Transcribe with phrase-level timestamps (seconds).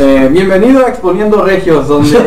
[0.00, 2.16] Eh, bienvenido a Exponiendo Regios, donde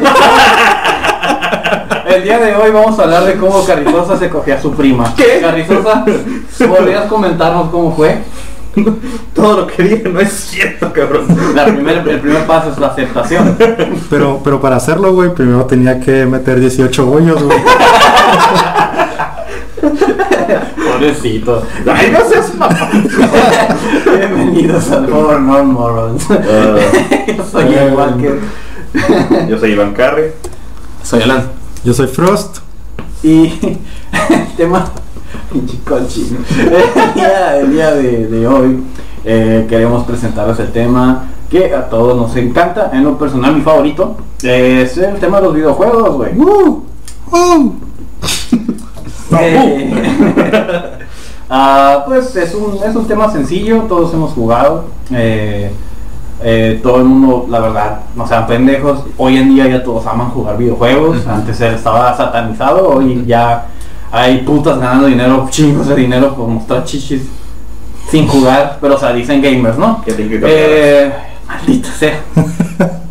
[2.06, 5.14] el día de hoy vamos a hablar de cómo Carrizosa se cogía a su prima.
[5.16, 5.40] ¿Qué?
[5.40, 6.04] Carrizosa,
[6.68, 8.24] ¿podrías comentarnos cómo fue?
[9.34, 11.28] Todo lo que dije no es cierto, cabrón.
[11.56, 13.58] La primer, el primer paso es la aceptación.
[14.10, 17.58] Pero, pero para hacerlo, güey, primero tenía que meter 18 bollos, güey.
[20.92, 21.64] Pobrecito.
[21.90, 22.90] Ay, no seas mamá.
[24.06, 26.28] Bienvenidos al For Non Morons.
[27.42, 28.40] Yo soy igual que...
[29.50, 30.34] Yo soy Iván Carre.
[31.04, 31.50] Soy Alan.
[31.84, 32.58] Yo soy Frost.
[33.24, 33.48] Y
[34.30, 34.92] el tema,
[35.54, 35.66] el
[37.16, 38.84] día, el día de, de hoy
[39.24, 42.90] eh, queremos presentarles el tema que a todos nos encanta.
[42.94, 46.38] En lo personal, mi favorito es el tema de los videojuegos, güey.
[46.38, 46.84] ¡Uh!
[47.32, 47.74] ¡Uh!
[49.40, 49.94] Eh,
[51.50, 54.84] ah, pues es un, es un tema sencillo, todos hemos jugado.
[55.10, 55.72] eh,
[56.44, 59.04] eh, todo el mundo, la verdad, no sean pendejos.
[59.18, 61.28] Hoy en día ya todos aman jugar videojuegos.
[61.28, 63.68] Antes él estaba satanizado, hoy ya
[64.12, 67.24] hay putas ganando dinero, chingos de dinero por mostrar chichis
[68.10, 68.78] sin jugar.
[68.82, 70.02] Pero o sea, dicen gamers, ¿no?
[70.02, 71.12] Que Eh,
[71.48, 72.20] maldita sea.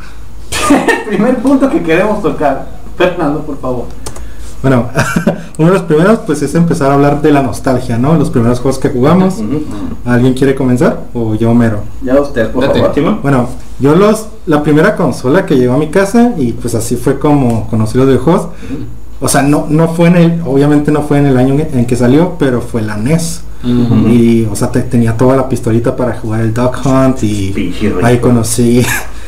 [0.71, 2.67] el primer punto que queremos tocar.
[2.97, 3.87] Fernando, por favor.
[4.63, 4.87] Bueno,
[5.59, 8.15] uno de los primeros, pues es empezar a hablar de la nostalgia, ¿no?
[8.17, 9.37] Los primeros juegos que jugamos.
[10.05, 11.05] ¿Alguien quiere comenzar?
[11.15, 11.81] ¿O yo mero?
[12.03, 12.79] Ya usted, por Date.
[12.81, 12.95] favor.
[12.95, 13.19] Timón.
[13.23, 17.19] Bueno, yo los, la primera consola que llegó a mi casa y pues así fue
[17.19, 18.49] como conocí los videojuegos.
[19.23, 21.97] O sea, no, no fue en el, obviamente no fue en el año en que
[21.97, 23.43] salió, pero fue la NES.
[23.63, 28.19] Y, o sea, te- tenía toda la pistolita para jugar el Duck Hunt y ahí
[28.19, 28.83] conocí,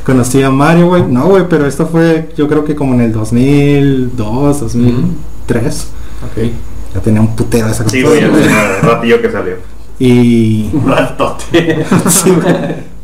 [0.04, 1.04] conocí a Mario, güey.
[1.06, 5.86] No, güey, pero esto fue yo creo que como en el 2002, 2003.
[6.24, 6.50] Ok.
[6.94, 8.28] Ya tenía un putero esa Sí, consola.
[8.28, 9.54] güey, tenía ratillo que salió.
[9.98, 11.84] Y Un ratote.
[12.10, 12.54] Sí, güey.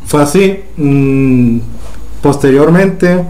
[0.06, 0.60] fue así.
[0.76, 1.58] mm,
[2.20, 3.24] posteriormente,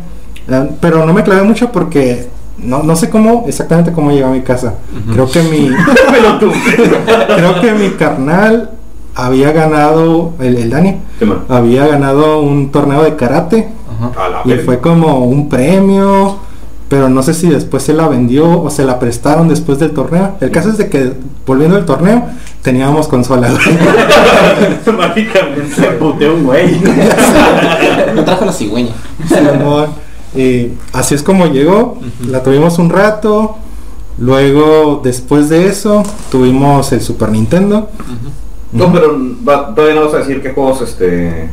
[0.48, 4.28] eh, pero no me clavé mucho porque no, no sé cómo exactamente cómo llegué a
[4.30, 4.74] mi casa.
[5.12, 5.70] Creo que mi
[7.36, 8.70] creo que mi carnal
[9.18, 10.96] había ganado el, el Dani
[11.48, 13.68] había ganado un torneo de karate
[14.44, 16.38] y fue como un premio.
[16.88, 20.36] Pero no sé si después se la vendió o se la prestaron después del torneo.
[20.40, 21.12] El caso es de que
[21.44, 22.24] volviendo del torneo
[22.62, 23.52] teníamos consolas.
[24.96, 25.74] Mágicamente.
[25.74, 26.80] Se puteó un güey.
[28.14, 28.92] Me trajo la cigüeña.
[30.34, 31.98] Y así es como llegó.
[32.26, 33.56] La tuvimos un rato.
[34.16, 37.90] Luego, después de eso, tuvimos el Super Nintendo.
[38.72, 39.16] No, pero
[39.48, 41.48] va- todavía no vas a decir qué juegos este.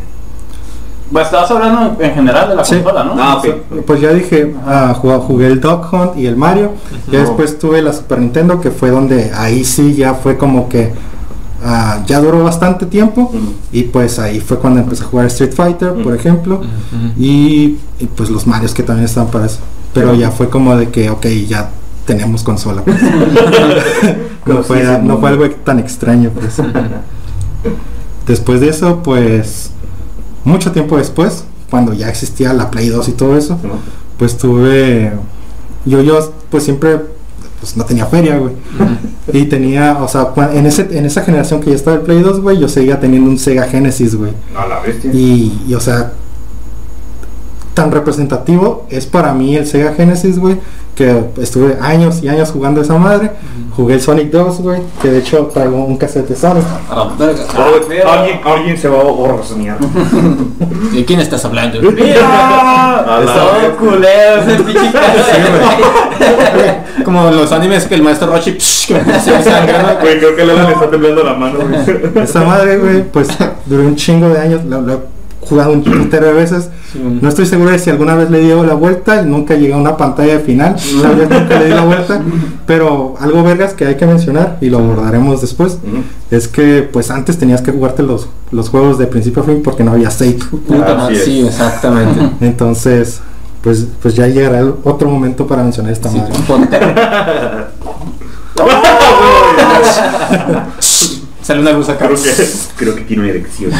[1.11, 2.75] Pues estabas hablando en general de la Sí.
[2.77, 3.13] consola, ¿no?
[3.17, 3.83] Ah, ok.
[3.85, 6.71] Pues ya dije, ah, jugué, jugué el Dog Hunt y el Mario.
[7.11, 10.93] Ya después tuve la Super Nintendo, que fue donde ahí sí ya fue como que
[11.63, 13.31] ah, ya duró bastante tiempo.
[13.71, 16.61] Y pues ahí fue cuando empecé a jugar Street Fighter, por ejemplo.
[17.17, 19.59] Y, y, pues los Marios que también estaban para eso.
[19.93, 21.69] Pero ya fue como de que, ok, ya
[22.05, 22.83] tenemos consola.
[22.83, 22.97] pues.
[24.45, 26.31] no, fue, no fue algo tan extraño.
[26.31, 26.57] Pues.
[28.27, 29.71] Después de eso, pues
[30.45, 33.57] mucho tiempo después, cuando ya existía la Play 2 y todo eso,
[34.17, 35.11] pues tuve...
[35.85, 36.99] Yo, yo, pues siempre,
[37.59, 38.53] pues no tenía feria, güey.
[39.33, 42.41] Y tenía, o sea, en, ese, en esa generación que ya estaba el Play 2,
[42.41, 44.31] güey, yo seguía teniendo un Sega Genesis, güey.
[44.55, 45.11] A la bestia.
[45.11, 46.13] Y, y, o sea,
[47.73, 50.59] tan representativo es para mí el Sega Genesis, güey,
[50.95, 53.31] que estuve años y años jugando esa madre.
[53.75, 56.63] Jugué el Sonic 2, güey, que de hecho traigo un cassette de Sonic.
[56.89, 59.77] La pero- alguien, alguien se va a orgasmear.
[60.93, 61.81] ¿De quién estás hablando?
[61.91, 62.99] ¡Mira!
[62.99, 63.69] A la Todo vez.
[63.77, 64.91] culero ese pinche
[67.03, 69.99] Como los animes que el maestro Roshi psh, que me hace sangre, ¿no?
[70.01, 72.23] Güey, creo que le está temblando la mano, güey.
[72.23, 73.27] Esa madre, güey, pues
[73.65, 74.97] duré un chingo de años, lo, lo he
[75.47, 76.69] jugado un putero de veces.
[77.21, 79.77] No estoy seguro de si alguna vez le dio la vuelta y nunca llegué a
[79.77, 80.75] una pantalla de final.
[81.01, 82.21] Tal vez nunca le di la vuelta.
[82.65, 85.77] Pero algo vergas que hay que mencionar y lo abordaremos después.
[86.31, 89.83] Es que pues antes tenías que jugarte los, los juegos de principio a fin porque
[89.83, 90.37] no había save.
[91.11, 91.23] Es.
[91.23, 92.29] sí, exactamente.
[92.41, 93.19] Entonces,
[93.61, 96.33] pues, pues ya llegará el otro momento para mencionar esta Sí, madre.
[101.45, 102.07] Sale una luz acá.
[102.07, 103.71] Creo que, creo que tiene una erección.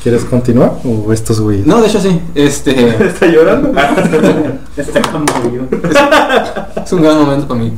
[0.00, 1.66] ¿Quieres continuar o estos güeyes?
[1.66, 2.20] No, de hecho sí.
[2.36, 3.72] Este ¿Está llorando?
[4.76, 5.64] Está conmovido.
[6.84, 7.72] es un gran momento para mí.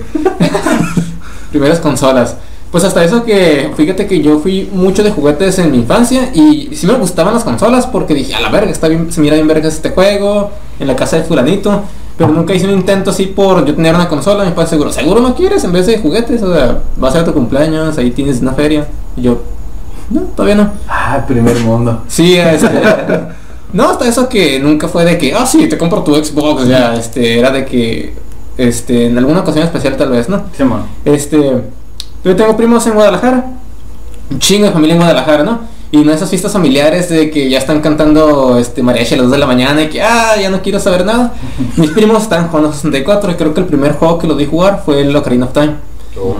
[1.50, 2.36] Primeras consolas.
[2.70, 6.68] Pues hasta eso que, fíjate que yo fui mucho de juguetes en mi infancia y
[6.74, 9.48] sí me gustaban las consolas porque dije, a la verga, está bien, se mira bien
[9.48, 11.84] verga este juego, en la casa de fulanito,
[12.18, 15.20] pero nunca hice un intento así por yo tener una consola, mi padre seguro, seguro
[15.20, 18.40] no quieres en vez de juguetes, o sea, va a ser tu cumpleaños, ahí tienes
[18.40, 19.40] una feria, y yo,
[20.10, 20.72] no, todavía no.
[20.88, 22.02] Ah, primer mundo.
[22.08, 22.68] Sí, este,
[23.72, 26.94] No, hasta eso que nunca fue de que, ah, sí, te compro tu Xbox, ya,
[26.94, 28.14] este, era de que,
[28.56, 30.42] este, en alguna ocasión especial tal vez, ¿no?
[30.56, 30.86] Sí, man.
[31.04, 31.62] Este,
[32.24, 33.44] yo tengo primos en Guadalajara,
[34.30, 35.60] un chingo de familia en Guadalajara, ¿no?
[35.90, 39.32] Y en esas fiestas familiares de que ya están cantando este mariachi a las 2
[39.32, 41.32] de la mañana y que, ah, ya no quiero saber nada.
[41.76, 44.82] Mis primos están jugando 64 y creo que el primer juego que los vi jugar
[44.84, 45.74] fue el Ocarina of Time.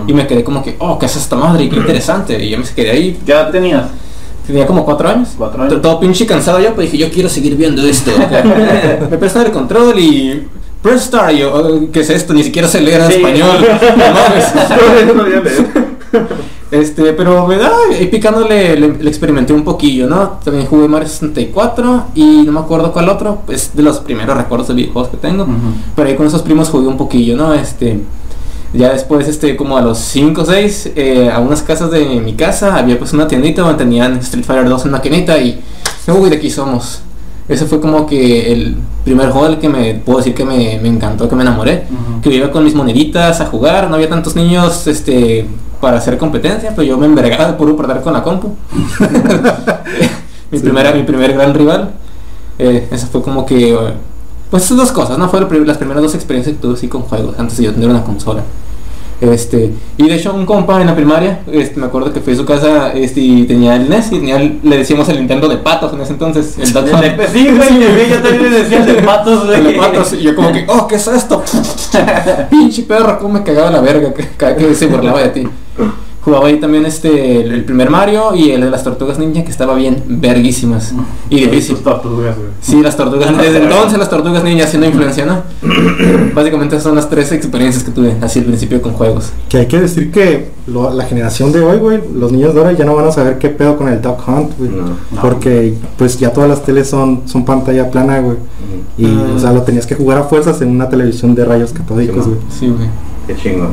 [0.07, 1.69] Y me quedé como que, oh, ¿qué es esta madre?
[1.69, 2.43] Qué interesante.
[2.45, 3.85] Y yo me quedé ahí, ¿Qué edad tenías?
[4.47, 5.29] tenía como 4 años.
[5.39, 5.81] Cuatro años.
[5.83, 8.11] Todo pinche cansado yo, pues dije, yo quiero seguir viendo esto.
[9.11, 10.47] me prestaron el control y...
[10.83, 12.33] Press Start, y yo, "Oh, ¿qué es esto?
[12.33, 13.15] Ni siquiera sé leer en Sí.
[13.17, 13.59] español.
[15.09, 15.63] No mames.
[16.79, 20.39] Este, pero me da, y picándole le, le experimenté un poquillo, ¿no?
[20.45, 24.69] También jugué Mario 64 y no me acuerdo cuál otro, es de los primeros recuerdos
[24.69, 25.47] de videojuegos que tengo.
[25.97, 27.53] Pero ahí con esos primos jugué un poquillo, ¿no?
[27.53, 28.01] Este,
[28.73, 32.35] ya después, este, como a los 5 o 6, eh, a unas casas de mi
[32.35, 35.61] casa había pues una tiendita donde tenían Street Fighter 2 en maquinita y,
[36.07, 37.01] uy, de aquí somos.
[37.49, 40.89] Ese fue como que el primer juego del que me puedo decir que me, me
[40.89, 41.85] encantó, que me enamoré.
[42.23, 45.47] Que iba con mis moneditas a jugar, no había tantos niños este,
[45.81, 48.55] para hacer competencia, pero yo me envergaba de puro perder con la compu.
[50.51, 50.65] mi, Sí.
[50.65, 51.91] primera, mi primer gran rival.
[52.59, 53.73] Eh, esa fue como que...
[53.73, 53.79] eh,
[54.51, 55.29] pues esas dos cosas, ¿no?
[55.29, 58.03] Fueron las primeras dos experiencias que tuve así con juegos, antes de yo tener una
[58.03, 58.43] consola.
[59.21, 62.37] Este, y de hecho un compa en la primaria, este, me acuerdo que fui a
[62.37, 65.57] su casa este, y tenía el NES y tenía el- le decíamos el Nintendo de
[65.57, 69.45] patos en ese entonces, el de- Sí, güey, yo también le decía el de patos,
[69.47, 69.59] güey.
[69.59, 71.43] El de patos, y yo como que, oh, ¿qué es esto?
[72.51, 75.49] Pinche perro, cómo me cagaba la verga que- cada que se burlaba de ti.
[76.21, 79.51] Jugaba ahí también este, el, el primer Mario y el de las tortugas ninja que
[79.51, 80.93] estaba bien verguísimas.
[81.31, 81.77] Y difícil.
[81.79, 82.35] Tortugas.
[82.61, 85.43] Sí, las tortugas, desde entonces las tortugas ninja haciendo influencia, ¿no?
[86.35, 89.31] Básicamente esas son las tres experiencias que tuve así al principio con juegos.
[89.49, 92.73] Que hay que decir que lo- la generación de hoy, güey, los niños de ahora
[92.73, 94.71] ya no van a saber qué pedo con el Duck Hunt, güey.
[94.71, 94.85] No.
[94.87, 95.21] No.
[95.23, 98.37] Porque pues ya todas las teles son, son pantalla plana, güey.
[98.99, 99.33] Y Ah.
[99.37, 102.31] o sea, lo tenías que jugar a fuerzas en una televisión de rayos catódicos, Sí,
[102.31, 102.41] güey.
[102.51, 102.89] Sí, güey.
[103.29, 103.69] Qué chingo.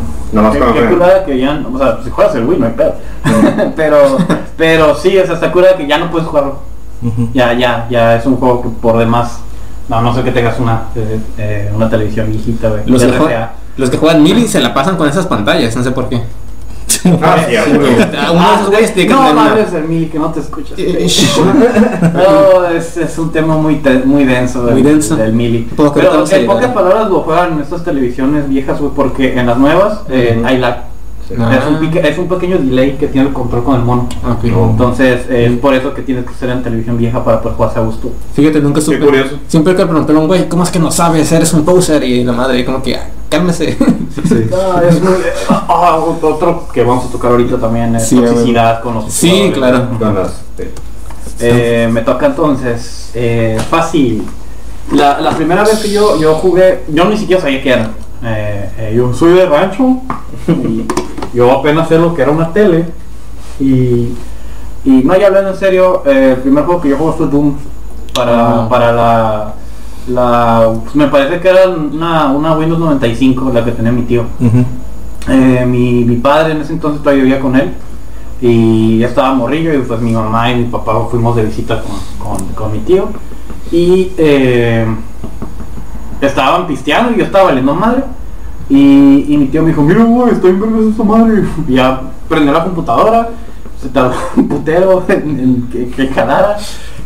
[0.51, 2.73] Qué, para qué curada que ya, no- o sea, si juegas el Wii no hay
[2.73, 2.93] pedo.
[3.75, 4.17] pero,
[4.57, 6.59] pero sí, o sea, está curada que ya no puedes jugarlo.
[7.01, 7.29] Ujú.
[7.33, 9.39] Ya, ya, ya es un juego que por demás,
[9.87, 12.81] no, no sé que tengas una, eh, eh, una televisión viejita, güey.
[12.85, 15.91] Los que, juegan, los que juegan Mili se la pasan con esas pantallas, no sé
[15.91, 16.21] por qué.
[17.21, 17.85] Ah, huevo.
[18.17, 20.31] Ah, Uno de esos güeyes tiene que no, tener una- madres el mili que no
[20.31, 20.77] te escuchas.
[22.13, 24.63] No, es, es un tema muy te- muy denso.
[24.63, 25.15] Muy el- denso.
[25.15, 25.67] Del mili.
[25.75, 30.01] Pero en pocas palabras lo juegan en estas televisiones viejas, güey, porque en las nuevas
[30.09, 30.83] eh, hay lag.
[31.27, 31.33] Sí.
[31.39, 31.55] Ah.
[31.57, 34.07] Es, un pique- es un pequeño delay que tiene el control con el mono.
[34.23, 34.69] No.
[34.69, 37.81] Entonces es por eso que tienes que ser en televisión vieja para poder jugarse a
[37.81, 38.11] gusto.
[38.33, 38.99] Fíjate, nunca supe.
[38.99, 39.39] curioso.
[39.47, 41.31] Siempre que un güey, ¿cómo es que no sabes?
[41.31, 42.03] Eres un poser.
[42.03, 43.77] Y la madre, como que, ah, cálmese.
[44.27, 44.49] Sí.
[44.53, 45.13] Ah, es muy-
[45.49, 49.89] ah, otro que vamos a tocar ahorita también es Sí, toxicidad con los Sí, claro.
[49.99, 50.41] Con las.
[50.57, 50.71] eh,
[51.39, 53.11] Eh, me toca entonces.
[53.13, 54.23] eh, fácil.
[54.93, 57.89] La, la primera vez que yo, yo jugué, yo ni siquiera sabía qué era.
[58.23, 59.97] Eh, eh, yo soy de rancho
[60.47, 60.85] y
[61.33, 62.85] yo apenas sé lo que era una tele.
[63.59, 64.13] Y,
[64.85, 67.55] y no, ya hablando en serio, eh, el primer juego que yo jugué fue Doom
[68.13, 68.69] para, Ah.
[68.69, 69.53] para la,
[70.07, 70.71] la.
[70.93, 74.23] me parece que era una, una Windows 95 la que tenía mi tío.
[75.27, 77.71] Eh, mi, mi padre en ese entonces todavía vivía con él
[78.41, 81.95] y ya estaba morrillo y pues mi mamá y mi papá fuimos de visita con,
[82.37, 83.07] con- con mi tío
[83.71, 84.85] y eh,
[86.21, 88.03] estaban pisteando y yo estaba valiendo madre
[88.69, 92.51] y, y mi tío me dijo, mira güey, estoy en esa madre y ya prendió
[92.53, 93.29] la computadora,
[93.81, 96.09] se tardó un putero en, en que, que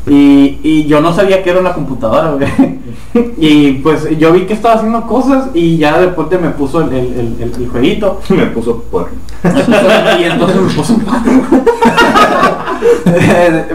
[0.10, 2.80] y, y yo no sabía que era una computadora, güey.
[3.38, 7.06] Y pues yo vi que estaba haciendo cosas y ya después me puso el, el,
[7.20, 8.20] el- el- el jueguito.
[8.30, 9.10] Me puso por.
[10.20, 10.96] y entonces me puso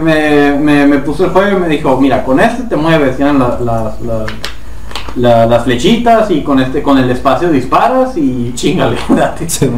[0.01, 3.33] me, me, me puso el juego y me dijo, mira, con este te mueves, ya
[3.33, 4.25] las, las, las,
[5.15, 9.49] la- las flechitas y con este con el espacio disparas y chingale, date.
[9.49, 9.69] Sí.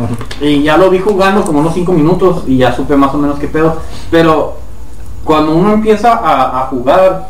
[0.42, 3.40] Y ya lo vi jugando como unos 5 minutos y ya supe más o menos
[3.40, 3.78] qué pedo.
[4.12, 4.58] Pero
[5.28, 7.28] cuando uno empieza a, a jugar,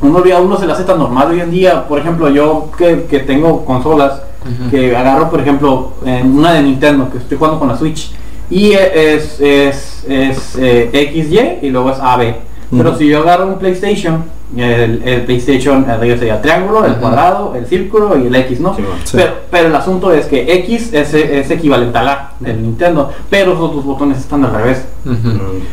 [0.00, 1.86] uno, a uno se le hace tan normal hoy en día.
[1.86, 4.22] Por ejemplo, yo que, que tengo consolas,
[4.70, 8.12] que agarro, por ejemplo, en una de Nintendo, que estoy jugando con la Switch,
[8.48, 12.36] y es, es, es eh, XY y luego es AB.
[12.70, 14.24] Pero si yo agarro un PlayStation,
[14.56, 18.74] el, el PlayStation eh, sería triángulo, el cuadrado, el círculo y el X, ¿no?
[18.76, 18.98] Sí, bueno.
[19.04, 19.16] Sí.
[19.16, 23.54] Pero, pero el asunto es que X es, es equivalente a la del Nintendo, pero
[23.54, 24.86] los otros botones están al revés.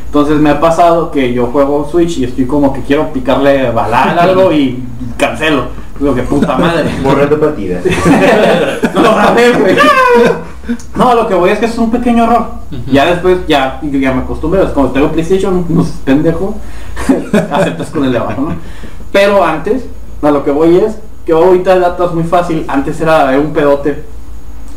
[0.05, 4.17] Entonces me ha pasado que yo juego Switch y estoy como que quiero picarle balal
[4.19, 4.83] algo y
[5.17, 5.67] cancelo.
[5.99, 6.89] Digo que puta madre.
[7.03, 7.79] Borrar de partida.
[8.95, 9.75] no lo grabé, güey.
[10.95, 12.47] No, lo que voy es que es un pequeño error.
[12.91, 14.63] Ya después, ya, ya me acostumbré.
[14.63, 16.55] Es como tengo PlayStation, no sé, pendejo.
[17.51, 18.55] Aceptas con el de abajo, ¿no?
[19.11, 19.85] Pero antes,
[20.21, 23.39] a lo que voy es, que ahorita el dato es muy fácil, antes era, era
[23.39, 24.03] un pedote.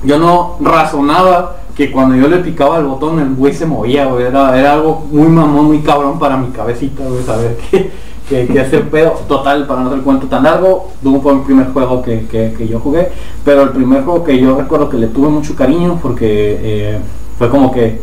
[0.04, 4.26] Yo no razonaba que cuando yo le picaba el botón el güey se movía, güey.
[4.26, 7.90] Era, era algo muy mamón, muy cabrón para mi cabecita, güey, saber que,
[8.28, 9.10] que, que ese pedo.
[9.28, 12.54] Total, para no hacer el cuento tan largo, Doom fue el primer juego que, que-
[12.56, 13.08] que yo jugué.
[13.44, 16.98] Pero el primer juego que yo recuerdo que le tuve mucho cariño porque eh,
[17.38, 18.00] fue como que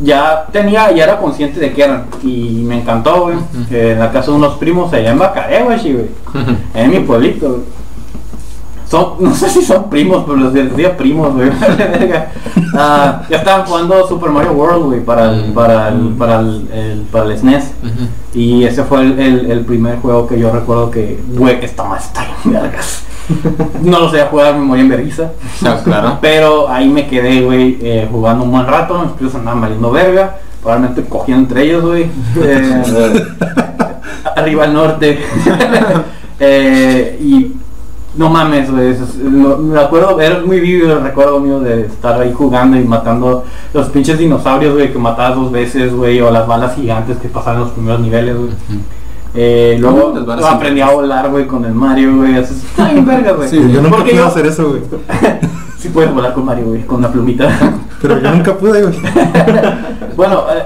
[0.00, 2.06] ya tenía, ya era consciente de que eran.
[2.22, 3.36] Y me encantó, güey.
[3.70, 6.06] Eh, en la casa de unos primos allá en Bacaré, güey, güey.
[6.74, 7.60] En mi pueblito, güey.
[8.94, 11.50] Son, no sé si son primos, pero les decía primos, güey.
[12.76, 17.00] Ah, ya estaban jugando Super Mario World, güey, para el, para el, para el, el-
[17.10, 17.70] para el SNES.
[18.34, 22.04] Y ese fue el, el- el primer juego que yo recuerdo que, güey, esta más
[22.06, 23.04] está en vergas.
[23.82, 25.30] No lo sé jugar, me morí en vergüenza.
[25.64, 26.18] Ah, claro.
[26.20, 30.36] Pero ahí me quedé, güey, eh, jugando un buen rato, mis primos andaban valiendo verga,
[30.62, 32.06] probablemente cogiendo entre ellos, güey.
[32.42, 32.82] Eh,
[34.36, 35.20] arriba al norte.
[36.40, 37.53] Eh, y
[38.16, 38.94] no mames, güey,
[39.60, 43.88] me acuerdo, era muy vivo el recuerdo mío de estar ahí jugando y matando los
[43.88, 47.64] pinches dinosaurios, güey, que matabas dos veces, güey, o las balas gigantes que pasaban en
[47.64, 48.50] los primeros niveles, güey.
[49.36, 50.14] Eh, luego
[50.48, 53.48] aprendí a volar, güey, con el Mario, güey, está bien verga, güey.
[53.48, 54.80] Sí, yo nunca Porque pude yo- hacer eso, güey.
[55.78, 57.46] Sí puedes volar con Mario, güey, con una plumita.
[58.00, 58.98] Pero yo nunca pude, güey.
[60.16, 60.62] bueno, eh,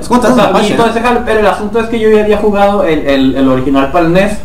[1.26, 4.12] pero el asunto es que yo ya había jugado el, el, el original para el
[4.12, 4.38] NES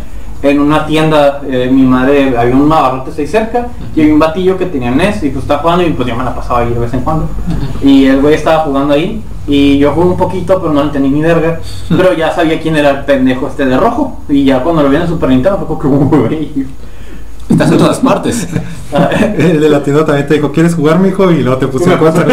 [0.43, 4.57] en una tienda, eh, mi madre, había un abarrotes ahí cerca, y había un batillo
[4.57, 6.79] que tenía NES y pues estaba jugando y pues yo me la pasaba ahí de
[6.79, 7.29] vez en cuando.
[7.81, 11.09] Y el güey estaba jugando ahí y yo jugué un poquito, pero no le entendí
[11.09, 11.59] ni verga.
[11.88, 14.19] Pero ya sabía quién era el pendejo este de rojo.
[14.27, 16.67] Y ya cuando lo vi en el Super Nintendo fue como que, güey.
[17.50, 18.47] Estás en todas partes.
[19.38, 21.29] El de la tienda también te dijo, ¿quieres jugar, mijo?
[21.29, 22.25] Y luego te en cuatro.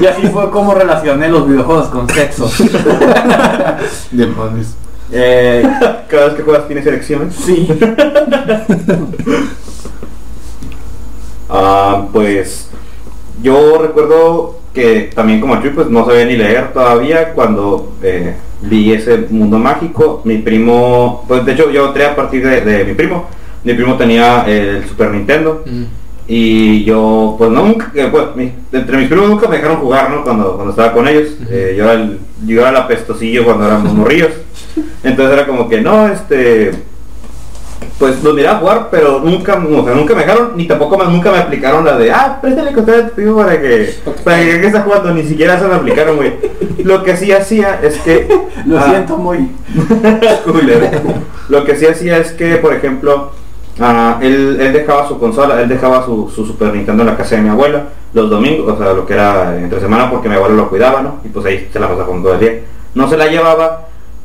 [0.00, 2.48] y así fue como relacioné los videojuegos con sexo.
[4.12, 4.76] Demonios.
[5.12, 5.62] Eh,
[6.08, 7.34] Cada vez que juegas tienes elecciones.
[7.34, 7.68] sí.
[11.48, 12.68] Ah, pues
[13.42, 18.92] yo recuerdo que también como Chuy pues no sabía ni leer todavía cuando eh, vi
[18.92, 20.22] ese mundo mágico.
[20.24, 23.26] Mi primo, pues de hecho yo entré a partir de, de mi primo.
[23.64, 25.64] Mi primo tenía el Super Nintendo
[26.28, 30.24] y yo pues no, nunca, pues, mi- entre mis primos nunca me dejaron jugar, ¿no?
[30.24, 31.28] Cuando, cuando estaba con ellos.
[31.48, 34.32] Yo, era el, yo era apestosillo cuando éramos morrillos.
[35.02, 36.72] Entonces era como que no, este
[37.98, 41.32] pues los miraba jugar, pero nunca, o sea, nunca me dejaron, ni tampoco me, nunca
[41.32, 44.66] me aplicaron la de, ah, préstale control a tu primo para que, para que, que
[44.66, 46.34] está jugando, ni siquiera se me aplicaron, güey.
[46.84, 48.28] Lo que sí hacía es que,
[48.66, 49.50] Lo ah, siento muy.
[51.48, 53.32] Lo que sí hacía es que, por ejemplo,
[53.80, 57.36] ah, él, él dejaba su consola, él dejaba su, su Super Nintendo en la casa
[57.36, 60.54] de mi abuela los domingos, o sea, lo que era entre semana porque mi abuela
[60.54, 61.16] lo cuidaba, ¿no?
[61.24, 62.60] Y pues ahí se la pasaba con todo el día.
[62.94, 63.82] No se la llevaba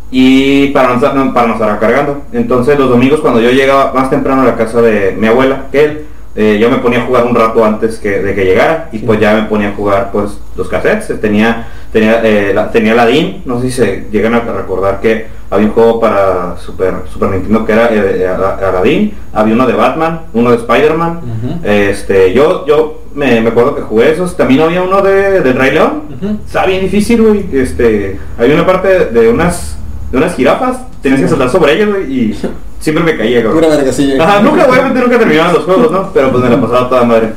[0.09, 2.21] y para no- para no estar cargando.
[2.31, 5.83] Entonces los domingos cuando yo llegaba más temprano a la casa de mi abuela que
[5.83, 8.99] él, eh, yo me ponía a jugar un rato antes que, de que llegara y
[8.99, 11.19] pues ya me ponía a jugar pues los cassettes.
[11.19, 15.27] Tenía tenía eh, la, tenía la DIN, no sé si se llegan a recordar que
[15.49, 19.73] había un juego para Super, Super Nintendo que era eh, Ala- Aladdin, había uno de
[19.73, 21.19] Batman, uno de Spider-Man.
[21.65, 24.37] Este, yo, yo me, me acuerdo que jugué esos.
[24.37, 26.03] También había uno de, del Rey León.
[26.45, 27.45] Está bien difícil, güey.
[27.51, 29.77] Este, había una parte de unas,
[30.11, 30.77] de unas jirafas.
[31.01, 32.13] Tenías que saltar sobre ellas, güey.
[32.13, 32.37] Y
[32.79, 33.53] siempre me caía, güey.
[33.53, 34.23] Pura vergasilla.
[34.23, 36.11] Ajá, nunca, obviamente nunca terminaban los juegos, ¿no?
[36.13, 37.33] Pero pues me la pasaba toda madre.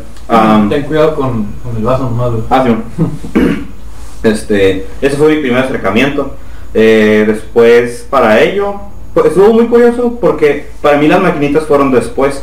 [0.70, 2.42] Ten cuidado con, con el vaso nomás, güey.
[2.50, 2.74] Ah, sí.
[4.22, 6.34] Este, ese fue mi primer acercamiento.
[6.72, 8.74] Eh, después, para ello,
[9.12, 12.42] pues, estuvo muy curioso porque para mí las maquinitas fueron después.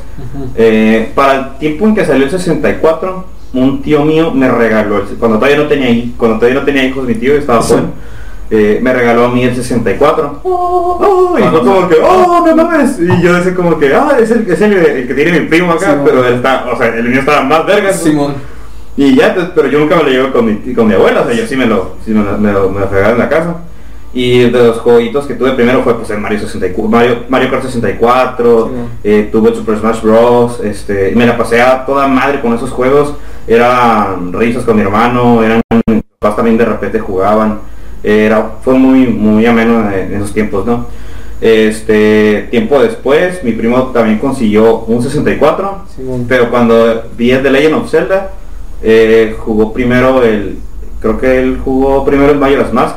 [0.56, 5.18] Eh, para el tiempo en que salió el 64, un tío mío me regaló, el-
[5.18, 7.74] cuando todavía no tenía, cuando todavía no tenía hijos, mi tío estaba Sí.
[8.52, 10.42] Eh, me regaló a mí el 64.
[10.44, 13.00] Oh, y fue como que, oh, no mames.
[13.00, 15.72] Y yo decía como que, ah, es el, es el, el que tiene mi primo
[15.72, 16.02] acá, Simón.
[16.06, 18.00] pero él está, o sea, el mío estaba más vergas.
[18.02, 18.36] Simón.
[18.98, 21.26] Y ya, pues, pero yo nunca me lo llevo con mi, con mi abuela, o
[21.26, 23.30] sea, yo sí me lo, sí me lo, me lo, me lo regalé en la
[23.30, 23.56] casa.
[24.14, 27.64] Y de los jueguitos que tuve primero fue pues el Mario 64, Mario, Mario Kart
[27.64, 28.90] 64, Sí.
[29.06, 32.70] eh, tuve el Super Smash Bros, este, me la pasé a toda madre con esos
[32.72, 33.14] juegos,
[33.48, 35.62] eran risas con mi hermano, eran
[36.20, 37.60] papás también de repente jugaban,
[38.04, 40.88] era, fue muy, muy ameno en, esos tiempos, ¿no?
[41.40, 46.26] Este, tiempo después, mi primo también consiguió un 64, Simón.
[46.28, 48.32] pero cuando vi el de Legend of Zelda,
[48.84, 50.60] eh, jugó primero el,
[51.00, 52.96] creo que él jugó primero el Majora's Mask,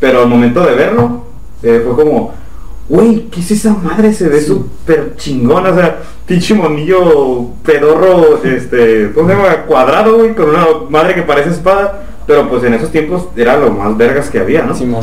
[0.00, 1.24] pero al momento de verlo,
[1.62, 2.32] eh, fue como,
[2.88, 4.14] Güey, ¿qué es esa madre?
[4.14, 9.64] Se ve súper chingón, o sea, pinche monillo pedorro, este, ¿cómo se llama?
[9.66, 12.02] Cuadrado, güey, con una madre que parece espada.
[12.28, 14.74] Pero pues en esos tiempos era lo más vergas que había, ¿no?
[14.74, 15.00] Sí, mo.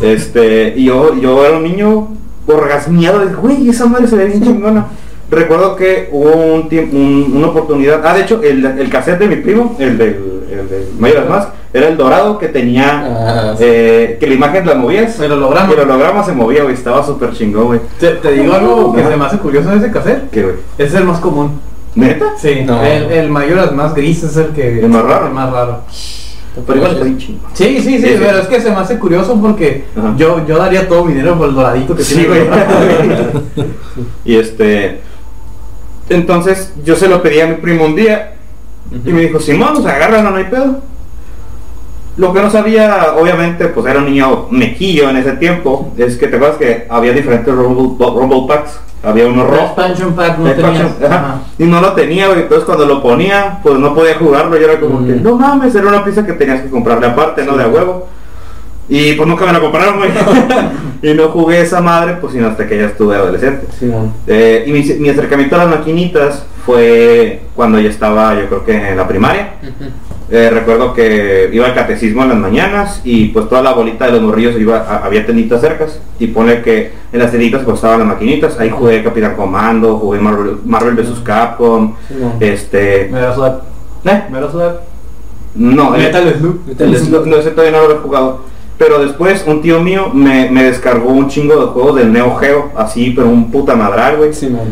[0.00, 2.08] Este, y yo, yo era un niño
[2.48, 4.86] orgasmeado, de, güey, esa madre se ve bien chingona.
[5.30, 9.36] Recuerdo que hubo un un- una oportunidad, ah, de hecho, el, el cassette de mi
[9.36, 13.04] primo, el del, el del Mayor más, era el dorado que tenía,
[13.50, 13.64] Ah, sí.
[13.66, 15.72] eh, que la imagen la movías, El holograma.
[15.72, 17.80] el holograma se movía, güey, estaba súper chingón, güey.
[18.00, 20.30] Te, te digo algo que se me hace curioso de ese cassette.
[20.30, 20.54] ¿Qué, güey?
[20.78, 21.60] Es el más común.
[21.94, 22.34] ¿Neta?
[22.38, 22.82] Sí, No.
[22.82, 24.80] el, el mayor, el más gris es el que...
[24.80, 25.26] El más raro.
[25.28, 25.80] El más raro.
[26.66, 27.18] Pero igual está bien.
[27.18, 27.38] Sí,
[27.80, 30.14] sí, sí, pero es que se me hace curioso porque Ajá.
[30.16, 32.28] yo, yo daría todo mi dinero por el doradito que Sí, tiene.
[32.28, 33.66] güey.
[34.24, 35.00] y este.
[36.08, 38.34] Entonces yo se lo pedí a mi primo un día
[39.04, 40.80] y me dijo, Simón, pues agárralo, no hay pedo.
[42.16, 46.28] Lo que no sabía, obviamente, pues era un niño mequillo en ese tiempo, es que
[46.28, 48.78] te acuerdas que había diferentes Rumble, Rumble Packs.
[49.04, 49.64] Había uno rojo.
[49.66, 51.12] expansion pack no expansion, tenías.
[51.12, 51.38] ajá, Ajá.
[51.58, 52.40] Y no lo tenía, güey.
[52.42, 54.58] Entonces cuando lo ponía, pues no podía jugarlo.
[54.60, 55.06] Y era como Mm.
[55.06, 57.56] que, no mames, era una pieza que tenías que comprarle aparte, ¿no?
[57.56, 58.08] De a huevo.
[58.88, 60.10] Y pues nunca me la compraron, güey.
[61.02, 63.66] y no jugué esa madre, pues sino hasta que ya estuve adolescente.
[64.26, 68.88] Eh, y mi, mi acercamiento a las maquinitas fue cuando ya estaba, yo creo que
[68.90, 69.54] en la primaria.
[70.30, 74.12] Eh, recuerdo que iba al catecismo en las mañanas y pues toda la bolita de
[74.12, 77.98] los morrillos iba, a- había tenditas cercas y pone que en las tenditas pues estaban
[77.98, 78.58] las maquinitas.
[78.58, 81.20] Ahí jugué Capitán Comando, jugué Marvel, Marvel vs.
[81.22, 82.32] Capcom, Simón.
[82.40, 83.08] este...
[83.12, 83.52] Metal Slug.
[84.06, 84.22] ¿Eh?
[84.30, 84.72] Metal Slug.
[85.56, 88.40] No, Metal Slug- no, ese todavía no lo he jugado.
[88.76, 92.72] Pero después un tío mío me, me descargó un chingo de juegos del Neo Geo,
[92.76, 94.30] así, pero un puta madral, güey.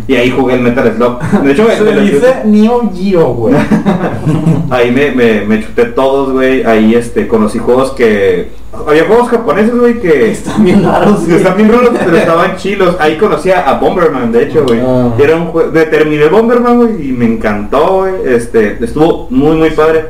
[0.09, 1.21] Y ahí jugué el Metal Slug.
[1.43, 3.55] De hecho, me- Se me dice Neo Geo, güey.
[4.71, 6.65] ahí me, me, me chuté todos, güey.
[6.65, 8.51] Ahí este, conocí juegos que...
[8.87, 10.31] Había juegos japoneses, güey, que...
[10.33, 11.21] Están bien raros.
[11.21, 12.97] que Están bien raros, pero estaban chilos.
[12.99, 14.81] Ahí conocía a Bomberman, de hecho, güey.
[14.85, 15.13] Ah.
[15.19, 15.71] Era un juego...
[15.71, 18.15] Terminé Bomberman, güey, y me encantó, güey.
[18.25, 20.07] Este, estuvo muy, muy padre.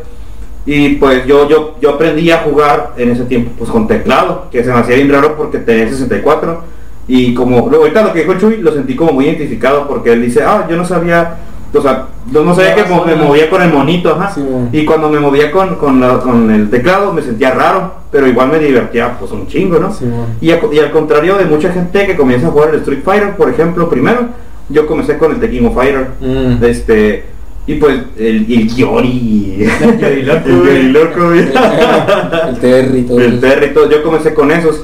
[0.64, 4.62] Y pues yo, yo, yo aprendí a jugar en ese tiempo, pues con teclado, que
[4.62, 6.62] se me hacía bien raro porque tenía 64.
[7.08, 10.22] Y como, luego ahorita lo que dijo Chuy, lo sentí como muy identificado porque él
[10.22, 11.34] dice, ah, yo no sabía,
[11.74, 14.30] o sea, yo no sabía que me movía con el monito, ajá.
[14.32, 14.40] Sí.
[14.70, 18.48] Y cuando me movía con, con, la- con el teclado me sentía raro, pero igual
[18.52, 19.92] me divertía pues un chingo, ¿no?
[19.92, 20.26] Simón.
[20.40, 23.36] Y, a- y al contrario de mucha gente que comienza a jugar el Street Fighter,
[23.36, 24.28] por ejemplo, primero,
[24.68, 26.06] yo comencé con el The King of Fighter.
[26.20, 26.64] Mm.
[26.64, 27.24] Este,
[27.66, 29.66] y pues el, el Yori.
[30.00, 31.32] El Yori loco, el loco.
[32.48, 33.20] El Terry y todo.
[33.20, 33.90] El Terry, todo.
[33.90, 34.80] Yo comencé con esos.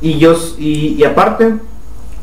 [0.00, 1.54] Y yo, y, y aparte,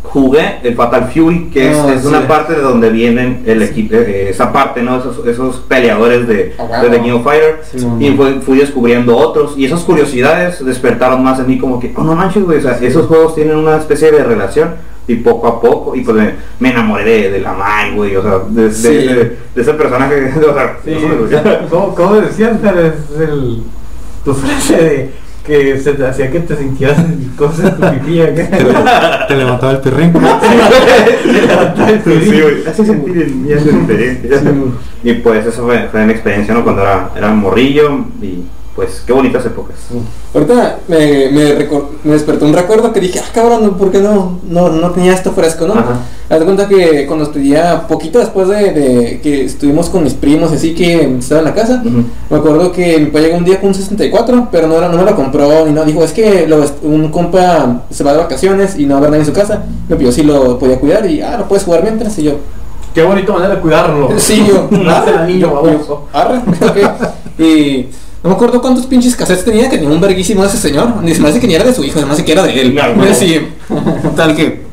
[0.04, 2.08] jugué el Fatal Fury, que es, Ah, es sí.
[2.08, 4.98] una parte de donde vienen el equipo, eh, esa parte, ¿no?
[5.00, 7.02] Esos, esos peleadores de, Ah, de The.
[7.02, 7.62] King of Fighter.
[7.72, 8.02] Simón.
[8.02, 9.54] Y fui, fui descubriendo otros.
[9.58, 12.58] Y esas curiosidades despertaron más en mí como que, oh no manches, güey.
[12.58, 14.72] O sea, esos juegos tienen una especie de relación.
[15.08, 18.16] Y poco a poco, y pues me, me enamoré de, de la Mai, güey.
[18.16, 18.88] O sea, de, de- Sí.
[18.90, 20.32] de- de ese personaje.
[20.50, 21.68] O sea, Sí, no sé, güey.
[21.70, 22.52] ¿cómo, cómo decías?
[22.64, 23.64] Es el,
[24.24, 25.10] tu frase de
[25.46, 26.98] que se te hacía que te sintieras
[27.36, 28.14] cosas en tu pipí.
[28.20, 28.44] ¿qué?
[28.44, 28.74] Te, le-
[29.28, 29.82] te levantaba el.
[32.04, 34.30] Sí, güey, hace sentir el miedo diferente.
[35.04, 36.64] Y pues eso fue, fue mi experiencia, ¿no?
[36.64, 38.44] Cuando era, era morrillo y
[38.76, 39.76] pues qué bonitas épocas.
[40.34, 44.92] Ahorita me, me, despertó un recuerdo que dije, ah cabrón, ¿por qué no, no, no
[44.92, 45.74] tenía esto fresco, no?
[45.74, 46.00] Ajá.
[46.30, 50.52] Haz de cuenta que cuando estudiaba, poquito después de, de que estuvimos con mis primos,
[50.54, 53.70] así que estaba en la casa, me acuerdo que mi papá llegó un día con
[53.70, 56.64] un 64, pero no, era, no me lo compró ni no, dijo, es que lo,
[56.84, 59.66] un compa se va de vacaciones y no va a haber nadie en su casa,
[59.90, 62.38] me pidió si lo podía cuidar y, ah, lo puedes jugar mientras, y yo,
[62.94, 64.10] Qué bonita manera de cuidarlo.
[64.20, 64.68] Sí, yo.
[64.78, 66.08] No hace el niño yo- baboso.
[66.12, 66.42] Arre.
[67.40, 67.88] Y
[68.24, 71.02] no me acuerdo cuántos pinches cassettes tenía, que tenía un verguísimo ese señor.
[71.04, 72.44] Ni se me hace que ni era de su hijo, se me hace que era
[72.44, 72.76] de él.
[72.76, 73.14] No, no.
[73.14, 73.48] Sí.
[74.16, 74.70] Tal que.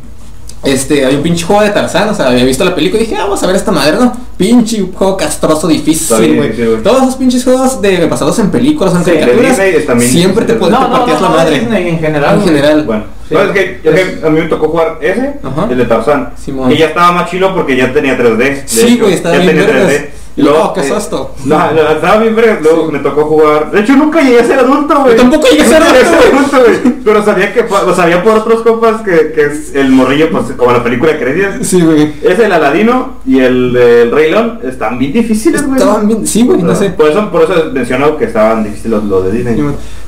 [0.64, 3.16] Este, hay un pinche juego de Tarzán, o sea, había visto la película y dije,
[3.16, 4.12] ah, vamos a ver esta madre, ¿no?
[4.36, 6.52] Pinche juego castroso, difícil, güey.
[6.52, 6.62] sí.
[6.82, 10.72] Todos esos pinches juegos de basados en películas en Sí, caricaturas, Disney siempre te, puedes
[10.76, 11.60] No, te no, partías no, la madre.
[11.60, 12.34] Disney en general.
[12.40, 12.82] En general.
[12.84, 13.34] Bueno, Sí.
[13.34, 15.68] no, es, que, es que a mí me tocó jugar ese, Ajá.
[15.70, 16.30] el de Tarzán.
[16.44, 16.70] Simón.
[16.70, 18.36] Que ya estaba más chilo porque ya tenía 3D.
[18.36, 19.92] de Sí, güey, estaba ya bien tenía vergas.
[19.92, 20.08] 3D.
[20.38, 21.32] Y luego, ¿qué es eh, esto?
[21.44, 22.62] No, no, estaba bien vergas.
[22.62, 22.92] Luego Sí.
[22.92, 23.72] me tocó jugar.
[23.72, 25.16] De hecho, nunca llegué a ser adulto, güey.
[25.16, 26.94] Yo tampoco llegué a ser adulto, güey.
[27.04, 27.64] Pero sabía que
[27.96, 31.66] sabía por otros compas que, que es el morrillo, pues como la película que decías.
[31.66, 32.12] Sí, güey.
[32.22, 35.80] Es el Aladino y el del Rey León están bien difíciles, güey.
[35.80, 36.90] Estaban bien, sí, güey, no sé.
[36.90, 39.56] Por eso, por eso menciono que estaban difíciles los, los de Disney.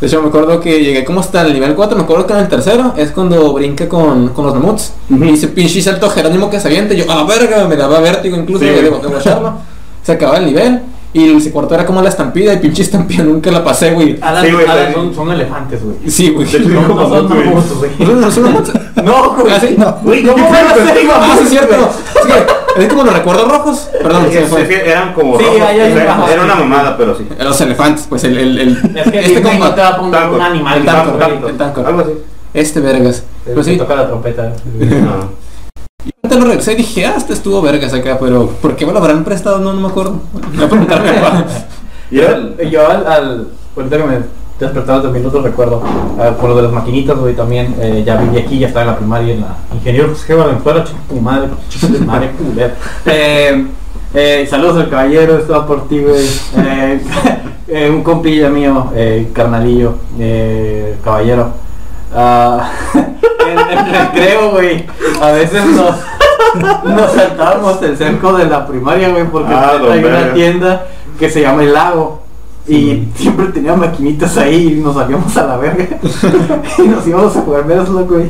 [0.01, 2.39] De hecho, me acuerdo que llegué como hasta el nivel 4, me acuerdo que en
[2.39, 4.93] el tercero es cuando brinca con, con los mamuts.
[5.11, 5.25] Ujú.
[5.25, 8.37] Y ese pinche salto Jerónimo que se avienta, yo, a la verga, me daba vértigo
[8.37, 9.55] incluso Sí, de, de, de watcharlo.
[10.03, 10.81] Se acababa el nivel.
[11.13, 14.17] Y el cuarto era como la estampida, y pinche estampida nunca la pasé, güey.
[14.23, 15.97] Alan, Sí, güey, Alan, son, son elefantes, güey.
[16.09, 16.47] Sí, güey.
[16.69, 17.91] No, como no son güey.
[17.99, 18.45] ¿No son-
[18.95, 19.03] no?
[19.03, 19.53] No, güey.
[19.53, 19.77] ¿Ah, sí?
[20.05, 21.75] Güey, ¿cómo van a ser Ah, sí, es cierto.
[21.77, 21.89] güey?
[22.39, 22.45] Es
[22.77, 23.89] que, es como los recuerdos rojos.
[24.01, 24.63] Perdón, Es se me que- fue.
[24.63, 27.17] es que eran como Sí, rojos, ahí hay o sea, un- era una mamada, pero
[27.17, 27.27] sí.
[27.43, 28.39] Los elefantes, pues el.
[28.39, 30.79] el, el Es que este no te va a poner un animal.
[30.79, 31.87] el Tancor, el Tancor.
[31.89, 32.11] Algo así.
[32.55, 33.25] este vergas.
[33.47, 34.53] El Pues sí, toca la trompeta.
[36.05, 38.93] Y ahorita lo regresé y dije, ah, este estuvo vergas acá, pero ¿por qué me
[38.93, 39.59] lo habrán prestado?
[39.59, 40.21] No, no me acuerdo.
[40.55, 41.45] Voy a preguntarme a mi papá.
[42.11, 44.19] Y era el- Yo al, al ahorita que me
[44.59, 45.83] despertaba también otro recuerdo,
[46.19, 48.91] ah, por lo de las maquinitas, güey, también, eh, ya viví aquí, ya estaba en
[48.93, 52.75] la primaria, en la ingeniero José Valenzuela, chico tu madre, chico de madre, culero.
[53.07, 53.67] Eh,
[54.13, 56.27] eh, saludos al caballero, estaba por ti, güey.
[57.69, 58.91] Eh, un compilla mío,
[59.33, 59.95] carnalillo,
[61.05, 61.53] caballero.
[62.15, 62.71] Ah,
[63.87, 64.87] el recreo, güey,
[65.21, 65.97] a veces nos,
[66.85, 70.87] nos saltábamos el cerco de la primaria, güey, porque Ah, hay una tienda
[71.19, 72.21] que se llama El Lago.
[72.69, 75.89] Y siempre tenía maquinitas ahí y nos salíamos a la verga.
[76.79, 78.27] y nos íbamos a jugar Merslock, güey.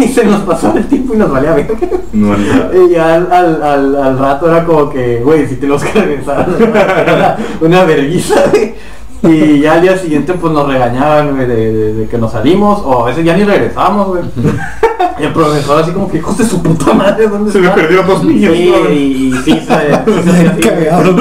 [0.00, 1.74] y se nos pasó el tiempo y nos valía verga.
[2.12, 2.84] No, no.
[2.84, 6.46] Y ya al, al, al, al rato era como que, güey, si tenemos que regresar,
[6.60, 8.74] era una vergüenza, güey.
[9.28, 13.24] Y ya al día siguiente pues nos regañaban, de, que nos salimos, o a veces
[13.24, 14.18] ya ni regresamos.
[15.22, 17.80] Y el profesor así como que, hijos de su puta madre, ¿dónde Se me están?"
[17.80, 18.52] perdieron dos niños.
[18.56, 18.90] Sí, ¿no?
[18.90, 21.16] y, y sí, se, Cagado.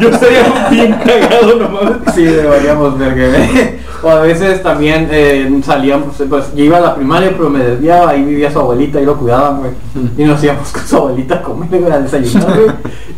[0.00, 2.14] Yo, estaría bien cagado nomás.
[2.14, 6.94] Sí, deberíamos ver que O a veces también eh, salíamos, pues yo iba a la
[6.94, 9.72] primaria pero me desviaba, ahí vivía su abuelita, ahí lo cuidaban, güey.
[10.16, 12.70] Y nos íbamos con su abuelita a comer, güey, a desayunar, güey.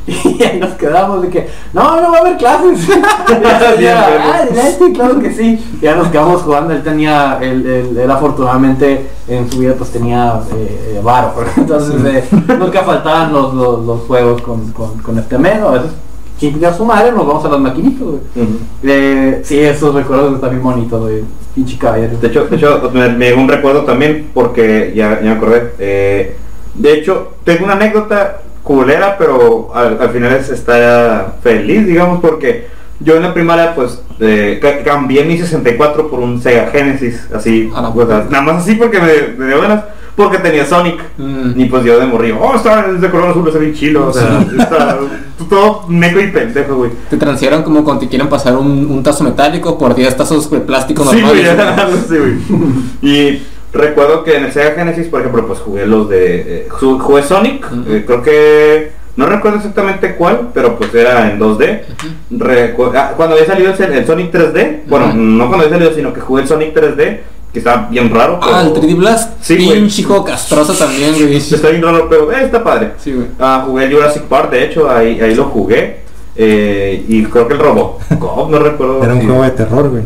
[0.41, 2.89] Y ahí nos quedábamos de que, no, no va a haber clases.
[2.89, 4.09] Y ya.
[4.33, 4.45] "Ah,
[4.79, 5.63] sí, claro que sí.
[5.81, 9.91] Y ya nos quedamos jugando, él tenía, él, él, él afortunadamente en su vida pues
[9.91, 12.25] tenía eh, eh, varo, entonces eh,
[12.59, 15.91] nunca faltaban los, los, los juegos con, con, con este medio, a veces
[16.39, 18.21] chingue a su madre, nos vamos a las maquinitas, güey.
[18.83, 21.23] Eh, sí, esos recuerdos están bien bonitos, güey.
[21.55, 22.17] Pinche caballero.
[22.19, 25.75] De hecho, de hecho me, me llegó un recuerdo también porque ya, ya me acordé.
[25.79, 26.37] eh,
[26.75, 32.69] de hecho, tengo una anécdota culera, pero al, al final es, está feliz, digamos, porque
[33.01, 37.71] yo en la primaria pues eh, ca- cambié mi 64 por un Sega Genesis, así,
[37.73, 39.85] nada más así porque me, me dio ganas,
[40.17, 41.01] porque tenía Sonic.
[41.17, 41.59] Mm.
[41.59, 44.13] Y pues yo de morrillo, oh, está es de color azul, está bien chilo, o
[44.13, 44.99] sea, está
[45.49, 46.91] todo meco y pendejo, güey.
[47.09, 50.61] Te transfieran como cuando te quieren pasar un, un tazo metálico por 10 tazos de
[50.61, 52.35] plástico Sí, güey, así, güey.
[53.03, 56.41] Y recuerdo que en el Sega Genesis, por ejemplo, pues jugué los de...
[56.65, 59.00] eh, ju- jugué Sonic, eh, creo que...
[59.17, 61.81] No recuerdo exactamente cuál, pero pues era en 2D.
[62.31, 66.13] Recu- ah, cuando había salido el, el Sonic 3D, bueno, no cuando había salido, sino
[66.13, 67.19] que jugué el Sonic 3D,
[67.53, 68.39] que está bien raro.
[68.43, 69.33] Ah, el pero- 3D Blast.
[69.43, 69.57] Sí.
[69.57, 71.37] Pinche juego castroso también, güey.
[71.37, 72.93] Está bien raro, pero eh, está padre.
[72.99, 73.27] Sí, güey.
[73.39, 76.01] Ah, jugué el Jurassic Park, de hecho, ahí, ahí lo jugué.
[76.37, 79.03] eh, y creo que el Robocop, no recuerdo.
[79.03, 80.03] Era un juego de terror, güey.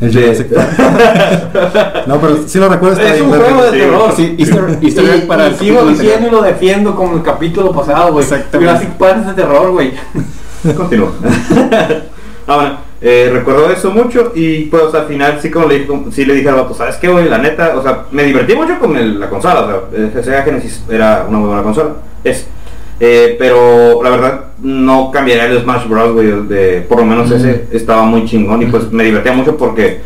[0.00, 0.12] El
[0.54, 2.06] Park.
[2.06, 3.00] No, pero sí lo recuerdo.
[3.00, 4.12] está Es un juego de terror.
[4.14, 7.72] Sí, Easter, Easter Y- para y el sigo diciendo y lo defiendo como el capítulo
[7.72, 8.22] pasado, güey.
[8.24, 8.72] Exactamente.
[8.72, 9.92] Jurassic Park es de terror, güey.
[10.76, 11.10] Continúa.
[12.46, 16.24] ah, bueno, eh, recuerdo eso mucho y pues al final sí como le dije, sí
[16.24, 17.28] le dije al vato, ¿sabes qué, güey?
[17.28, 20.42] La neta, o sea, me divertí mucho con el- la consola, o sea, el Sega
[20.42, 21.90] Genesis era una muy buena consola,
[22.24, 22.46] es.
[23.00, 27.66] Eh, pero la verdad no cambiaría el Smash Bros, güey, de, por lo menos ese
[27.70, 30.00] estaba muy chingón y pues me divertía mucho porque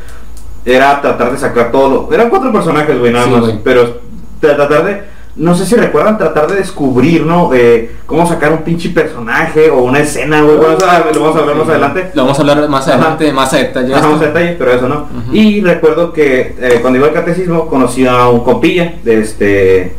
[0.65, 3.59] era tratar de sacar todo eran cuatro personajes, güey, nada Sí, más, güey.
[3.65, 4.01] pero
[4.43, 5.03] tra- tratar de,
[5.37, 7.51] no sé si recuerdan, tratar de descubrir, ¿no?
[7.55, 11.39] Eh, cómo sacar un pinche personaje o una escena, güey, bueno, eso lo vamos a
[11.41, 12.11] hablar más adelante.
[12.13, 12.95] Lo vamos a hablar más Ajá.
[12.99, 13.95] adelante, más a detalle.
[13.95, 15.07] Ajá, vamos a detalle, pero eso no.
[15.33, 19.95] Y recuerdo que eh, cuando iba al catecismo conocí a un compilla de este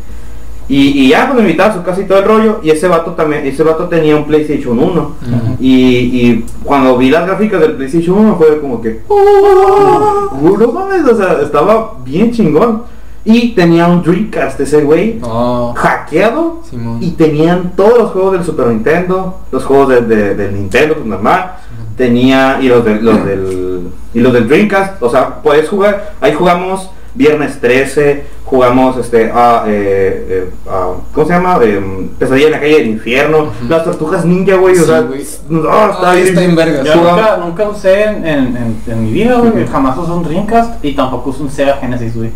[0.70, 2.88] y, y ya pues me invitaba a su casa y todo el rollo y ese
[2.88, 5.14] vato también, ese vato tenía un PlayStation 1 Ujú.
[5.60, 11.04] y, y cuando vi las gráficas del PlayStation 1 fue como que "Oh, no mames,
[11.06, 12.84] o sea, estaba bien chingón
[13.26, 16.98] y tenía un Dreamcast ese güey Oh, hackeado Simón.
[17.02, 21.06] y tenían todos los juegos del Super Nintendo, los juegos de- de- del Nintendo pues,
[21.06, 21.54] normal,
[21.98, 23.80] tenía y los, de- los del
[24.14, 28.26] y los del Dreamcast, o sea, puedes jugar, ahí jugamos Viernes 13,
[28.58, 31.58] jugamos este a, eh, eh, a- ¿cómo se llama?
[31.64, 35.26] Em, Pesadilla en la calle del infierno, las tortugas ninja, güey, o Sí, sea, güey.
[35.50, 36.86] no, está Ah, bien, está en vergas.
[36.86, 39.66] Yo nunca, nunca usé en, en, en- en mi vida, güey.
[39.66, 42.30] Jamás usé un Dreamcast y tampoco usé un Sega Genesis, güey.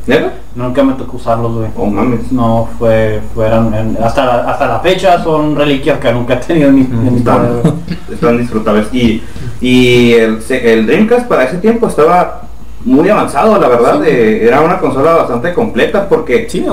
[0.55, 1.67] Nunca me tocó usarlos, güey.
[1.77, 2.31] Oh mames.
[2.31, 6.69] No, fue, fueron, en- hasta, la, hasta la fecha son reliquias que nunca he tenido
[6.69, 7.19] en mi, en mi
[8.11, 8.87] Están, disfrutables.
[8.91, 9.21] Y,
[9.61, 12.41] y el, el Dreamcast para ese tiempo estaba
[12.87, 14.01] muy avanzado, la verdad.
[14.01, 14.09] Sí.
[14.09, 16.65] eh, era una consola bastante completa porque Sí,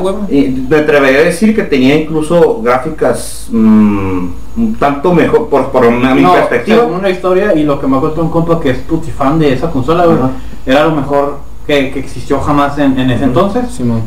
[0.68, 6.14] me atrevería a decir que tenía incluso gráficas mm, un tanto mejor por, por una-
[6.14, 6.78] mi perspectiva.
[6.82, 9.52] según una historia y lo que me contó un compa que es puti fan de
[9.52, 10.30] esa consola, Ajá.
[10.64, 13.64] era lo mejor que, que existió jamás en, en ese entonces.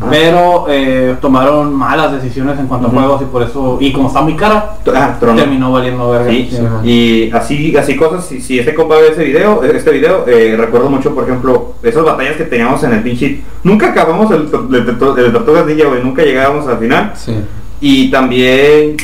[0.09, 4.21] Pero eh, tomaron malas decisiones en cuanto a juegos y por eso, y como está
[4.21, 6.29] muy cara, Ah, terminó valiendo verga.
[6.29, 10.23] Sí, Sí, y así, así cosas, si, si este compa ve ese video, este video,
[10.27, 13.41] eh, recuerdo mucho, por ejemplo, esas batallas que teníamos en el pinche...
[13.63, 17.11] Nunca acabamos el, el, el, el Tortugas Ninja, güey, nunca llegábamos al final.
[17.15, 17.35] Sí.
[17.81, 18.97] Y también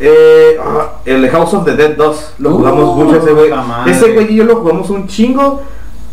[0.00, 3.50] eh, ah, el de House of the Dead 2, lo Uh, jugamos mucho ese güey.
[3.86, 5.62] Ese güey y yo lo jugamos un chingo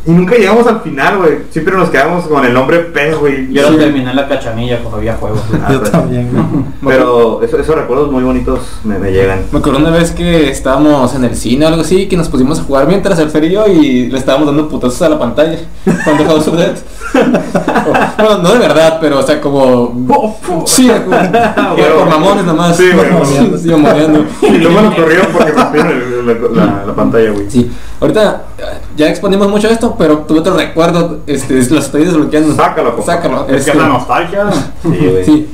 [0.06, 1.38] y nunca llegamos al final, güey.
[1.52, 3.54] Siempre nos quedamos con el nombre pez, güey.
[3.54, 3.74] Yo Sí.
[3.74, 5.40] lo terminé en la cachanilla cuando había juegos.
[5.64, 6.44] Ah, Yo también, güey.
[6.94, 9.42] Pero eso- esos recuerdos muy bonitos me, me llegan.
[9.52, 12.60] Me acuerdo una vez que estábamos en el cine o algo así, que nos pusimos
[12.60, 15.60] a jugar mientras el Fer y yo y le estábamos dando putazos a la pantalla
[16.04, 16.76] cuando House of Dead.
[18.18, 19.94] bueno, no de verdad, pero o sea, como...
[20.66, 21.18] Sí, como,
[21.76, 22.76] Pero- por mamones nomás.
[22.78, 23.60] Sí, güey.
[23.60, 24.26] Sí, mamoneando.
[24.42, 26.34] Y luego nos corrieron porque rompieron la,
[26.66, 27.50] la- la pantalla, güey.
[27.50, 28.44] Sí, ahorita
[28.96, 32.56] ya exponimos mucho esto, pero tuve otro recuerdo, este, lo estoy desbloqueando.
[32.56, 33.14] Sácalo, compa.
[33.14, 33.42] Sácalo.
[33.42, 34.46] Es que este, es la nostalgia.
[34.84, 35.26] Sí, güey.
[35.26, 35.48] Sí.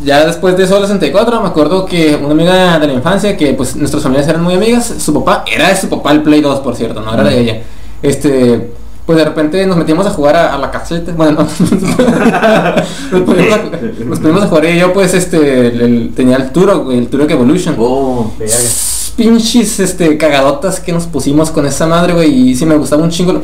[0.00, 3.76] Ya después de Solo 64 me acuerdo que una amiga de la infancia, que pues
[3.76, 6.74] nuestras familias eran muy amigas, su papá, era de su papá el Play 2 por
[6.76, 7.62] cierto, no era de ella.
[8.02, 8.72] Este,
[9.06, 11.42] pues de repente nos metíamos a jugar a, a la caseta, bueno, no,
[13.12, 16.50] nos, poníamos a, nos poníamos a jugar y yo pues este, el- el- tenía el
[16.50, 17.76] Turok, el Turok Evolution.
[17.78, 18.32] Oh.
[19.16, 23.10] Pinches este, cagadotas que nos pusimos con esa madre, güey, y sí me gustaba un
[23.10, 23.40] chingo.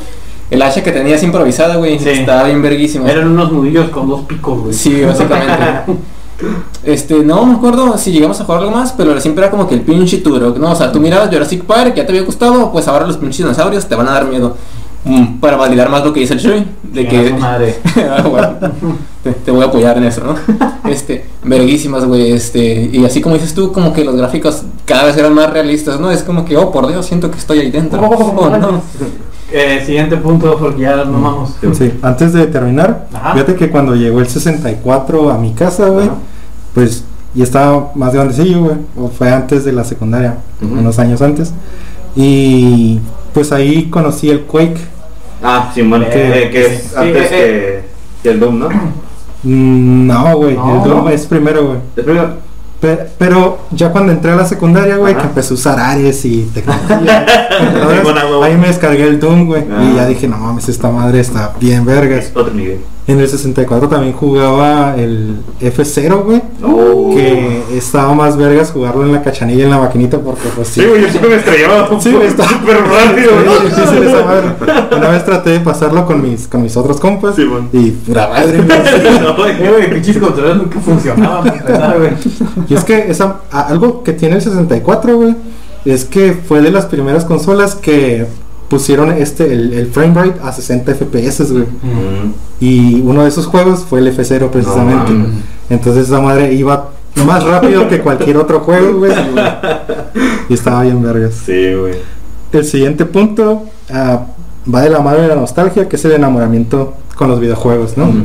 [0.50, 2.09] El hacha que tenías improvisada, güey, Sí.
[2.09, 3.09] estaba bien verguísima.
[3.09, 4.72] Eran unos nudillos con dos picos, güey.
[4.74, 5.92] Sí, básicamente.
[6.83, 9.74] Este, no me acuerdo si llegamos a jugar algo más, pero siempre era como que
[9.74, 10.72] el pinche Turok, ¿no?
[10.72, 13.87] O sea, tú mirabas Jurassic Park, ya te había gustado, pues ahora los pinches dinosaurios
[13.87, 14.56] te van a dar miedo.
[15.05, 17.33] Mm, para validar más lo que dice el Shui, de que...
[17.33, 17.79] madre.
[18.11, 18.57] Ah, bueno,
[19.23, 20.35] te, te voy a apoyar en eso, ¿no?
[20.91, 25.17] Este, verguísimas, güey, este, y así como dices tú, como que los gráficos cada vez
[25.17, 26.11] eran más realistas, ¿no?
[26.11, 28.01] Es como que, oh, por Dios, siento que estoy ahí dentro.
[28.03, 28.83] Oh, no.
[29.53, 31.51] Eh, siguiente punto, porque ya nos vamos.
[31.73, 33.33] Sí, antes de terminar, Ajá.
[33.33, 36.17] fíjate que cuando llegó el 64 a mi casa, güey, Ajá.
[36.75, 41.53] pues ya estaba más grandecillo, güey, o fue antes de la secundaria, unos años antes.
[42.17, 43.01] Y
[43.33, 44.79] pues ahí conocí el Quake.
[45.43, 47.85] Ah, Simón, Eh, que, que es sí, antes eh, que,
[48.23, 48.69] que el Doom, ¿no?
[49.43, 50.77] Mm, No, güey, No.
[50.85, 51.79] el Doom es primero, güey.
[51.97, 52.35] Es primero.
[52.81, 56.43] Pe- Pero ya cuando entré a la secundaria, güey, que empecé a usar Ares y
[56.55, 57.27] tecnología,
[57.61, 59.83] ah, ahí me descargué el Doom, güey, Ah.
[59.85, 62.33] y ya dije, no mames, esta madre está bien vergas.
[62.35, 62.81] Otro nivel.
[63.07, 66.43] En el 64 también jugaba el F0, güey.
[66.63, 67.13] Oh.
[67.15, 70.81] Que estaba más vergas jugarlo en la cachanilla en la maquinita porque pues sí.
[70.81, 72.01] Sí, güey, yo siempre me estrellaba.
[72.01, 73.31] Sí, güey, está súper rápido,
[73.65, 74.97] difícil esa madre.
[74.97, 77.69] Una vez traté de pasarlo con mis, con mis otros compas Sí, bueno.
[77.73, 78.61] y pura madre,
[79.37, 79.51] güey.
[79.51, 81.53] Eh, güey, pinches controles nunca funcionaban.
[82.69, 85.35] Y es que esa, algo que tiene el 64, güey,
[85.85, 88.27] es que fue de las primeras consolas que
[88.70, 91.64] pusieron este el, el frame rate a 60 FPS, güey.
[91.64, 92.35] Mm.
[92.61, 95.12] Y uno de esos juegos fue el F0 precisamente.
[95.12, 95.26] No.
[95.68, 96.90] Entonces esa madre iba
[97.26, 99.12] más rápido que cualquier otro juego, güey.
[100.48, 101.35] Y estaba bien vergas.
[101.44, 101.94] Sí, güey.
[102.52, 104.26] El siguiente punto ah,
[104.72, 108.09] va de la mano de la nostalgia, que es el enamoramiento con los videojuegos, ¿no?
[108.09, 108.24] Ujú.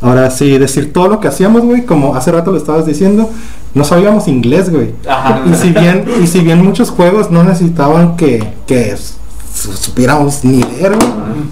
[0.00, 3.30] Ahora sí, decir todo lo que hacíamos, güey, como hace rato lo estabas diciendo,
[3.74, 4.94] no sabíamos inglés, güey.
[5.08, 5.42] Ajá.
[5.50, 8.90] Y si bien, y si bien muchos juegos no necesitaban que, que
[9.54, 11.08] supiéramos ni leer güey,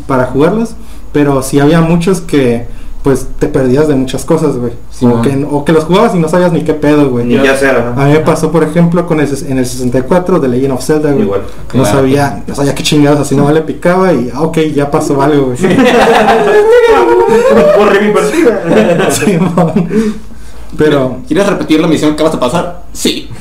[0.07, 0.71] para jugarlos,
[1.13, 2.67] pero sí había muchos que
[3.03, 4.73] pues te perdías de muchas cosas, güey.
[4.91, 7.25] Sí, o, que, o que los jugabas y no sabías ni qué pedo, güey.
[7.25, 7.95] Ni ya sea.
[7.97, 11.11] A mí me pasó, por ejemplo, con el, en el 64 de Legend of Zelda,
[11.13, 11.23] güey.
[11.25, 11.41] Igual.
[11.73, 11.97] No Claro.
[11.99, 15.47] sabía, no sabía qué chingados, así no le picaba y, ah, ok, ya pasó algo,
[15.47, 15.57] güey.
[17.79, 19.09] Borré mi partida.
[19.11, 19.89] Sí, mon.
[20.77, 22.83] pero, ¿Quieres repetir la misión que vas a pasar?
[22.93, 23.31] Sí.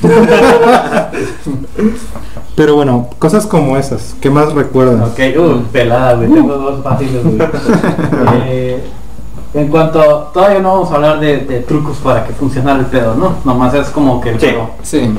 [2.60, 5.08] pero bueno, cosas como esas, ¿qué más recuerdas?
[5.12, 6.28] Ok, uh, pelada, güey.
[6.28, 7.38] Tengo dos fáciles, güey.
[8.46, 8.84] Eh,
[9.54, 13.14] en cuanto, todavía no vamos a hablar de, de trucos para que funcionara el pedo,
[13.14, 13.36] ¿no?
[13.46, 14.46] Nomás es como que el Sí.
[14.48, 14.70] juego.
[14.82, 15.10] Sí.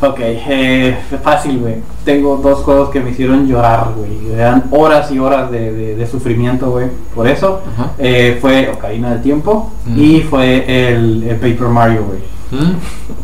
[0.00, 1.74] Ok, eh, fácil, güey.
[2.06, 4.32] Tengo dos juegos que me hicieron llorar, güey.
[4.32, 6.86] Eran horas y horas de, de- de sufrimiento, güey.
[7.14, 7.60] Por eso
[7.98, 10.00] eh, fue Ocarina del Tiempo Mm.
[10.00, 12.20] y fue el, el Paper Mario, güey.
[12.62, 12.74] ¿Mm?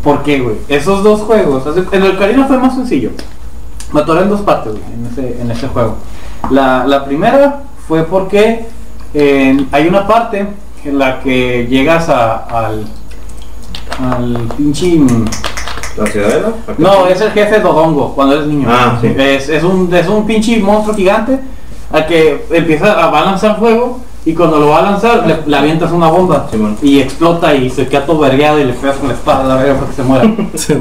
[0.05, 0.57] ¿Por qué, güey?
[0.69, 3.11] Esos dos juegos, el Ocarina fue más sencillo.
[3.93, 5.97] Me atoré en dos partes, güey, en ese, en ese juego.
[6.51, 8.67] La, la primera fue porque
[9.15, 10.47] eh, hay una parte
[10.85, 12.87] en la que llegas a, al,
[14.01, 14.99] al pinche...
[15.97, 16.53] ¿La ciudadela?
[16.79, 18.67] No, es el jefe Dodongo cuando eres niño.
[18.71, 19.15] Ah, sí.
[19.15, 21.39] es, es un, es un pinche monstruo gigante
[21.93, 25.93] al que empieza a, lanzar fuego y cuando lo va a lanzar le, le avientas
[25.93, 26.49] una bomba
[26.81, 29.57] y explota y se queda todo vergueado y le pegas con la espada a la
[29.57, 30.35] verga para que se muera.
[30.55, 30.75] Sí,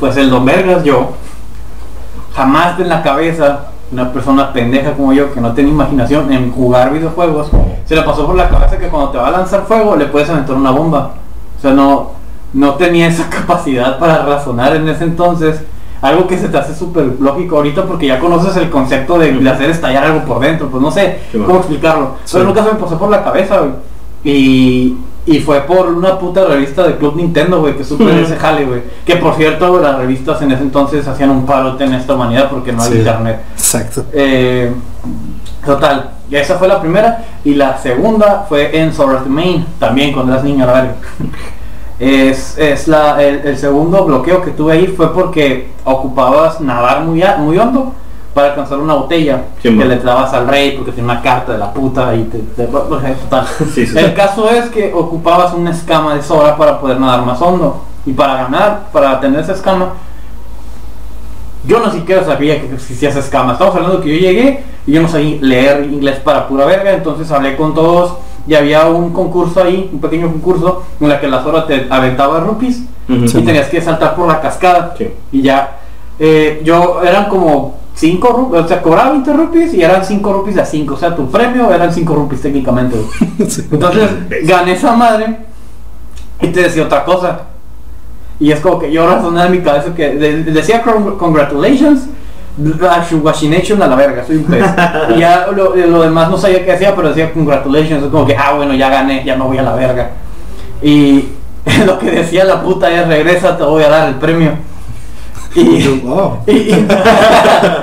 [0.00, 1.12] pues el Don Vergas yo
[2.36, 6.92] jamás en la cabeza una persona pendeja como yo que no tiene imaginación en jugar
[6.92, 7.50] videojuegos,
[7.84, 10.28] se le pasó por la cabeza que cuando te va a lanzar fuego le puedes
[10.28, 11.12] aventar una bomba.
[11.56, 12.10] O sea, no,
[12.52, 15.62] no tenía esa capacidad para razonar en ese entonces.
[16.02, 19.50] Algo que se te hace súper lógico ahorita porque ya conoces el concepto de, de
[19.50, 20.68] hacer estallar algo por dentro.
[20.68, 22.16] Pues no sé cómo explicarlo.
[22.30, 23.62] Pero nunca se me pasó por la cabeza.
[24.22, 24.96] Y,
[25.26, 28.64] y fue por una puta revista de Club Nintendo, güey, que supe de ese jale,
[28.64, 28.82] güey.
[29.04, 32.72] Que por cierto, las revistas en ese entonces hacían un parote en esta humanidad porque
[32.72, 33.40] no había internet.
[33.56, 34.04] Exacto.
[34.12, 34.70] Eh,
[35.64, 37.24] total, esa fue la primera.
[37.44, 40.90] Y la segunda fue en Art Main, también cuando eras niño, vale.
[41.98, 47.22] Es, es la, el, el segundo bloqueo que tuve ahí fue porque ocupabas nadar muy,
[47.22, 47.94] a- muy hondo
[48.36, 49.88] para alcanzar una botella Sí, que man.
[49.88, 53.46] le dabas al rey porque tenía una carta de la puta y te, te- total.
[53.72, 53.98] Sí, sí.
[53.98, 58.12] El caso es que ocupabas una escama de Sora para poder nadar más hondo y
[58.12, 59.94] para ganar, para tener esa escama
[61.64, 63.54] yo no siquiera sabía que existía esa escama.
[63.54, 67.30] Estamos hablando que yo llegué y yo no sabía leer inglés para pura verga, entonces
[67.32, 71.42] hablé con todos y había un concurso ahí, un pequeño concurso, en la que la
[71.42, 74.94] Sora te aventaba rupees y tenías que saltar por la cascada.
[75.32, 75.78] Y ya,
[76.20, 80.58] eh, yo eran como 5 rupees, o sea, cobraba 20 rupees y eran 5 rupees
[80.58, 82.96] a 5, o sea, tu premio eran 5 rupees técnicamente.
[83.48, 83.66] Sí.
[83.70, 84.08] Entonces
[84.44, 85.38] gané esa madre
[86.40, 87.40] y te decía otra cosa.
[88.38, 92.08] Y es como que yo razoné en mi cabeza que de- decía "Congr- congratulations,
[93.22, 94.64] Washination a la verga, soy un pez.
[95.16, 98.36] y ya lo, lo demás no sabía qué decía, pero decía congratulations, es como que,
[98.36, 100.10] ah bueno, ya gané, ya no voy a la verga.
[100.82, 101.28] Y
[101.86, 104.52] lo que decía la puta es regresa, te voy a dar el premio.
[105.56, 106.38] Y, Wow.
[106.46, 106.86] y, y-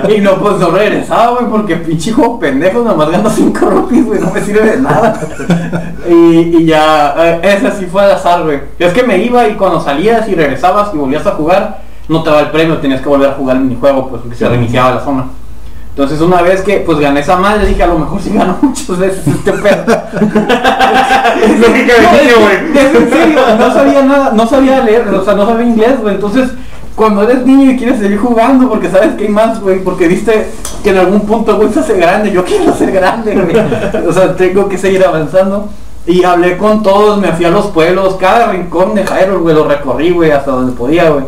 [0.16, 4.20] y no, pues no regresaba, güey, porque pinche juego pendejo, nomás gano 5 rupees, güey,
[4.20, 5.18] no me sirve de nada.
[6.08, 6.12] y,
[6.58, 8.60] y ya, eh, ese sí fue al azar, güey.
[8.78, 12.30] Es que me iba y cuando salías y regresabas y volvías a jugar, no te
[12.30, 15.00] daba el premio, tenías que volver a jugar el minijuego, pues porque se reiniciaba la
[15.04, 15.24] zona.
[15.90, 18.98] Entonces una vez que pues gané esa madre, dije a lo mejor sí gano muchas
[18.98, 19.84] veces este pedo.
[21.60, 22.56] Lógica de niño, güey.
[22.86, 26.14] Es en serio, no sabía nada, no sabía leer, o sea, no sabía inglés, güey.
[26.16, 26.50] Entonces,
[26.94, 30.48] cuando eres niño y quieres seguir jugando porque sabes que hay más, güey, porque viste
[30.82, 34.06] que en algún punto, güey, se hace grande, yo quiero ser grande, güey.
[34.06, 35.68] O sea, tengo que seguir avanzando.
[36.06, 39.64] Y hablé con todos, me fui a los pueblos, cada rincón de Hyrule, güey, lo
[39.66, 41.24] recorrí, güey, hasta donde podía, güey.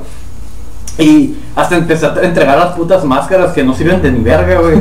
[0.99, 4.77] Y hasta empecé a entregar las putas máscaras que no sirven de ni verga, güey.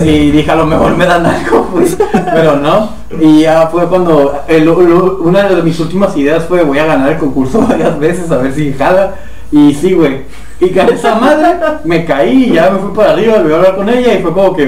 [0.10, 1.96] Y dije, a lo mejor me dan algo, pues.
[2.12, 2.90] Pero no.
[3.20, 7.18] Y ya fue cuando el- una de mis últimas ideas fue voy a ganar el
[7.18, 9.14] concurso varias veces a ver si jala.
[9.52, 10.22] Y sí, güey.
[10.58, 13.76] Y gané esa madre, me caí y ya me fui para arriba, volví a hablar
[13.76, 14.66] con ella y fue como que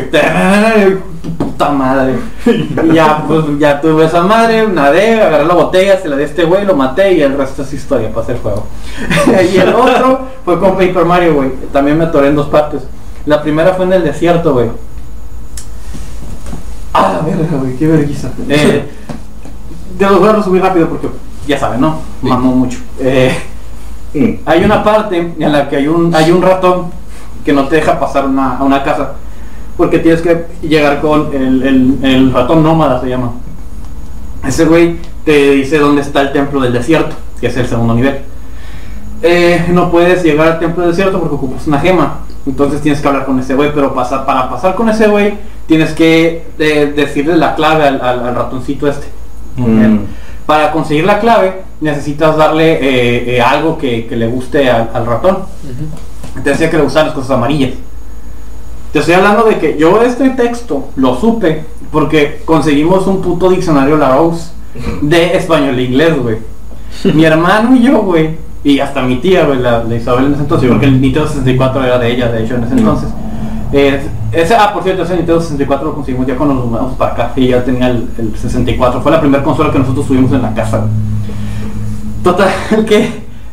[1.22, 2.14] tu puta madre.
[2.44, 6.26] Y ya, pues ya tuve esa madre, nadé, agarré la botella, se la di a
[6.26, 8.66] este güey, lo maté y el resto es historia para hacer juego.
[9.52, 11.52] y el otro fue con Paper Mario, güey.
[11.72, 12.82] También me atoré en dos partes.
[13.24, 14.68] La primera fue en el desierto, güey.
[16.92, 18.30] Ah, la verga, güey, qué vergüenza.
[18.48, 18.90] Eh,
[19.98, 21.08] te los voy a resumir rápido porque
[21.46, 22.00] ya saben, ¿no?
[22.20, 22.78] Mamó mucho.
[23.00, 23.34] Eh,
[24.14, 24.30] Mm.
[24.46, 26.86] hay una parte en la que hay un, hay un ratón
[27.44, 29.12] que no te deja pasar una, a una casa.
[29.76, 33.32] Porque tienes que llegar con el, el- el ratón nómada, se llama.
[34.46, 38.18] Ese güey te dice dónde está el templo del desierto, que es el segundo nivel.
[39.22, 42.18] Eh, no puedes llegar al templo del desierto porque ocupas una gema.
[42.46, 45.34] Entonces tienes que hablar con ese güey, pero pasa- para pasar con ese güey
[45.66, 49.06] tienes que eh, decirle la clave al, al- al ratoncito este.
[49.56, 49.98] Mm.
[50.46, 55.06] Para conseguir la clave necesitas darle eh, eh, algo que, que le guste al, al
[55.06, 55.38] ratón.
[56.42, 57.72] Te decía que le gustan las cosas amarillas.
[58.92, 63.96] Te estoy hablando de que yo este texto lo supe porque conseguimos un puto diccionario
[63.96, 64.50] Larousse
[65.02, 66.38] de español e inglés, güey.
[67.14, 68.30] Mi hermano y yo, güey,
[68.64, 71.84] y hasta mi tía, güey, la, la Isabel en ese entonces, porque el Nintendo 64
[71.84, 73.08] era de ella, de hecho, en ese entonces.
[73.72, 74.00] Eh,
[74.32, 77.32] ese, ah, por cierto, ese Nintendo 64 lo conseguimos ya cuando nos mudamos para acá,
[77.36, 79.00] y ya tenía el, el 64.
[79.00, 80.78] Fue la primera consola que nosotros tuvimos en la casa.
[80.78, 80.90] güey.
[82.22, 82.50] Total,
[82.86, 83.04] que eh,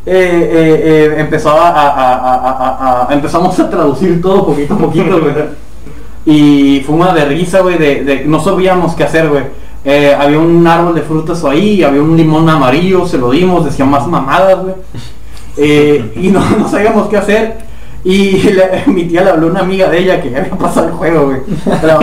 [0.08, 5.34] eh, eh, empezó a, empezamos a traducir todo poquito a poquito, güey.
[6.28, 9.43] Y fue una de risa, güey, de, de- no sabíamos qué hacer, güey.
[10.17, 14.08] Había un árbol de frutas ahí, había un limón amarillo, se lo dimos, decía más
[14.08, 14.75] mamadas, güey.
[16.15, 17.58] Y no, sabíamos qué hacer.
[18.04, 18.43] Y
[18.88, 21.25] mi tía le habló a una amiga de ella que ya había pasado el juego,
[21.25, 21.40] güey.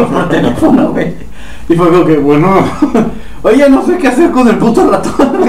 [0.08, 1.14] Por teléfono, güey.
[1.68, 2.56] Y fue como que, bueno,
[3.42, 5.42] oye, no sé qué hacer con el puto ratón.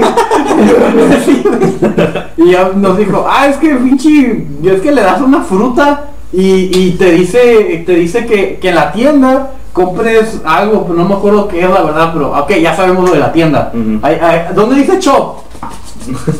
[2.36, 6.70] Y ya nos dijo, ah, es que pinche, es que le das una fruta y,
[6.76, 11.14] y te dice, te dice que, que en la tienda compres algo, pero no me
[11.14, 13.70] acuerdo qué es la verdad, pero ok, ya sabemos lo de la tienda.
[13.72, 13.98] Ujú.
[14.02, 15.36] Ay, ay, ¿Dónde dice shop?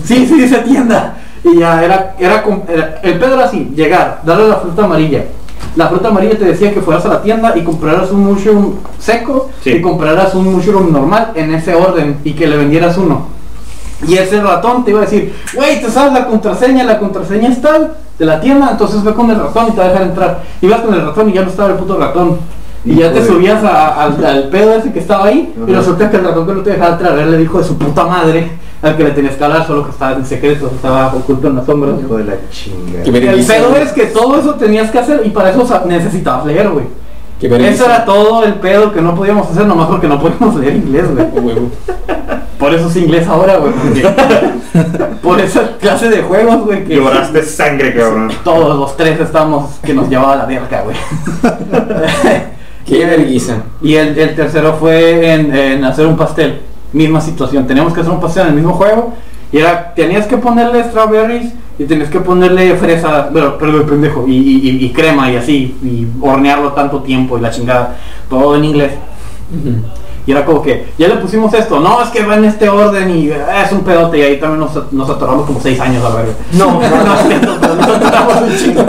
[0.04, 1.16] Sí, sí, dice tienda.
[1.44, 5.24] Y ya era, era, era- el pedo era así, llegar, darle la fruta amarilla,
[5.76, 9.50] la fruta amarilla te decía que fueras a la tienda y compraras un mushroom seco
[9.62, 9.70] Sí.
[9.72, 13.26] y compraras un mushroom normal en ese orden y que le vendieras uno.
[14.06, 17.60] Y ese ratón te iba a decir, güey, te sabes la contraseña, la contraseña es
[17.62, 20.42] tal de la tienda, entonces ve con el ratón y te va a dejar entrar.
[20.60, 22.38] Y vas con el ratón y ya no estaba el puto ratón.
[22.84, 26.18] Y ya te subías a- al, al pedo ese que estaba ahí y resulta que
[26.18, 28.50] el ratón que no te dejaba entrar él le dijo de su puta madre
[28.84, 31.66] al que le tenías que hablar, solo que estaba en secreto, estaba oculto en las
[31.66, 31.94] sombras.
[32.00, 33.32] Hijo de la chingada.
[33.32, 36.86] El pedo es que todo eso tenías que hacer y para eso necesitabas leer, güey.
[37.40, 41.04] Eso era todo el pedo que no podíamos hacer nomás porque no podíamos leer inglés,
[41.14, 41.56] güey.
[42.58, 43.72] Por eso es inglés ahora, güey.
[45.22, 48.30] Por esa clase de juegos, güey, que Lloraste sangre, cabrón.
[48.44, 50.96] todos los tres estamos que nos llevaba la verga, güey.
[52.86, 53.56] Qué vergüenza.
[53.82, 56.60] Y el, el tercero fue en, en hacer un pastel.
[56.94, 57.66] Misma situación.
[57.66, 59.12] Teníamos que hacer un pastel en el mismo juego.
[59.52, 64.32] Y era, tenías que ponerle strawberries y tenías que ponerle fresa, bueno, perdón, pendejo, y,
[64.36, 67.96] y- y- crema y así, y hornearlo tanto tiempo y la chingada.
[68.30, 68.92] Todo en inglés.
[70.26, 73.10] Y era como que, ya le pusimos esto, no, es que va en este orden
[73.10, 76.08] y eh, es un pedote y ahí también nos, nos atoramos como seis años a
[76.16, 76.32] verga.
[76.54, 78.82] No, no, no, cierto, pero nos atoramos un chingo.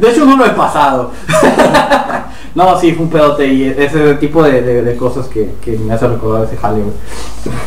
[0.00, 1.12] De hecho no lo he pasado.
[2.54, 5.92] No, sí, fue un pedote y ese tipo de, de- de cosas que, que me
[5.92, 6.82] hace recordar ese jale.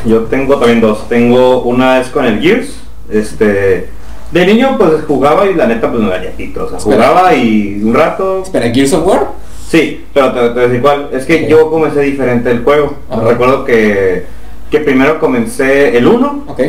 [0.06, 1.08] Yo tengo también dos.
[1.08, 2.80] Tengo una es con el Gears.
[3.10, 3.90] Este.
[4.32, 6.32] De niño pues jugaba y la neta pues me valía.
[6.60, 8.42] O sea, jugaba y un rato.
[8.44, 9.28] Espera, Gears of War.
[9.68, 11.10] Sí, pero te, te decir cuál.
[11.14, 12.96] Es que yo comencé diferente el juego.
[13.24, 14.26] Recuerdo que,
[14.70, 16.62] que primero comencé el 1 Ok.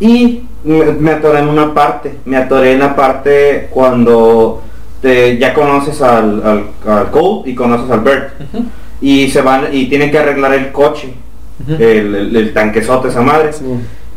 [0.00, 2.14] y me, me atoré en una parte.
[2.24, 4.62] Me atoré en la parte cuando
[5.02, 8.30] te- ya conoces al, al, al Cole y conoces al Bert.
[9.02, 11.12] Y se van y tienen que arreglar el coche.
[11.68, 13.52] El, el, el tanquezote esa madre.
[13.52, 13.64] Sí.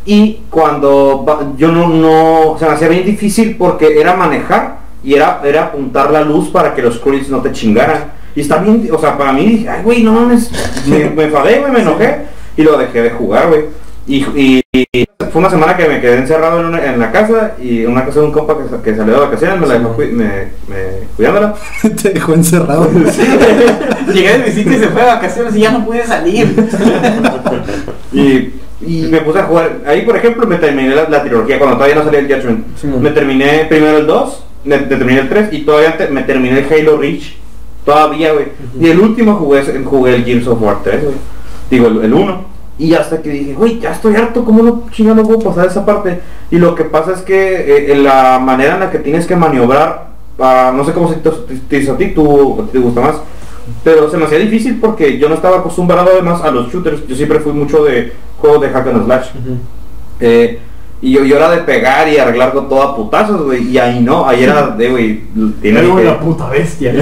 [0.05, 5.13] Y cuando va- yo no, no, se me hacía bien difícil porque era manejar y
[5.15, 8.11] era, era apuntar la luz para que los Skrulls no te chingaran.
[8.36, 10.51] Y está bien, o sea, para mí dije, ay, güey, no mames,
[10.88, 12.17] me, me enfadé, güey, me enojé
[12.57, 13.61] y lo dejé de jugar, güey.
[14.07, 14.61] Y, y-
[14.93, 17.91] y fue una semana que me quedé encerrado en, una- en la casa y en
[17.91, 20.11] una casa de un compa que, sa- que salió de vacaciones, me la dejó cui-
[20.11, 20.26] me,
[20.68, 21.55] me- cuidándola.
[22.01, 22.89] Te dejó encerrado.
[24.13, 26.53] Llegué de visita y se fue de vacaciones y ya no pude salir.
[28.13, 29.80] Y, y me puse a jugar.
[29.86, 32.66] Ahí, por ejemplo, me terminé la, la trilogía cuando todavía no salía el Judgment.
[32.78, 36.24] Sí, me terminé primero el 2, me, me terminé el 3 y todavía te- me
[36.24, 37.36] terminé el Halo Reach.
[37.84, 38.45] Todavía, güey.
[38.80, 41.16] Y el último jugué, jugué el Gears of War 3, güey.
[41.70, 42.44] Digo, el 1.
[42.78, 46.19] Y hasta que dije, güey, ya estoy harto, ¿cómo no chingado puedo pasar esa parte?
[46.51, 49.36] Y lo que pasa es que eh, en la manera en la que tienes que
[49.36, 50.09] maniobrar,
[50.39, 53.15] ah, no sé cómo se te, te hizo a ti, tú te gusta más.
[53.84, 57.07] Pero se me hacía difícil porque yo no estaba acostumbrado además a los shooters.
[57.07, 59.28] Yo siempre fui mucho de juegos de hack and slash.
[60.19, 60.59] Eh,
[61.06, 63.70] y yo, yo era de pegar y arreglar con todo a putazos, güey.
[63.70, 65.22] Y ahí no, ahí era de, güey,
[65.62, 66.93] que- una puta bestia,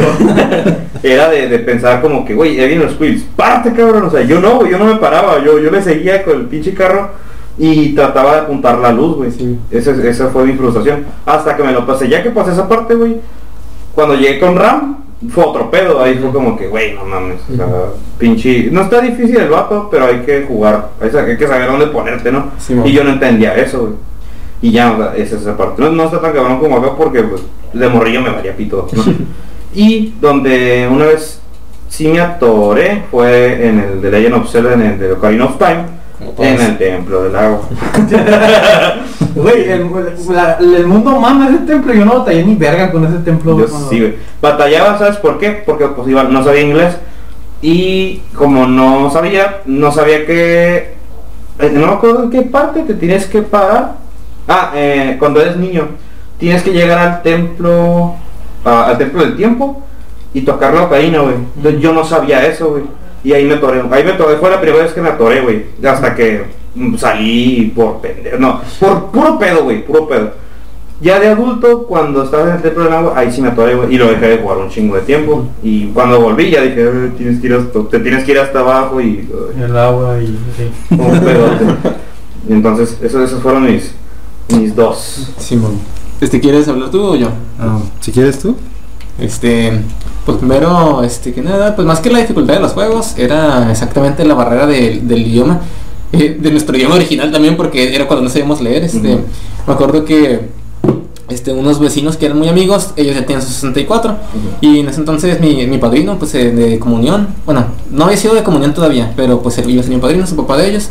[1.04, 4.22] era de, de pensar como que, güey, ahí vienen los squills, párate cabrón, o sea,
[4.24, 7.12] yo no, güey, yo no me paraba, yo, yo le seguía con el pinche carro
[7.58, 9.32] y trataba de apuntar la luz, güey.
[9.32, 9.58] Sí.
[9.72, 11.06] Esa, esa fue mi frustración.
[11.26, 13.18] Hasta que me lo pasé, ya que pasé esa parte, güey,
[13.96, 17.56] cuando llegué con Ram, fue otro pedo, ahí fue como que, güey, no mames, o
[17.56, 17.68] sea,
[18.18, 22.32] pinche, no está difícil el vato, pero hay que jugar, hay, que saber dónde ponerte,
[22.32, 22.52] ¿no?
[22.58, 23.94] Sí, y yo no entendía eso, güey.
[24.62, 25.82] Y ya, o sea, esa es esa parte.
[25.82, 27.44] No, no está tan cabrón como acá porque, pues,
[27.74, 29.04] de morrillo me valía pito, ¿no?
[29.76, 31.42] Y donde una vez
[31.90, 35.58] sí me atoré fue en el de Legend of Zelda, en el de Ocarina of
[35.58, 35.86] Time.
[36.38, 37.62] En el Templo del Agua.
[39.36, 39.90] Güey, el,
[40.30, 41.94] la- el mundo mama ese templo.
[41.94, 43.58] Yo no batallé ni verga con ese templo.
[43.60, 44.16] Yo cuando- sí, güey.
[44.42, 45.64] Batallaba, ¿sabes por qué?
[45.66, 46.96] Porque pues igual no sabía inglés
[47.62, 50.94] y como no sabía, no sabía que...
[51.60, 53.96] eh, No me acuerdo en qué parte te tienes que parar.
[54.48, 55.88] Ah, eh, cuando eres niño,
[56.38, 58.16] tienes que llegar al templo,
[58.66, 59.82] a- al templo del tiempo
[60.34, 61.36] y tocar la ocarina, güey.
[61.56, 62.84] Entonces, Yo no sabía eso, güey.
[63.24, 63.82] Y ahí me atoré.
[63.92, 64.38] Ahí me atoré.
[64.38, 65.66] Fue la primera vez que me atoré, güey.
[65.86, 66.44] Hasta que
[66.98, 68.38] salí por pendejo.
[68.38, 69.86] No, por puro pedo, güey.
[69.86, 70.32] Puro pedo.
[71.02, 73.94] Ya de adulto, cuando estaba en el templo del agua, ahí sí me atoré, güey.
[73.94, 75.48] Y lo dejé de jugar un chingo de tiempo.
[75.62, 78.60] Y cuando volví ya dije, "Eh, tienes que ir hasta, te tienes que ir hasta
[78.60, 79.28] abajo y...
[79.58, 80.72] ay, El agua y sí.
[80.92, 81.66] un pedote.
[82.48, 83.94] Y entonces, eso- esos fueron mis,
[84.50, 85.30] mis dos.
[85.38, 85.78] Simón.
[86.22, 87.28] Este, ¿quieres hablar tú o yo?
[87.60, 88.56] Ah, si quieres tú.
[89.20, 89.74] Este,
[90.26, 94.24] pues primero, este, que nada, pues más que la dificultad de los juegos, era exactamente
[94.26, 95.62] la barrera del- del idioma,
[96.14, 99.18] eh, de nuestro idioma original también, porque era cuando no sabíamos leer, este,
[99.68, 100.42] me acuerdo que,
[101.30, 104.16] este, unos vecinos que eran muy amigos, ellos ya tenían 64,
[104.62, 108.36] y en ese entonces mi, mi padrino, pues, eh, de comunión, bueno, no había sido
[108.36, 110.90] de comunión todavía, pero pues él iba a ser mi padrino, su papá de ellos,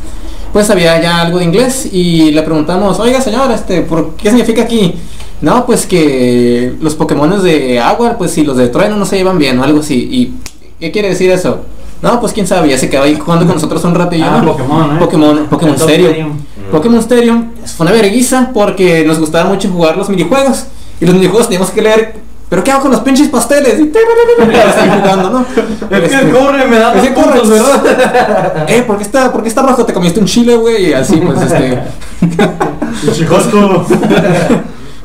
[0.53, 4.63] pues sabía ya algo de inglés, y le preguntamos, oiga señor, este, ¿por qué significa
[4.63, 4.95] aquí?
[5.43, 9.39] No, pues que los Pokémon de agua, pues si los de trueno no se llevan
[9.39, 10.09] bien o algo así.
[10.11, 10.35] ¿Y
[10.79, 11.63] qué quiere decir eso?
[12.01, 14.25] No, pues quién sabe, ya se quedó ahí jugando con nosotros un ratillo.
[14.25, 14.53] Ah, ¿no?
[14.53, 14.99] Pokémon, ¿eh?
[14.99, 16.09] Pokémon, Pokémon Stadium.
[16.11, 16.33] Stadium.
[16.71, 20.65] Pokémon Stadium fue una verguiza porque nos gustaba mucho jugar los minijuegos.
[21.01, 22.15] Y los minijuegos teníamos que leer,
[22.49, 23.81] ¿pero qué hago con los pinches pasteles?
[23.81, 25.47] Y están jugando, ¿no?
[25.97, 27.49] Es que Este, corre, me da puntos.
[27.49, 28.65] ¿verdad?
[28.69, 29.85] eh, ¿por qué, está, ¿por qué está rojo?
[29.85, 30.91] Te comiste un chile, güey.
[30.91, 31.83] Y así, pues, este.
[33.13, 33.87] Chicosto.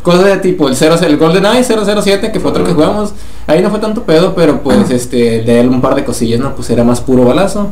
[0.08, 3.12] Cosas de tipo el 0, el GoldenEye 007, que fue otro que jugamos.
[3.46, 6.56] Ahí no fue tanto pedo, pero pues este, de él un par de cosillas, ¿no?
[6.56, 7.68] Pues era más puro balazo.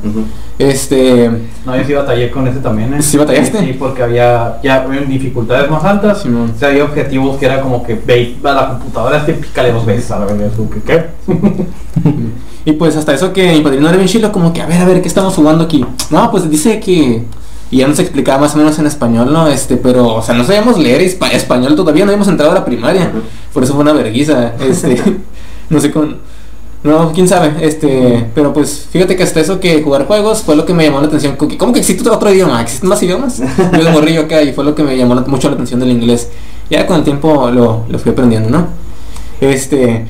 [0.60, 1.32] Este.
[1.66, 3.02] No, yo sí batallé con ese también, ¿eh?
[3.02, 3.60] ¿Sí batallaste?
[3.60, 6.24] Sí, porque había ya dificultades más altas.
[6.24, 6.52] Simón.
[6.54, 9.86] O sea, había objetivos que era como que ve a la computadora, este pícale dos
[9.86, 10.28] veces a la.
[10.28, 10.82] ¿tú ¿Qué?
[10.82, 11.06] qué?
[12.66, 14.86] Y pues hasta eso que mi padrino era bien chilo, como que a ver, a
[14.86, 15.86] ver, ¿qué estamos jugando aquí?
[16.10, 17.24] No, pues dice que.
[17.72, 19.48] Y ya nos explicaba más o menos en español, ¿no?
[19.48, 22.64] Este, pero, o sea, no sabíamos leer espa- español todavía, no habíamos entrado a la
[22.66, 23.12] primaria.
[23.54, 24.54] Por eso fue una verguiza.
[24.60, 25.02] Este,
[25.70, 26.18] no sé con.
[26.84, 30.68] No, quién sabe, este, pero pues fíjate que hasta eso que jugar juegos fue lo
[30.68, 31.36] que me llamó la atención.
[31.36, 32.62] como que- ¿Cómo que existe otro idioma?
[32.62, 33.40] ¿Existen más idiomas?
[33.40, 35.90] Yo de morrillo acá y fue lo que me llamó la- mucho la atención del
[35.90, 36.30] inglés.
[36.70, 38.68] Ya con el tiempo lo, lo fui aprendiendo, ¿no?
[39.42, 40.06] Este,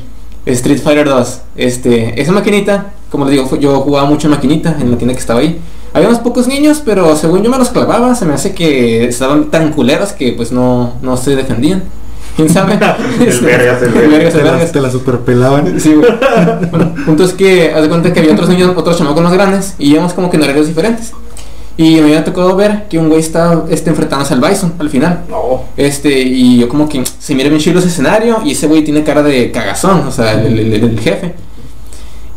[0.45, 4.75] Street Fighter 2, este, esa maquinita, como les digo, fue- yo jugaba mucho en maquinita
[4.79, 5.59] en la tienda que estaba ahí.
[5.95, 9.45] Había unos pocos niños, pero según yo me los clavaba, se me hace que estaban
[9.49, 11.83] tan culeros que pues no, no se defendían.
[12.35, 12.73] ¿Quién sabe?
[13.19, 14.35] El vergas, el vergas.
[14.35, 14.71] el vergas.
[14.73, 15.79] te la superpelaban.
[15.79, 16.09] Sí, güey.
[16.69, 19.73] Bueno, punto es que haz de cuenta que había otros niños, otros chamacos más grandes
[19.79, 21.13] y íbamos como que en horarios diferentes.
[21.77, 25.21] Y me había tocado ver que un güey estaba este, enfrentándose al Bison al final.
[25.29, 25.63] No.
[25.77, 29.03] Este, y yo como que se mira bien chido ese escenario y ese güey tiene
[29.03, 31.35] cara de cagazón, o sea, el, el- el- el jefe.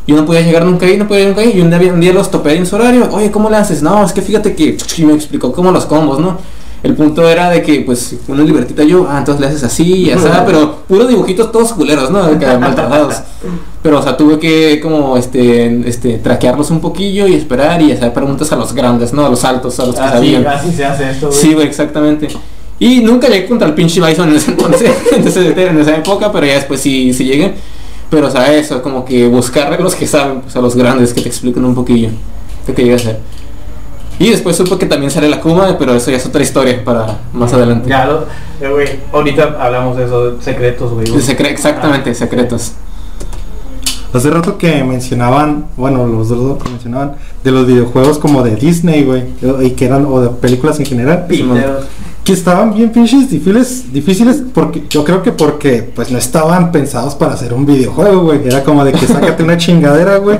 [0.08, 1.58] Y no podía llegar nunca ahí, no podía llegar nunca ahí.
[1.58, 3.08] Y un día, un día los topé en su horario.
[3.12, 3.82] Oye, ¿cómo le haces?
[3.82, 4.76] No, es que fíjate que...
[4.96, 6.38] Y me explicó cómo los combos, ¿no?
[6.82, 10.10] El punto era de que, pues, una libertita yo, ah, entonces le haces así y
[10.10, 12.20] así, pero puros dibujitos todos culeros, ¿no?
[12.58, 13.16] Maltratados.
[13.82, 18.12] Pero, o sea, tuve que, como, este, este, traquearlos un poquillo y esperar y hacer
[18.14, 19.26] preguntas a los grandes, ¿no?
[19.26, 20.46] A los altos, a los que Así, sabían.
[20.46, 21.38] así se hace esto, güey.
[21.38, 22.28] Sí, güey, exactamente.
[22.78, 26.30] Y nunca llegué contra el pinche Bison en ese entonces, en, ese- en esa época,
[26.32, 27.54] pero ya después sí, sí llegué.
[28.10, 31.12] Pero, o sea, eso, como que buscar a los que saben, pues a los grandes
[31.12, 32.10] que te expliquen un poquillo
[32.66, 33.18] de qué llega a ser.
[34.18, 37.18] Y después supe que también sale la Kuma, pero eso ya es otra historia para
[37.32, 37.88] más adelante.
[37.88, 38.22] Ya, lo,
[38.60, 41.06] eh, güey, ahorita hablamos de eso, de secretos, güey.
[41.06, 42.72] Secre- exactamente, secretos.
[44.12, 49.04] Hace rato que mencionaban, bueno, los dos que mencionaban, de los videojuegos como de Disney,
[49.04, 49.24] güey,
[49.62, 51.84] y que eran, o de películas en general, Piteros.
[52.28, 57.14] Que estaban bien pinches difíciles, difíciles, porque yo creo que porque, pues, no estaban pensados
[57.14, 60.38] para hacer un videojuego, güey, era como de que sácate una chingadera, güey,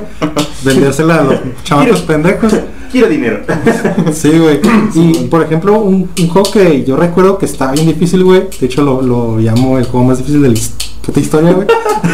[0.63, 2.53] vendérsela a los chamacos pendejos.
[2.93, 3.41] Quiero dinero.
[4.13, 4.61] Sí, güey.
[4.95, 8.49] Y por ejemplo, un, un juego que yo recuerdo que está bien difícil, güey.
[8.61, 10.61] De hecho, lo, lo llamo el juego más difícil de la
[11.01, 11.67] puta historia, güey.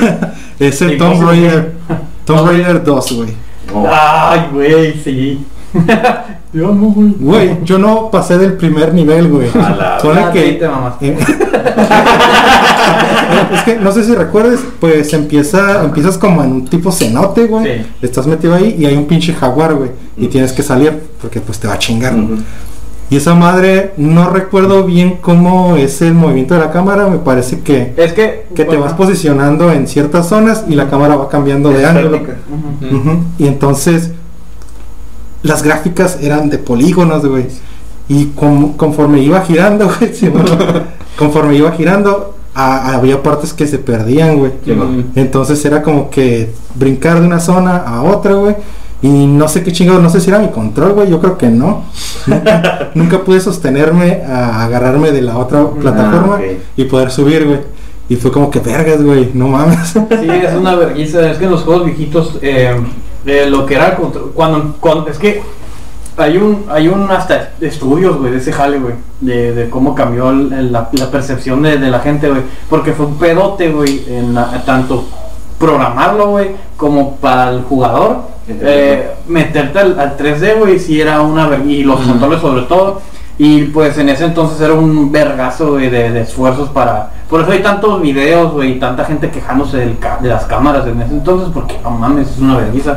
[0.61, 1.21] es el Tomb.
[1.21, 1.73] Raider.
[2.25, 3.31] Tomb Raider 2, güey.
[3.89, 5.45] Ay, güey, sí.
[6.55, 7.15] Yo amo, güey.
[7.19, 9.49] Güey, yo no pasé del primer nivel, güey.
[9.55, 10.39] A la Ponle que.
[10.39, 10.67] ahí te
[11.07, 11.17] eh,
[13.53, 17.65] es que no sé si recuerdes, pues empieza, empiezas como en un tipo cenote, güey.
[17.65, 17.87] Sí.
[18.03, 19.91] Estás metido ahí y hay un pinche jaguar, güey.
[20.17, 22.15] Y tienes que salir porque pues te va a chingar.
[23.11, 27.61] Y esa madre, no recuerdo bien cómo es el movimiento de la cámara, me parece
[27.61, 28.47] que, Es que...
[28.55, 32.21] que te bueno, vas posicionando en ciertas zonas y la cámara va cambiando de ángulo.
[33.39, 34.13] Y entonces
[35.45, 37.47] las gráficas eran de polígonos, güey.
[38.09, 40.13] Y con- conforme iba girando, güey,
[41.17, 44.53] conforme iba girando, a- había partes que se perdían, güey.
[44.65, 44.73] Sí.
[45.15, 48.57] Entonces era como que brincar de una zona a otra, güey.
[49.03, 51.49] Y no sé qué chingado, no sé si era mi control, güey, yo creo que
[51.49, 51.85] no.
[52.27, 56.43] Nunca, nunca pude sostenerme a agarrarme de la otra plataforma ok.
[56.79, 57.61] y poder subir, güey.
[58.09, 59.79] Y fue como que vergas, güey, no mames.
[59.93, 59.99] Sí,
[60.31, 61.31] es una vergüenza.
[61.31, 62.75] Es que en los juegos viejitos, eh,
[63.27, 64.33] eh, lo que era el control.
[64.35, 65.09] Cuando, cuando.
[65.11, 65.43] Es que
[66.17, 66.65] hay un.
[66.71, 68.95] Hay un hasta estudios, güey, de ese jale, güey.
[69.21, 72.43] De, de cómo cambió el- el- la, la percepción de, de la gente, güey.
[72.69, 74.05] Porque fue un pedote, güey.
[74.09, 75.05] En la- tanto
[75.59, 78.33] programarlo, güey, como para el jugador.
[78.49, 83.01] eh, meterte al, al 3D, güey, si era una y los controles sobre todo.
[83.37, 87.11] Y pues en ese entonces era un vergazo, de, esfuerzos para...
[87.29, 91.15] Por eso hay tantos videos, y tanta gente quejándose del de las cámaras en ese
[91.15, 92.97] entonces, porque no mames, es una vergüenza.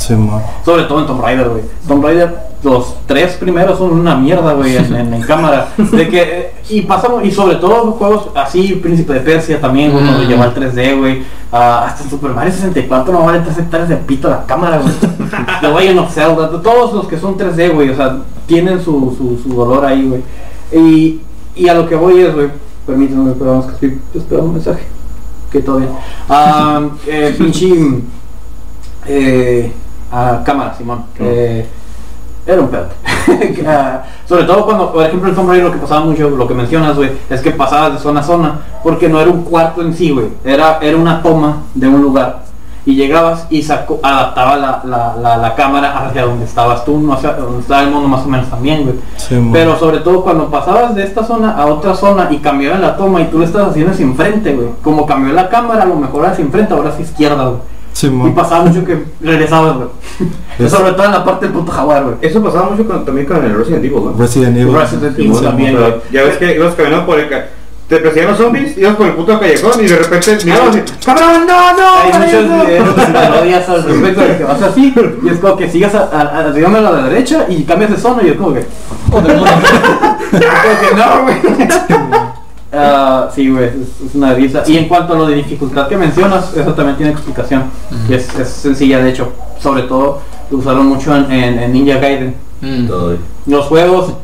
[0.00, 0.40] Sí, man.
[0.64, 1.62] Sobre todo en Tomb Raider, güey.
[1.86, 5.68] Tomb Raider, los tres primeros son una mierda, güey, en, en- en cámara.
[5.76, 10.02] De que, y pasamos, y sobre todo los juegos así, Príncipe de Persia también, güey,
[10.02, 10.28] cuando Mm.
[10.28, 11.22] lleva el 3D, güey.
[11.52, 14.92] Ah, hasta Super Mario 64 no vale 3 hectáreas de pito la cámara, güey.
[15.60, 19.38] The Legend of Zelda, todos los que son 3D, güey, o sea, tienen su, su,
[19.42, 20.22] su dolor ahí, güey.
[20.72, 21.20] Y,
[21.56, 22.48] y a lo que voy es, güey,
[22.86, 24.82] Permítanme, pero vamos que estoy esperando un mensaje.
[25.52, 25.90] Que todo bien.
[26.28, 27.68] Ah, eh, pinche.
[29.06, 29.72] Eh,
[30.12, 31.04] ah, cámara, Simón.
[31.18, 31.66] Eh,
[32.46, 32.86] era un pedo.
[33.66, 36.54] Ah, Sobre todo cuando, por ejemplo, el Tomb Raider lo que pasaba mucho, lo que
[36.54, 39.94] mencionas, güey, es que pasabas de zona a zona, porque no era un cuarto en
[39.94, 42.42] sí, güey, era, era una toma de un lugar.
[42.86, 47.12] Y llegabas y sacó, adaptaba la, la, la, la cámara hacia donde estabas tú, no
[47.12, 48.96] hacia donde estaba el mundo más o menos también, güey.
[49.16, 49.50] Sí.
[49.52, 53.20] Pero sobre todo cuando pasabas de esta zona a otra zona y cambiaba la toma
[53.20, 54.68] y tú lo estás haciendo hacia enfrente, güey.
[54.82, 57.60] Como cambió la cámara, a lo mejor hacia enfrente, ahora hacia izquierda, güey.
[57.92, 59.88] Sí, Y pasaba mucho que regresabas, güey.
[60.58, 62.16] Es- Sobre todo en la parte del puto jaguar, güey.
[62.22, 64.14] Eso pasaba mucho con- también con el Resident Evil, ¿no?
[64.18, 64.74] Resident Evil.
[64.74, 65.94] Resident Evil Sí, también, güey.
[66.12, 67.28] Ya ves que ibas caminando por el...
[67.28, 67.46] ca-
[67.88, 71.04] Te perseguían los zombies, ibas por el puto callejón y de repente mirabas y...
[71.04, 71.96] ¡Cabrón, no, no!
[72.04, 72.64] Hay muchos eso".
[72.66, 76.02] videos de melodías al respecto de que vas así y es como que sigas a,
[76.04, 78.64] a, a, digamos, a la derecha y cambias de zona y es como que...
[79.10, 81.36] como que no, güey.
[82.72, 83.74] Ah, sí, güey, es,
[84.08, 84.62] es una risa.
[84.66, 87.64] Y en cuanto a lo de dificultad que mencionas, eso también tiene explicación.
[88.08, 89.32] Y es, es sencilla, de hecho.
[89.58, 92.34] Sobre todo lo usaron mucho en, en- en Ninja Gaiden.
[92.60, 92.88] Mm.
[93.46, 94.14] Los juegos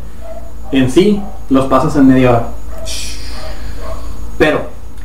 [0.72, 1.20] en sí
[1.50, 2.48] los pasas en media hora.
[4.38, 4.60] Pero,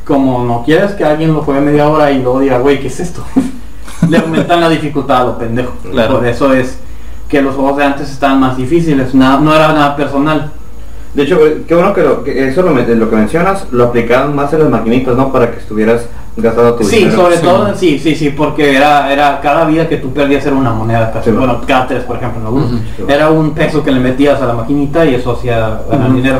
[0.06, 3.00] como no quieres que alguien lo juegue media hora y luego diga, güey, ¿qué es
[3.00, 3.24] esto?
[4.08, 5.72] Le aumentan la dificultad a lo pendejo.
[5.90, 6.16] Claro.
[6.16, 6.78] Por eso es
[7.28, 10.51] que los juegos de antes estaban más difíciles, nada- no era nada personal.
[11.14, 11.38] De hecho,
[11.68, 14.70] qué bueno que, lo, que eso lo, lo que mencionas, lo aplicaban más en las
[14.70, 15.30] maquinitas, ¿no?
[15.30, 16.06] Para que estuvieras
[16.38, 17.16] gastando tu Sí, dinero.
[17.16, 17.42] sobre Sí.
[17.42, 21.12] todo, sí, sí, sí, porque era, era cada vida que tú perdías era una moneda
[21.12, 21.30] casi.
[21.30, 22.50] Sí, bueno, cada tres, por ejemplo.
[22.50, 22.78] Ujú.
[23.08, 26.38] Era un peso que le metías a la maquinita y eso hacía ganar dinero.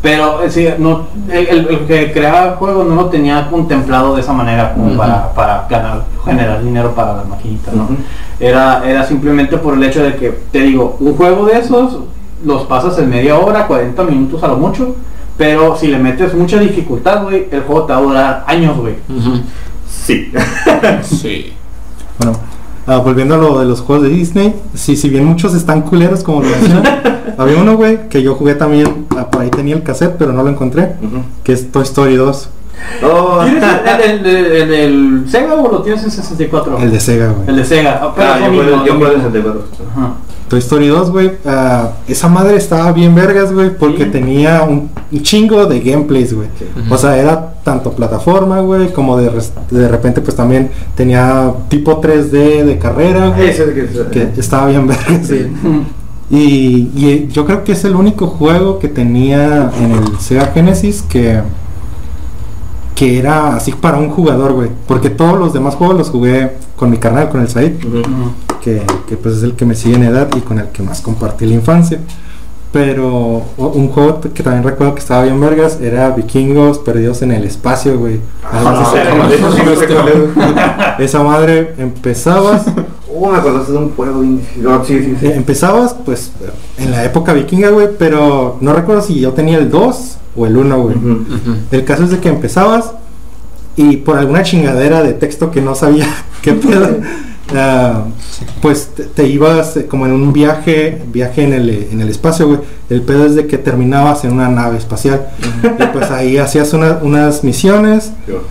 [0.00, 4.32] Pero eh, sí, no, el, que creaba el juego no lo tenía contemplado de esa
[4.32, 7.88] manera como para, para ganar, generar dinero para la maquinita, ¿no?
[8.40, 11.98] Era, era simplemente por el hecho de que, te digo, un juego de esos
[12.44, 14.96] los pasas en media hora, 40 minutos a lo mucho,
[15.36, 18.94] pero si le metes mucha dificultad, güey, el juego te va a durar años, güey.
[19.88, 20.32] Sí.
[21.02, 21.52] Sí.
[22.18, 22.38] Bueno,
[22.86, 26.22] ah, volviendo a lo de los juegos de Disney, sí, si bien muchos están culeros
[26.22, 27.02] como lo mencionan,
[27.38, 30.42] había uno, güey, que yo jugué también, ah, por ahí tenía el cassette, pero no
[30.42, 30.96] lo encontré,
[31.44, 32.48] que es Toy Story 2,
[33.04, 33.40] Oh.
[33.44, 33.62] ¿Tienes
[34.04, 36.78] el, el, el- el del Sega o lo tienes en 64?
[36.78, 37.48] el de Sega, güey.
[37.48, 38.00] El de Sega.
[38.02, 39.32] Ah, pero Ah, yo puedo, yo puedo mismos.
[39.32, 39.64] 64.
[39.96, 40.12] Ajá.
[40.48, 44.10] Toy Story 2, güey, ah, esa madre estaba bien vergas, güey, porque Sí.
[44.10, 46.48] tenía un, un chingo de gameplays, güey.
[46.58, 46.66] Sí.
[46.90, 49.30] O sea, era tanto plataforma, güey, como de,
[49.70, 53.48] de repente pues también tenía tipo 3D de carrera, güey.
[53.48, 54.10] Es que...
[54.10, 55.26] que estaba bien vergas.
[55.26, 55.46] Sí.
[56.30, 61.02] Y, y yo creo que es el único juego que tenía en el Sega Genesis
[61.02, 61.40] que
[62.94, 64.70] que era así para un jugador, güey.
[64.86, 67.72] Porque todos los demás juegos los jugué con mi carnal, con el Said,
[68.62, 71.00] que, que, pues es el que me sigue en edad y con el que más
[71.00, 72.00] compartí la infancia.
[72.72, 77.44] Pero un juego que también recuerdo que estaba bien vergas era Vikingos perdidos en el
[77.44, 78.18] espacio, güey.
[78.42, 78.72] Ah, no,
[79.64, 81.10] no es.
[81.10, 82.64] Esa madre empezabas
[83.14, 84.22] Uh, me acordaste de un juego.
[84.56, 85.26] No, sí, sí, sí.
[85.26, 86.32] Empezabas pues
[86.78, 90.56] en la época vikinga, güey, pero no recuerdo si yo tenía el 2 o el
[90.56, 90.96] 1, güey.
[91.70, 92.92] El caso es de que empezabas
[93.76, 96.06] y por alguna chingadera de texto que no sabía
[96.42, 96.88] qué pedo,
[97.54, 98.04] ah,
[98.60, 102.46] pues te, te ibas eh, como en un viaje, viaje en el, en el espacio,
[102.48, 102.60] güey.
[102.90, 105.28] El pedo es de que terminabas en una nave espacial
[105.62, 108.42] y pues ahí hacías una- unas misiones Yo.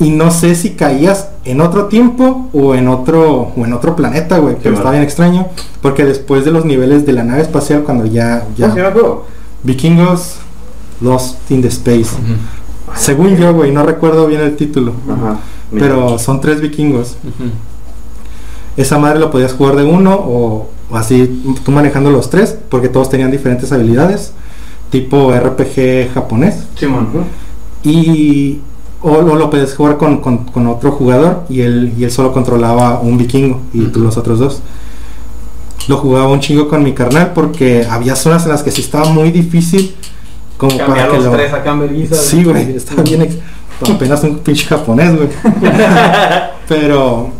[0.00, 4.38] Y no sé si caías en otro tiempo o en otro o en otro planeta,
[4.38, 5.46] güey, pero está bien extraño,
[5.82, 9.02] porque después de los niveles de la nave espacial cuando ya ¿Cómo se llama ya?
[9.62, 10.36] Vikingos
[11.02, 12.16] Lost in the Space.
[12.16, 12.96] Ujú.
[12.96, 15.38] Según yo, güey, no recuerdo bien el título, Ajá.
[15.70, 17.16] Pero son tres vikingos.
[18.76, 23.10] Esa madre lo podías jugar de uno o, así tú manejando los tres, porque todos
[23.10, 24.32] tenían diferentes habilidades,
[24.90, 26.64] tipo RPG japonés.
[26.76, 27.08] Simón.
[27.12, 27.24] Ujú.
[27.84, 28.60] Y
[29.02, 32.32] o, o lo puedes jugar con, con- con otro jugador y él, y él solo
[32.32, 34.60] controlaba un vikingo y tú los otros dos.
[35.88, 39.08] Lo jugaba un chingo con mi carnal porque había zonas en las que sí estaba
[39.10, 39.94] muy difícil
[40.58, 41.30] como para que los lo...
[41.32, 42.14] tres acá en vergüenza.
[42.16, 43.38] Sí, güey, estaba bien ex-
[43.90, 45.28] apenas un pinche japonés, güey.
[46.68, 47.30] Pero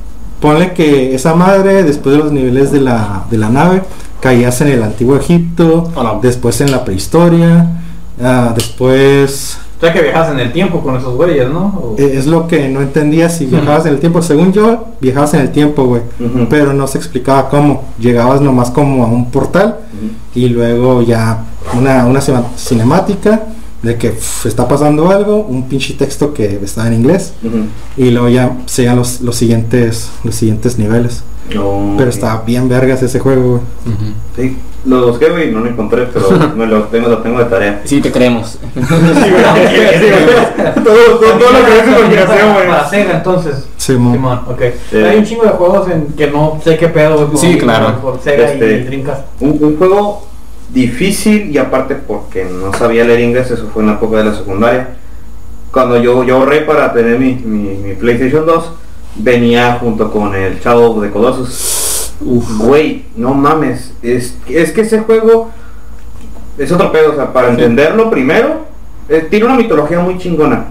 [0.41, 3.83] ponle que esa madre, después de los niveles de la, de la nave,
[4.21, 5.91] caías en el antiguo Egipto,
[6.23, 7.83] después en la prehistoria,
[8.23, 11.67] ah, después O sea que viajas en el tiempo con esos güeyes, ¿no?
[11.83, 14.21] O- Eh, Es lo que no entendía si viajabas en el tiempo.
[14.21, 16.03] Según yo, viajabas en el tiempo, güey.
[16.51, 17.85] Pero no se explicaba cómo.
[17.99, 19.79] Llegabas nomás como a un portal
[20.35, 21.45] y luego ya
[21.79, 22.21] una, una
[22.57, 23.47] cinemática
[23.83, 24.13] de que
[24.45, 27.33] está pasando algo, un pinche texto que está en inglés
[27.97, 31.23] y luego ya sean los, los siguientes los siguientes niveles.
[31.49, 32.01] Pero ok.
[32.15, 33.43] está bien vergas ese juego,
[33.87, 33.95] güey.
[33.95, 34.05] Ujú.
[34.37, 34.57] Sí.
[34.87, 37.83] Lo busqué, güey, no lo encontré, pero me lo tengo, lo tengo de tarea.
[37.85, 38.59] Sí, te creemos.
[38.75, 40.75] Sí, güey, sí, güey.
[40.85, 42.69] todo, todo, todo lo que es imaginación, güey.
[42.69, 43.67] Para Sega entonces.
[43.77, 44.13] Simón.
[44.15, 44.63] Simón, ok.
[44.91, 44.97] Sí.
[44.97, 47.37] Hay un chingo de juegos en que no sé qué pedo, güey.
[47.39, 48.01] Sí, claro.
[48.01, 49.23] Por Sega Este, y Dreamcast.
[49.41, 50.27] Un, un juego
[50.73, 54.35] difícil y aparte porque no sabía leer inglés, eso fue en la época de la
[54.35, 54.97] secundaria.
[55.73, 58.71] Cuando yo, yo ahorré para tener mi, mi, mi PlayStation 2,
[59.17, 61.80] venía junto con el Shadow de Colossus.
[62.21, 63.93] Uf, güey, no mames.
[64.03, 65.51] Es, es que ese juego
[66.59, 68.67] es otro pedo, o sea, para entenderlo primero,
[69.09, 70.67] eh, tiene una mitología muy chingona.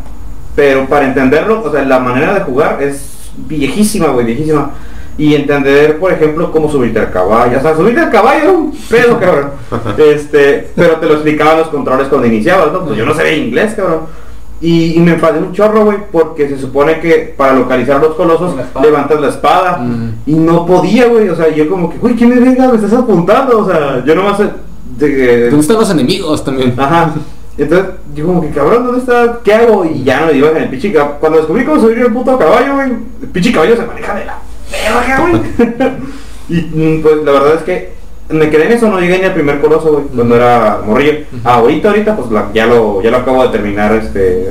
[0.56, 4.72] Pero para entenderlo, o sea, la manera de jugar es viejísima, güey, viejísima.
[5.18, 7.58] Y entender, por ejemplo, cómo subirte al caballo.
[7.58, 9.52] O sea, subirte al caballo era un pedo, cabrón.
[9.98, 12.86] Este, pero te lo explicaban los controles cuando iniciabas, ¿no?
[12.86, 14.02] Pues yo no sabía inglés, cabrón.
[14.62, 18.56] Y, y me enfadé un chorro, güey, porque se supone que para localizar los colosos
[18.76, 19.78] La levantas la espada.
[19.78, 20.14] Mm.
[20.26, 21.30] Y no podía, güey.
[21.30, 22.68] O sea, yo como que, güey, ¿quién me venga?
[22.68, 23.60] Me estás apuntando.
[23.60, 24.40] O sea, yo nomás...
[24.42, 24.50] eh,
[24.98, 26.74] De, ¿Dónde están los enemigos también?
[26.78, 27.14] Ajá.
[27.58, 29.40] Entonces, yo como que cabrón, ¿dónde está?
[29.44, 29.86] ¿Qué hago?
[29.86, 31.16] Y ya no iba en el pinche caballo.
[31.20, 32.90] Cuando descubrí cómo subir el puto caballo, güey,
[33.22, 34.38] el pinche caballo se maneja de la
[34.72, 35.42] verga, güey.
[36.50, 36.62] y
[36.98, 37.99] mm, pues la verdad es que
[38.30, 41.14] me quedé en eso, no llegué ni al primer coloso, güey, cuando era morrillo.
[41.44, 44.50] Ahorita, ahorita, pues la- ya lo, ya lo acabo de terminar este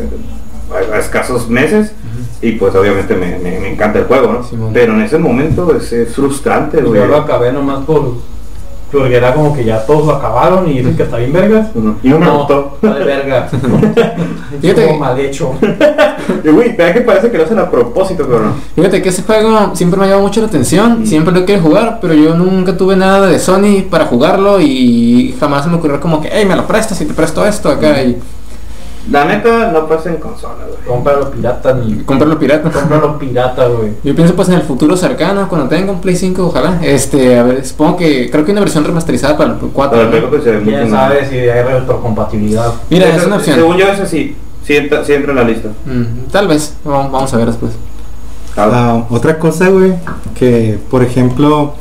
[0.92, 1.92] a, a escasos meses.
[2.40, 4.70] Y pues obviamente me, me- me encanta el juego, ¿no?
[4.72, 7.00] Pero en ese momento es, es frustrante, Pues güey.
[7.00, 8.14] yo lo acabé nomás por.
[8.90, 11.68] Porque era como que ya todos lo acabaron y dicen que está bien vergas.
[11.74, 11.96] Ujú.
[12.02, 12.78] Y no me gustó.
[12.82, 13.48] Está de verga.
[14.60, 15.52] Fíjate Como mal hecho.
[16.44, 18.54] Y, güey, vea que parece que lo hacen a propósito, cabrón.
[18.74, 21.98] Fíjate que ese juego siempre me ha llamado mucho la atención, siempre lo quiero jugar,
[22.02, 26.20] pero yo nunca tuve nada de Sony para jugarlo y jamás se me ocurrió como
[26.20, 28.18] que, hey, me lo prestas y te presto esto acá y
[29.10, 30.78] La neta, no pasa en consola, güey.
[30.86, 32.02] Cómpralo pirata ni.
[32.02, 32.70] comprarlo pirata.
[32.70, 33.92] Cómpralo pirata, güey.
[34.04, 36.78] Yo pienso pues en el futuro cercano, cuando tenga un Play 5, ojalá.
[36.82, 39.98] Este, a ver, supongo que creo que hay una versión remasterizada para el 4.
[39.98, 40.10] Pero.
[40.10, 42.72] Play cuatro se ve muy sabe si hay retrocompatibilidad.
[42.90, 43.56] Mira, es una opción.
[43.56, 44.36] Según yo, ese sí.
[44.64, 45.68] Sí entra, sí entra en la lista.
[45.86, 47.72] Mm, tal vez, vamos, vamos a ver después.
[48.56, 49.94] Ah, otra cosa, güey,
[50.34, 51.74] que por ejemplo,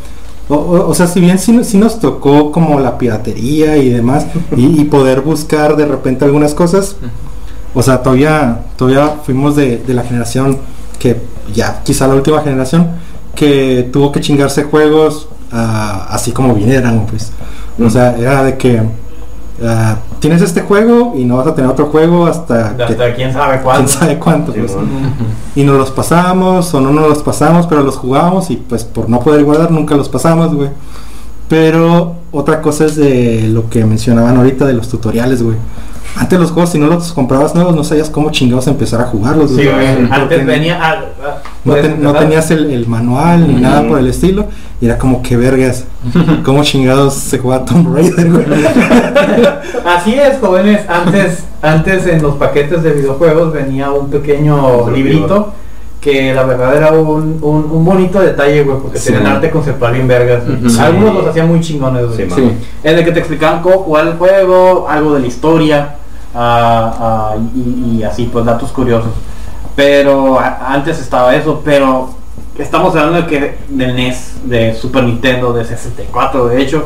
[0.50, 4.26] o, o- o sea, si bien sí, sí nos tocó como la piratería y demás,
[4.56, 6.96] y, y poder buscar de repente algunas cosas,
[7.74, 10.58] o sea, todavía, todavía fuimos de, de la generación
[11.00, 11.22] que
[11.54, 12.88] ya quizá la última generación
[13.36, 17.32] que tuvo que chingarse juegos ah, así como vinieran, pues.
[17.80, 18.82] O sea, era de que
[19.64, 23.52] ah, tienes este juego y no vas a tener otro juego hasta que quién sabe
[23.54, 23.88] quién cuándo.
[23.88, 24.52] sabe cuánto.
[24.54, 24.74] Sí, pues.
[24.74, 24.90] bueno.
[25.56, 29.10] Y nos los pasamos o no nos los pasamos, pero los jugábamos y pues por
[29.10, 30.70] no poder guardar nunca los pasamos, güey.
[31.50, 35.58] Pero otra cosa es de lo que mencionaban ahorita de los tutoriales, güey.
[36.16, 39.52] Antes los juegos, si no los comprabas nuevos, no sabías cómo chingados empezar a jugarlos,
[39.52, 39.68] Sí,
[40.10, 40.80] Antes venía.
[40.82, 42.20] ah, ah, No, ¿puedes te- no empezar?
[42.22, 44.48] tenías el, el manual ni nada por el estilo.
[44.82, 45.86] Y era como que vergas.
[46.46, 48.46] ¿Cómo chingados se juega Tomb Raider, güey?
[49.86, 50.82] Así es, jóvenes.
[50.90, 55.54] Antes, antes en los paquetes de videojuegos venía un pequeño librito
[56.02, 59.12] que la verdad era un, un, un bonito detalle, güey, porque Sí.
[59.12, 60.44] tenían arte conceptual bien vergas.
[60.68, 60.80] Sí.
[60.80, 62.30] Algunos los hacían muy chingones, güey.
[62.30, 62.52] Sí.
[62.84, 65.96] Es de que te explicaban cómo jugar el juego, algo de la historia
[66.36, 69.12] ah, ah, y, y así, pues datos curiosos.
[69.76, 72.10] Pero a- antes estaba eso, pero
[72.58, 76.84] estamos hablando de que del NES, de Super Nintendo, de 64, de hecho,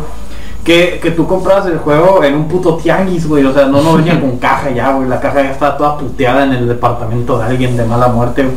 [0.63, 3.95] que, que tú comprabas el juego en un puto tianguis, güey, o sea, no, no
[3.95, 7.45] venía con caja ya, güey, la caja ya estaba toda puteada en el departamento de
[7.45, 8.55] alguien de mala muerte, güey.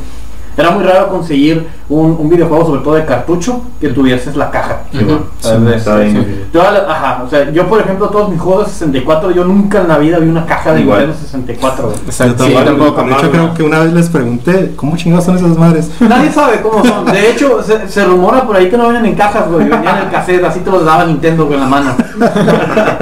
[0.56, 4.82] Era muy raro conseguir un, un videojuego, sobre todo de cartucho, que tuvieses la caja.
[4.94, 5.12] Ujú.
[5.14, 5.58] O sea,
[6.04, 6.58] Sí, sí.
[6.88, 10.18] Ajá, o yo por ejemplo todos mis juegos de 64, yo nunca en la vida
[10.18, 11.00] vi una caja de Igual.
[11.08, 11.84] Nintendo 64.
[11.86, 11.96] güey.
[12.06, 13.04] Exacto, Yo sí, tampoco, tampoco.
[13.04, 15.90] De hecho, creo que una vez les pregunté, ¿cómo chingados son esas madres?
[16.00, 17.04] Nadie sabe cómo son.
[17.06, 19.68] De hecho, se, se rumora por ahí que no vienen en cajas, güey.
[19.68, 21.94] Venían en el cassette, así te los daba Nintendo con la mano.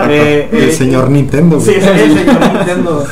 [0.09, 1.81] Eh, El eh, señor Nintendo, Sí, güey.
[1.81, 3.05] sí, el señor Nintendo.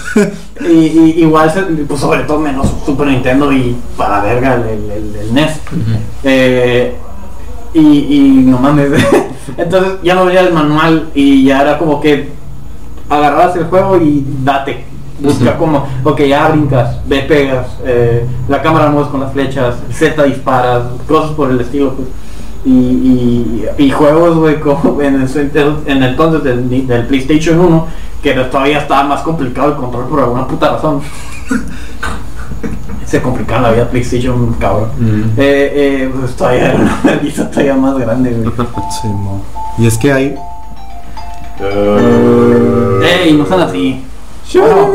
[0.60, 4.90] Y, y- igual, se- pues sobre todo menos Super Nintendo y para verga el, el,
[4.90, 5.59] el- el NES.
[6.24, 6.96] Eh,
[7.74, 8.90] y, y no mames.
[9.56, 12.30] Entonces ya no venía el manual y ya era como que
[13.08, 14.84] agarrabas el juego y date.
[15.20, 20.22] Busca como, ok, ya brincas, ve pegas, eh, la cámara mueves con las flechas, Z
[20.22, 22.08] disparas, cosas por el estilo, pues.
[22.64, 25.50] Y, y, y juegos, güey, como en el,
[25.86, 27.86] en el entonces del, del PlayStation 1,
[28.22, 31.02] que todavía estaba más complicado el control por alguna puta razón.
[33.10, 34.90] Se complicaba la vida PlayStation, cabrón.
[34.98, 35.22] Mm.
[35.36, 38.50] Eh, eh, pues todavía era una vergüenza todavía más grande, güey.
[39.02, 39.42] Sí, mo.
[39.78, 40.36] y es que hay
[43.02, 44.02] Ey, no son así.
[44.54, 44.88] Bueno.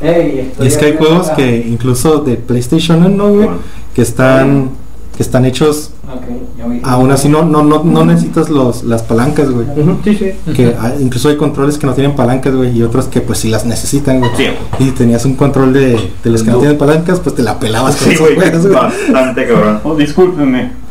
[0.00, 3.58] Ey, Y es que hay juegos que incluso de PlayStation 1, güey, Bueno.
[3.94, 4.70] que están
[5.16, 6.22] que están hechos Ok,
[6.58, 6.80] ya vi.
[6.84, 9.66] aún así no no no, no necesitas los las palancas, güey.
[9.66, 10.52] Ujú, Sí, sí.
[10.54, 13.48] Que hay- incluso hay controles que no tienen palancas, güey, y otros que pues sí
[13.48, 14.30] las necesitan, güey.
[14.36, 14.46] Sí.
[14.78, 16.60] Y tenías un control de, de los que no No.
[16.60, 18.72] tienen palancas, pues te la pelabas con Sí, juegos, güey.
[18.74, 19.80] Bastante cabrón.
[19.84, 20.85] Oh, discúlpenme.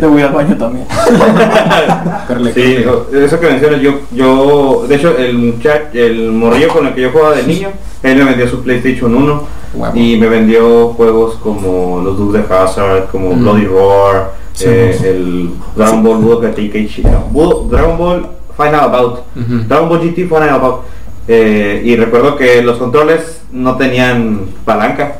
[0.00, 0.86] Te voy al baño también.
[2.54, 2.76] Sí,
[3.14, 7.10] eso que mencionas, yo, yo, de hecho, el muchacho, el morrillo con el que yo
[7.10, 7.68] jugaba de niño,
[8.02, 9.42] él me vendió su PlayStation 1
[9.74, 9.96] Huevo.
[9.96, 13.40] y me vendió juegos como los Dukes de Hazard, como Mm.
[13.40, 15.06] Bloody Roar, Sí, eh, sí.
[15.06, 18.26] el Dragon Ball Budokai Tenkaichi, no, Bu- Dragon Ball
[18.56, 19.54] Final About, Ujú.
[19.68, 20.80] Dragon Ball GT Final About.
[21.28, 25.17] Eh, y recuerdo que los controles no tenían palanca.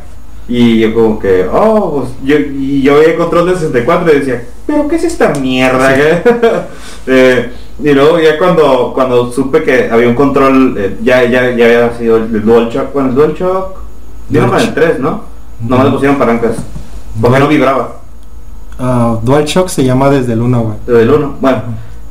[0.49, 4.19] Y yo como que, oh, pues yo, y yo veía el control de 64 y
[4.19, 5.95] decía, pero ¿qué es esta mierda?
[7.11, 7.51] Eh,
[7.83, 11.97] y luego ya cuando, cuando supe que había un control, eh, ya, ya, ya había
[11.97, 13.79] sido el, el DualShock, bueno, el DualShock,
[14.29, 15.23] vino con el 3, ¿no?
[15.67, 16.57] No me le pusieron palancas,
[17.19, 17.95] porque no vibraba,
[18.79, 20.77] Ah, DualShock se llama desde el 1, güey.
[20.87, 21.37] desde el 1.
[21.41, 21.63] Bueno,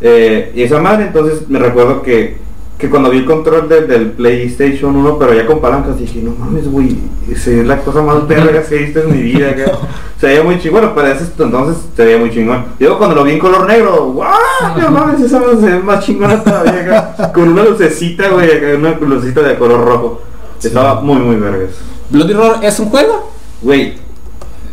[0.02, 2.38] eh, y esa madre, entonces me recuerdo que,
[2.78, 6.32] que cuando vi el control del, del PlayStation 1, pero ya con palancas, dije, no
[6.32, 6.96] mames, güey,
[7.30, 9.56] esa es la cosa más verga que he visto en mi vida.
[9.56, 9.66] que
[10.20, 12.66] Se veía muy chingón, bueno, para ese entonces se veía muy chingón.
[12.80, 14.32] Y luego cuando lo vi en color negro, ¡guau!
[14.80, 19.42] No mames, esa se ve más chingona todavía acá, Con una lucecita, güey, una lucecita
[19.42, 20.22] de color rojo.
[20.62, 21.76] Estaba muy, muy vergas.
[22.10, 23.32] Bloody Roar es un juego.
[23.62, 23.96] Güey,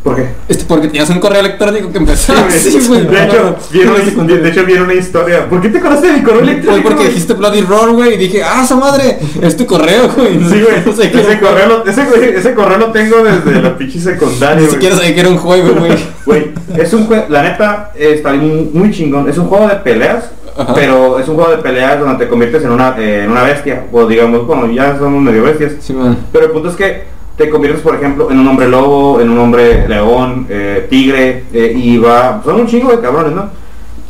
[0.04, 0.28] ¿por qué?
[0.48, 3.06] Este, porque tenías un correo electrónico que empezó así, güey.
[3.06, 5.48] de, hecho, vieron una, no, de, de hecho, vieron una historia.
[5.48, 6.82] ¿Por qué te conoces de mi correo Fue electrónico?
[6.82, 7.08] porque güey?
[7.08, 10.38] dijiste Bloody Roar, güey, y dije, ah, esa madre, es tu correo, güey.
[10.38, 10.74] Sí, güey.
[10.84, 11.20] No sé qué.
[11.20, 14.62] ese, correo lo, ese, correo lo tengo desde la pinche secundaria.
[14.62, 15.92] Ni siquiera sabía que era un juego, güey.
[16.26, 19.28] Güey, es un juego, la neta, está muy, muy chingón.
[19.28, 20.72] Es un juego de peleas, Ajá.
[20.74, 23.84] pero es un juego de peleas donde te conviertes en una, eh, en una bestia.
[23.92, 25.72] O digamos, bueno, ya somos medio bestias.
[25.80, 26.16] Sí, man.
[26.32, 27.04] Pero el punto es que
[27.36, 31.74] te conviertes, por ejemplo, en un hombre lobo, en un hombre león, eh, tigre, eh,
[31.76, 32.40] y va.
[32.44, 33.48] Son un chingo de cabrones, ¿no?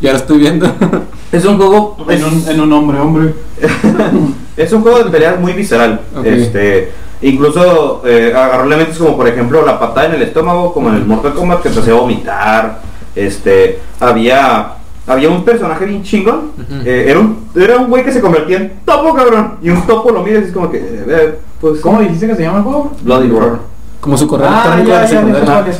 [0.01, 0.71] Ya lo estoy viendo.
[1.33, 1.97] Es un juego.
[2.09, 3.35] En un, en un hombre, hombre.
[4.57, 6.01] Es un juego de peleas muy visceral.
[6.17, 6.27] Ok.
[6.27, 10.95] Este, incluso eh, agarró elementos como por ejemplo la patada en el estómago, como en
[10.95, 12.81] el Mortal Kombat que te hacía vomitar.
[13.17, 14.75] Este, había
[15.07, 16.53] había un personaje bien chingón.
[16.85, 19.55] Eh, era un era un güey que se convertía en topo cabrón.
[19.61, 22.43] Y un topo lo miras y es como que eh, pues ¿Cómo dijiste que se
[22.43, 22.93] llama el juego?
[23.01, 23.59] Bloody Roar.
[23.99, 25.73] Como su correo Ah, electrónico ya, de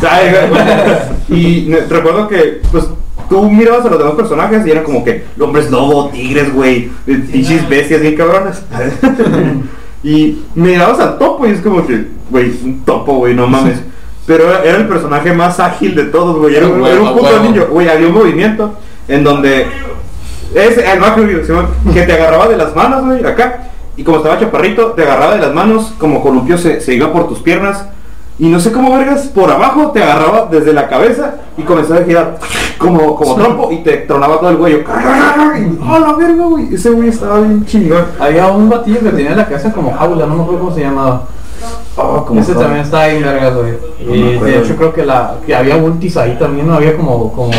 [0.00, 2.88] ya, Y, recuerdo que pues
[3.28, 7.22] tú mirabas a los demás personajes y eran como que hombres lobo, tigres, güey, eh,
[7.30, 8.62] pinches bestias bien cabronas.
[10.02, 13.80] y mirabas al topo y es como que, güey, un topo, güey, no mames.
[14.26, 16.56] Pero era, era el personaje más ágil de todos, güey.
[16.56, 17.86] Era, un- era un puto niño, güey.
[17.86, 19.66] Había un movimiento en donde
[20.54, 23.64] es el rubio, Simón, que te agarraba de las manos, güey, acá.
[23.96, 27.28] Y como estaba chaparrito, te agarraba de las manos, como columpio se, se iba por
[27.28, 27.84] tus piernas.
[28.40, 32.04] Y no sé cómo vergas, por abajo te agarraba desde la cabeza y comenzaba a
[32.04, 32.38] girar
[32.78, 34.84] como, como trompo y te tronaba todo el cuello.
[34.86, 36.72] ¡Oh, la verga, güey!
[36.72, 38.04] Ese güey estaba bien chingón.
[38.20, 40.82] Había un batillo que tenía en la casa como jaula, no me acuerdo cómo se
[40.82, 41.24] llamaba.
[41.96, 42.62] Oh, como Ese todo.
[42.62, 43.72] también estaba bien vergas, güey.
[44.06, 47.32] No Y de hecho creo que la que había ultis ahí también, no había como
[47.32, 47.50] como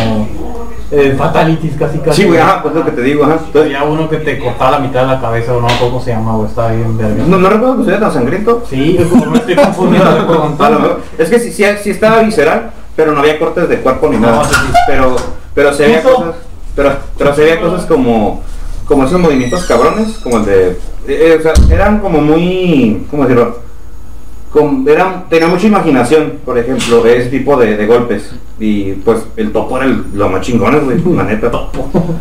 [0.91, 2.21] eh, fatalities casi casi.
[2.21, 3.39] Sí, güey, ajá, pues lo que te digo, ajá.
[3.45, 6.11] Entonces, Había uno que te cortaba la mitad de la cabeza, o no cómo se
[6.11, 7.27] llama, güey, estaba bien vergas.
[7.27, 8.63] no, no recuerdo que sea tan sangriento.
[8.69, 13.19] Sí, como me estoy confundiendo de Es que sí, sí, sí estaba visceral, pero no
[13.19, 14.37] había cortes de cuerpo ni nada.
[14.37, 14.73] No, sí, sí.
[14.87, 15.15] Pero,
[15.53, 16.35] pero se veía cosas,
[16.75, 18.41] pero, pero se veía cosas como,
[18.85, 20.77] como esos movimientos cabrones, como el de, eh,
[21.07, 23.59] eh, o sea, eran como muy, ¿cómo decirlo?
[24.51, 28.31] Con, eran, tenía mucha imaginación, por ejemplo, ese tipo de, de golpes.
[28.59, 31.49] Y pues el topo era el- lo más chingones, güey, la neta.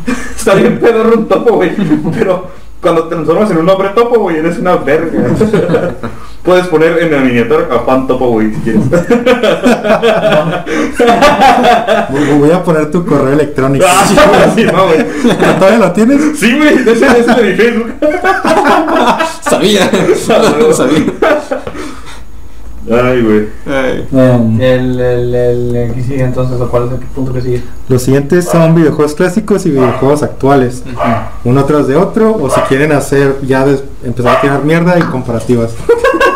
[0.37, 1.73] Está bien pedorro un topo, güey.
[2.17, 2.47] Pero
[2.81, 5.11] cuando te transformas en un hombre topo, güey, eres una verga.
[6.45, 8.83] Puedes poner en la miniatura a Juan Topo, güey, si quieres.
[12.11, 13.85] Voy voy a poner tu correo electrónico.
[13.87, 14.05] Ah,
[14.55, 15.05] sí, no, güey.
[15.59, 16.39] ¿Todavía lo tienes?
[16.39, 17.93] Sí, güey, ese es de mi Facebook.
[19.43, 19.91] Sabía.
[20.73, 21.05] Sabía.
[22.91, 23.49] Ay, güey.
[23.67, 24.09] Ay.
[24.13, 27.63] El, el, el, el que sigue entonces, ¿o ¿cuál es el punto que sigue?
[27.89, 30.83] Los siguientes son videojuegos clásicos y videojuegos actuales.
[31.45, 32.35] Uno tras de otro.
[32.35, 35.73] O si quieren hacer ya des- empezar a tirar mierda y comparativas.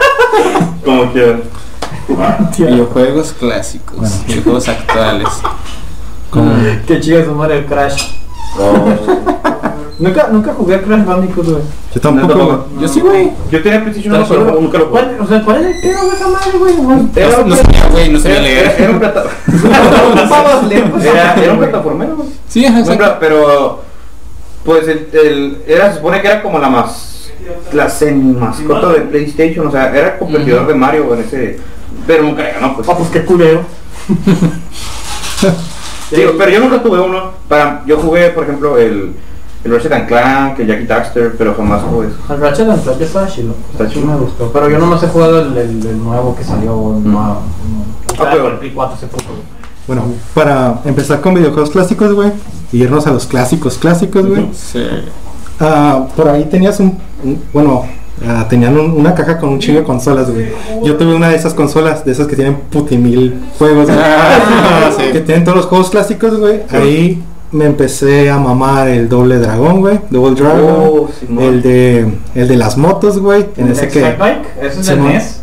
[0.85, 1.43] Como quieran.
[2.59, 3.97] Videojuegos clásicos.
[3.99, 4.15] Bueno.
[4.27, 5.29] Videojuegos actuales.
[6.31, 6.53] Como
[6.87, 8.03] Qué chido su madre el Crash.
[9.99, 11.63] Nunca, nunca jugué Crash Bandicoot, güey.
[11.95, 12.67] yo tampoco.
[12.81, 13.31] Yo sí, güey.
[13.51, 15.01] Yo tenía PlayStation 1, pero nunca lo jugué.
[15.03, 16.75] ¿Cuál, o sea, ¿cuál es el pero de esa madre, güey?
[17.15, 18.75] Era No, un no sabía, güey, no sabía era- leer.
[18.79, 19.25] Era un plata-
[20.17, 22.29] Ocupabas leer, pues, Era era un plataformero, güey.
[22.49, 22.93] Sí, exacto.
[22.99, 23.81] pero- pero
[24.65, 27.09] pues el, el- era se supone que era como la más
[27.73, 27.89] la
[28.39, 31.59] mascota de PlayStation, o sea, era competidor de Mario en ese
[32.07, 32.89] Pero nunca le ganó, pues.
[32.89, 33.63] Ah, pues qué culero.
[36.11, 37.33] Digo, pero yo nunca tuve uno.
[37.49, 39.15] Para, yo jugué, por ejemplo, el,
[39.65, 42.35] el Ratchet and Clank, el Jackie Daxter, pero jamás jugué eso.
[42.35, 43.55] El Ratchet and Clank está chido.
[43.73, 44.07] Está Sí chido.
[44.07, 44.51] me gustó.
[44.53, 46.73] Pero yo no me he jugado el, el, el nuevo que salió.
[47.03, 47.39] nuevo-
[48.19, 49.25] Ah, pero- el Play 4 ese puto.
[49.87, 50.05] Bueno,
[50.35, 52.31] para empezar con videojuegos clásicos, güey,
[52.73, 54.49] y irnos a los clásicos clásicos, güey.
[54.55, 54.85] Sí.
[55.61, 57.85] Ah, por ahí tenías un, un- bueno,
[58.27, 60.53] ah, tenían un- una caja con un chingo de consolas, güey.
[60.85, 63.99] Yo tuve una de esas consolas, de esas que tienen putimil juegos, güey.
[64.01, 65.05] Ah, sí.
[65.13, 66.63] que tienen todos los juegos clásicos, güey.
[66.71, 67.23] Ahí
[67.53, 71.09] me empecé a mamar el doble dragón, güey, Double Dragon, Oh,
[71.41, 75.03] el de el de las motos, güey, en ese que Bike, ese es el.
[75.03, 75.41] NES.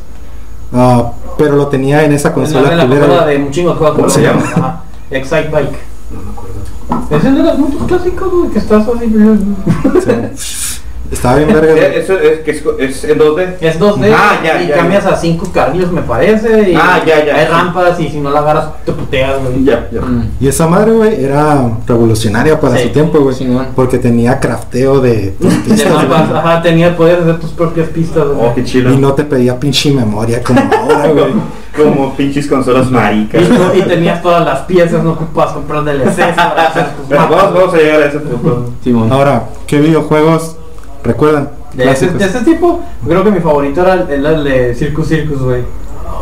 [0.73, 2.99] ah, pero lo tenía en esa Es la consola la güey.
[3.37, 3.79] de un chingo de.
[3.79, 4.41] ¿Cómo se llama?
[4.41, 4.83] Ajá.
[5.11, 5.77] Excite Bike.
[6.11, 7.17] No me acuerdo.
[7.17, 10.35] Es el de los motos clásicos, güey, que estás así.
[10.35, 10.79] Sí.
[11.11, 11.73] Estaba bien verga.
[11.73, 13.55] Eh, Eso es, que es, es en 2D.
[13.61, 15.09] Es 2D Ah, ya, y ya, cambias ya.
[15.11, 17.51] a 5 carriles me parece y Ah, ya, ya, hay sí.
[17.51, 19.63] rampas y si no la agarras te puteas, güey.
[19.63, 20.01] Ya, ya.
[20.01, 20.31] Mm.
[20.39, 22.83] Y esa madre, güey, era revolucionaria para Sí.
[22.83, 23.35] su tiempo, güey.
[23.35, 23.67] Simón.
[23.75, 28.25] Porque tenía crafteo de tus De pistas, mapas, ajá, tenía poder hacer tus propias pistas,
[28.27, 28.47] güey.
[28.47, 28.93] Oh, qué chido.
[28.93, 31.33] Y no te pedía pinche memoria como ahora, güey.
[31.75, 33.41] Como pinches consolas maricas.
[33.73, 37.37] Y, y tenías todas las piezas, no ocupas comprar DLCs para hacer tus Pero mapas.
[37.43, 38.73] vamos, vamos a llegar a ese punto.
[38.83, 39.11] Simón.
[39.11, 40.57] Ahora, ¿qué videojuegos
[41.03, 41.49] recuerdan?
[41.73, 45.63] De ese, de ese tipo, creo que mi favorito era el, de Circus Circus, güey.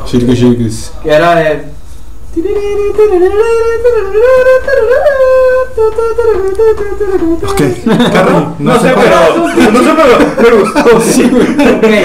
[0.06, 0.92] Circus Circus.
[1.04, 1.64] Que era de...
[7.44, 7.62] Ok,
[8.14, 9.72] Carly, No, sé, pero.
[9.72, 9.90] No sé,
[10.38, 10.58] pero.
[10.58, 11.02] Me gustó.
[11.02, 11.48] Sí, güey.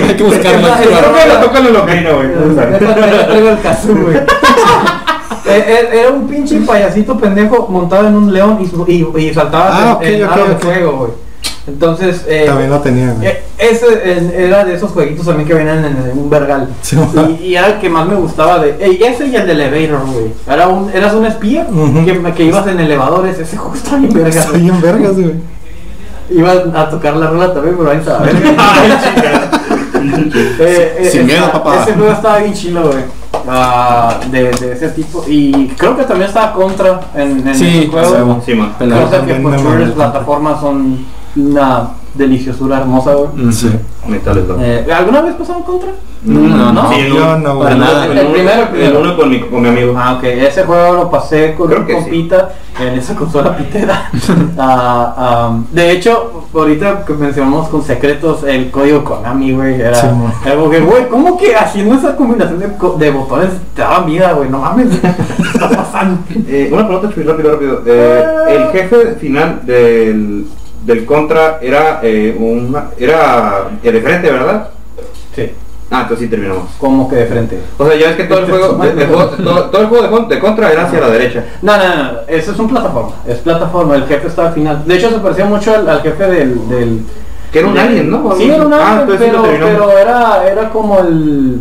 [0.08, 0.68] Hay que buscarlo.
[0.78, 2.28] Creo que toca el ocarina, güey.
[2.28, 4.16] Traigo- el kazoo, güey.
[4.16, 4.24] Eh,
[5.46, 9.70] eh, Era un pinche payasito pendejo montado en un león y, su- y, y saltaba
[9.72, 10.62] Ah, en ok, aro de ok.
[10.62, 11.10] fuego, güey.
[11.66, 13.28] Entonces, eh, También lo tenía, güey.
[13.28, 16.68] eh, ese era de esos jueguitos también que venían en, en un vergal.
[16.82, 16.96] Sí,
[17.40, 18.70] y, y era el que más me gustaba de.
[18.80, 20.32] eh, ese y el de Elevator, güey.
[20.48, 21.66] Era un, eras un espía
[22.04, 23.38] que, que ibas en elevadores.
[23.38, 24.28] Ese juego está bien verga.
[24.40, 25.34] Está bien vergas, güey.
[26.30, 28.24] Iba a tocar la rola también, pero ahí estaba.
[30.04, 31.82] Eh, eh, Sin miedo, papá.
[31.82, 33.04] Ese juego estaba bien chilo, güey.
[33.48, 35.24] Ah, de, de ese tipo.
[35.28, 38.42] Y creo que también estaba contra en, en Sí, el juego.
[38.44, 38.54] sí.
[38.56, 39.94] Cosa que por mamó.
[39.94, 41.04] plataformas son
[41.36, 43.46] una deliciosura hermosa, güey.
[43.46, 43.70] Mm, Sí.
[44.06, 44.56] Metales, ¿no?
[44.60, 45.90] Eh, ¿Alguna vez pasamos contra?
[46.24, 48.06] No, no, Sí, yo no, para nada.
[48.06, 48.98] El primero, el primero.
[48.98, 49.94] El uno con mi, con mi amigo.
[49.96, 52.00] Ah, ok, ese juego lo pasé con Creo un que sí.
[52.02, 54.10] compita en esa consola pitera.
[54.58, 60.06] Ah, am, de hecho, ahorita que mencionamos con secretos, el código Konami, güey, era Sí,
[60.46, 64.48] algo que, güey, ¿cómo que haciendo esa combinación de, de botones te daban vida, güey?
[64.50, 65.06] No mames, ¿qué
[65.54, 66.18] está pasando?
[66.48, 67.82] Eh, una pregunta, rápido, rápido.
[67.86, 70.46] Eh, el jefe final del,
[70.84, 74.68] del Contra era eh, un era de frente, ¿verdad?
[75.34, 75.50] Sí,
[75.94, 76.70] Ah, entonces sí terminamos.
[76.78, 77.58] como que de frente.
[77.76, 80.04] O sea, ya ves que todo el juego, de- de juego- todo, todo el juego
[80.04, 81.44] de, con- de Contra era hacia la derecha.
[81.60, 84.82] No, no, no, eso es un plataforma, es plataforma, el jefe está al final.
[84.86, 87.02] De hecho, se parecía mucho al, al jefe del, del
[87.52, 88.34] Que era un alien, ¿no?
[88.38, 91.60] Sí, era un Ah, alien, pero, pero era, era como el,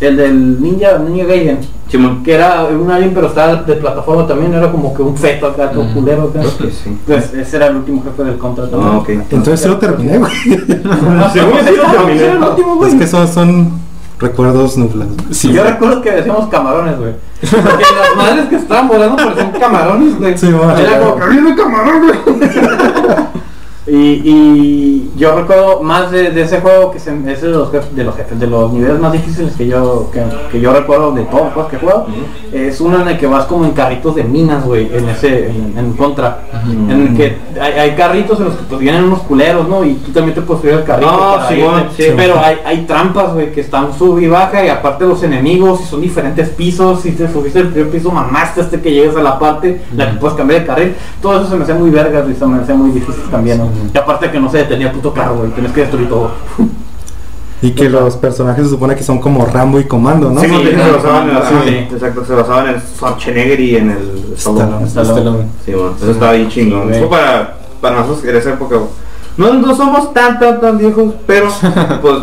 [0.00, 1.58] el del ninja, Ninja Gaiden.
[1.88, 2.22] Simón.
[2.22, 5.70] Que era un alien, pero estaba de plataforma también, era como que un feto acá,
[5.70, 6.42] todo Mm, culero acá.
[6.58, 6.98] Sí.
[7.06, 8.92] Pues ese era el último jefe del contra también.
[8.92, 9.08] Ah, ok.
[9.08, 10.32] Entonces sí lo terminé, güey.
[10.42, 12.22] Según yo lo terminé.
[12.24, 12.92] era el último, güey.
[12.92, 13.80] Es que son, son
[14.18, 15.14] recuerdos nublados.
[15.30, 15.52] Sí.
[15.52, 17.12] Yo recuerdo que decíamos camarones, güey.
[17.40, 20.36] Porque las madres que estaban volando parecían camarones, güey.
[20.36, 20.48] Sí.
[20.48, 22.18] Era como que viene camarón, güey.
[23.90, 27.88] Y, y yo recuerdo más de, de ese juego que se, es de los, jef-
[27.90, 30.22] de los jefes, de los niveles más difíciles que yo que,
[30.52, 32.06] que yo recuerdo de todos los juegos que he jugado.
[32.52, 35.74] Es uno en el que vas como en carritos de minas, güey, en ese, en,
[35.78, 36.40] en contra.
[36.66, 39.82] En el que hay, hay carritos en los que pues vienen unos culeros, ¿no?
[39.84, 41.10] Y tú también te puedes subir al carrito.
[41.10, 41.54] No, sí.
[42.16, 45.84] Pero hay, hay trampas, güey, que están sub y baja y aparte los enemigos y
[45.84, 47.00] son diferentes pisos.
[47.00, 50.18] Si te subiste el primer piso, mamaste hasta que llegues a la parte, la que
[50.18, 50.94] puedes cambiar de carril.
[51.22, 53.77] Todo eso se me hacía muy vergas y se me hacía muy difícil también, ¿no?
[53.92, 56.30] Y aparte que no se detenía el puto carro, güey, tenés que destruir todo.
[57.60, 60.40] Y que los personajes se supone que son como Rambo y Comando, ¿no?
[60.40, 61.54] Sí, Sí, se basaban en sí.
[61.66, 64.86] sí, exacto, se basaban en el Schwarzenegger y en el Stallone.
[64.86, 65.18] Stallone.
[65.18, 65.46] Stallone.
[65.64, 66.94] Sí, bueno, eso estaba bien chingón.
[66.94, 67.00] Sí.
[67.00, 68.76] Fue para, para nosotros en esa época.
[69.36, 71.48] No, no somos tan, tan, tan viejos, pero
[72.00, 72.14] pues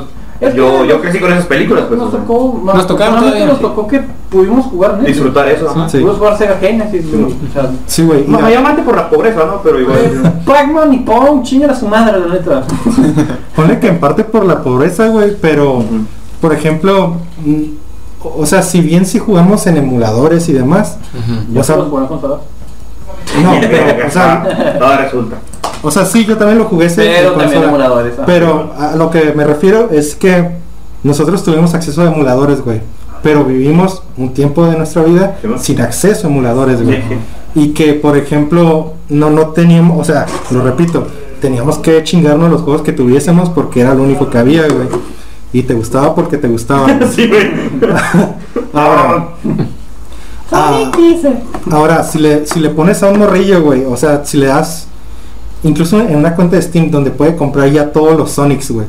[0.41, 1.86] Es yo, yo crecí con esas películas.
[1.88, 3.61] Pues, Nos o sea, tocó, Nos tocaron afortunadamente todavía, nos sí.
[3.63, 5.69] tocó que pudimos jugar en disfrutar eso.
[5.69, 5.88] ajá.
[5.88, 5.97] Sí.
[5.99, 8.25] Pudimos jugar Sega Genesis, güey, o sea, Sí, güey.
[8.27, 9.61] No, mayormente por la pobreza, ¿no?
[9.63, 9.97] Pero igual.
[9.97, 12.63] eh, Pac-Man y Pong, chingan a su madre, la neta.
[13.55, 15.83] Ponle que en parte por la pobreza, güey, pero,
[16.41, 17.15] por ejemplo,
[17.45, 17.61] mm,
[18.38, 21.59] o sea, si bien si jugamos en emuladores y demás, Ujú.
[21.59, 22.39] o sea, puedes jugar consolas?
[23.43, 25.36] no, pero, o sea, Todo resulta.
[25.82, 28.13] o sea, sí, yo también lo jugué ese Pero también emuladores.
[28.19, 28.23] ah.
[28.26, 30.49] Pero a lo que me refiero es que
[31.03, 32.82] nosotros tuvimos acceso a emuladores, güey.
[33.21, 36.97] pero vivimos un tiempo de nuestra vida sin acceso a emuladores, güey.
[37.01, 37.17] Sí.
[37.55, 41.07] Y que, por ejemplo, no, no teníamos, o sea, lo repito,
[41.41, 44.88] teníamos que chingarnos los juegos que tuviésemos porque era lo único que había, güey.
[45.53, 46.88] Y te gustaba porque te gustaba.
[47.15, 47.49] Sí, güey.
[48.73, 49.28] Ahora,
[50.52, 50.91] ah,
[51.72, 54.88] ahora si, le, si le pones a un morrillo, güey, o sea, si le das,
[55.64, 58.88] incluso en una cuenta de Steam donde puede comprar ya todos los Sonics, güey,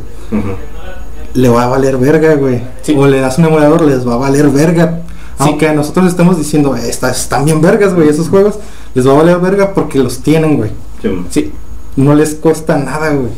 [1.34, 2.62] le va a valer verga, güey.
[2.82, 2.94] Sí.
[2.96, 5.02] O le das un emulador, les va a valer verga.
[5.38, 5.44] Sí.
[5.44, 8.54] Aunque nosotros estamos diciendo, "Eh, está- están bien vergas, güey, esos juegos,
[8.94, 10.70] les va a valer verga porque los tienen, güey.
[11.02, 11.10] Sí.
[11.30, 11.52] Sí.
[11.96, 13.32] No les cuesta nada, güey.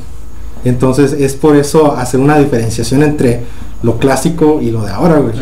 [0.64, 3.43] Entonces es por eso hacer una diferenciación entre
[3.83, 5.35] lo clásico y lo de ahora, güey.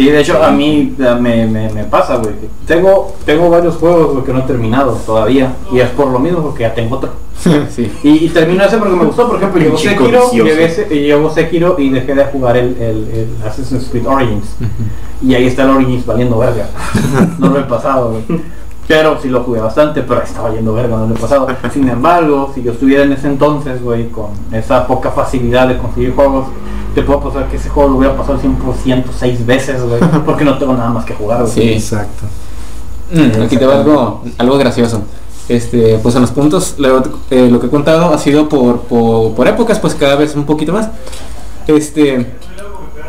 [0.00, 2.32] Sí, de hecho a mí me, me, me pasa, güey.
[2.66, 5.52] Tengo, tengo varios juegos que no he terminado todavía.
[5.70, 7.10] Y es por lo mismo porque ya tengo otro.
[7.70, 7.92] sí.
[8.02, 9.28] Y, y termino ese porque me gustó.
[9.28, 10.30] Por ejemplo, llegó Sekiro,
[10.90, 14.56] llegó Sekiro y dejé de jugar el, el, el Assassin's Creed Origins.
[15.20, 16.70] Y ahí está el Origins valiendo verga.
[17.38, 18.40] no lo he pasado, güey.
[18.88, 21.46] Pero sí lo jugué bastante, pero estaba yendo verga, no lo he pasado.
[21.70, 26.14] Sin embargo, si yo estuviera en ese entonces, güey, con esa poca facilidad de conseguir
[26.14, 26.46] juegos,
[26.94, 30.44] te puedo pasar que ese juego lo hubiera pasado al 100% seis veces, güey, porque
[30.44, 31.52] no tengo nada más que jugar, güey.
[31.52, 31.72] Sí.
[31.72, 32.24] Exacto.
[33.12, 35.02] Mm, aquí te va algo, algo gracioso.
[35.48, 39.34] Este, pues en los puntos, lo, eh, lo que he contado ha sido por, por,
[39.34, 40.88] por épocas, pues cada vez un poquito más.
[41.66, 42.26] Este,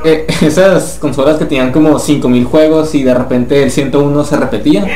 [0.03, 4.87] eh, esas consolas que tenían como 5000 juegos y de repente el 101 se repetía.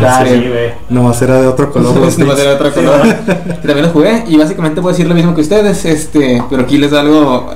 [0.00, 0.72] Ah, Este, sí, güey.
[0.88, 1.92] Nomás era de otro color.
[1.96, 6.78] a También lo jugué y básicamente puedo decir lo mismo que ustedes, este, pero aquí
[6.78, 7.50] les da algo.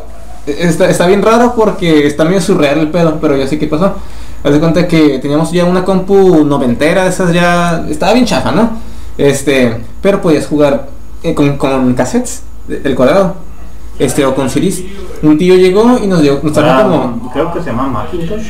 [0.47, 3.95] Está, está bien raro porque está medio surreal el pedo, pero yo sé qué pasó.
[4.43, 7.85] Haz de cuenta que teníamos ya una compu noventera, de esas ya.
[7.89, 8.71] Estaba bien chafa, ¿no?
[9.17, 10.89] Este, pero podías jugar
[11.23, 13.37] eh, con, con cassettes, el cuadrado,
[13.99, 14.83] este, o con CDs.
[15.23, 17.33] Un tío llegó y nos dio, nos trajo Ah, como.
[17.33, 18.49] creo que se llama Macintosh.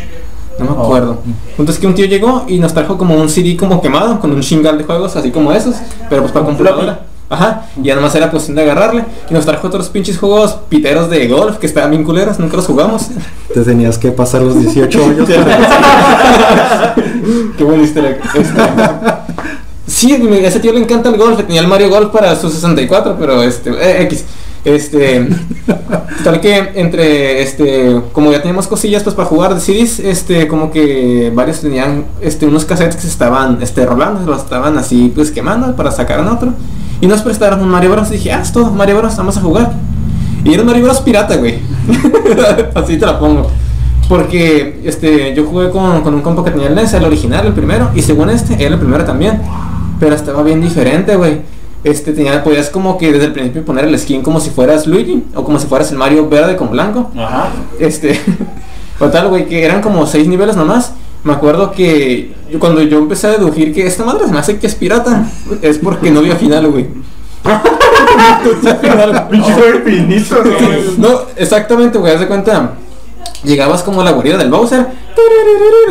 [0.59, 1.19] No me acuerdo.
[1.57, 4.33] Punto es que un tío llegó y nos trajo como un CD como quemado, con
[4.33, 5.77] un shingal de juegos, así como esos,
[6.09, 7.07] pero pues para computadora.
[7.31, 9.05] Ajá, y ya nomás era cuestión de agarrarle.
[9.31, 12.67] Y nos trajo otros pinches juegos piteros de golf que estaban bien culeros, nunca los
[12.67, 13.09] jugamos.
[13.53, 15.29] Te tenías que pasar los 18 hoyos.
[15.31, 16.95] para-
[17.57, 18.21] Qué buen easter
[19.87, 23.17] Sí, a ese tío le encanta el golf, tenía el Mario Golf para su 64,
[23.19, 24.25] pero este, eh, X.
[24.65, 25.29] Este,
[26.25, 30.71] tal que entre, este, como ya teníamos cosillas pues para jugar de CDs, este, como
[30.71, 35.13] que varios tenían, este, unos cassettes que se estaban, este, rolando, se los estaban así,
[35.15, 36.55] pues quemando para sacar en otro.
[37.05, 38.09] Y nos prestaron un Mario Bros.
[38.09, 39.75] Y dije, ah, es todo, Mario Bros, vamos a jugar.
[40.43, 41.03] Y era un Mario Bros.
[41.03, 41.59] pirata, güey.
[42.75, 43.51] así te la pongo.
[44.09, 47.53] Porque este, yo jugué con, con un compo que tenía el NES, el original, el
[47.53, 49.39] primero, y según este, era el primero también.
[50.01, 51.43] Pero estaba bien diferente, güey.
[51.85, 55.25] Este, tenía, podías como que desde el principio poner el skin como si fueras Luigi,
[55.35, 57.11] o como si fueras el Mario verde con blanco.
[57.19, 57.51] Ajá.
[57.79, 58.19] Este,
[58.99, 60.95] total, güey, que eran como seis niveles nomás.
[61.25, 64.59] Me acuerdo que yo- cuando yo empecé a deducir que esta madre se me hace
[64.59, 65.27] que es pirata,
[65.63, 66.87] es porque no había final, güey.
[70.99, 72.73] No exactamente, güey, haz de cuenta.
[73.43, 74.87] Llegabas como a la guarida del Bowser,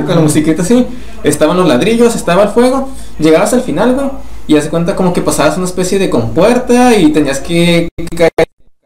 [0.05, 0.87] con la musiquita así,
[1.23, 4.07] estaban los ladrillos, estaba el fuego, llegabas al final, güey,
[4.47, 8.31] y haz de cuenta como que pasabas una especie de compuerta y tenías que caer,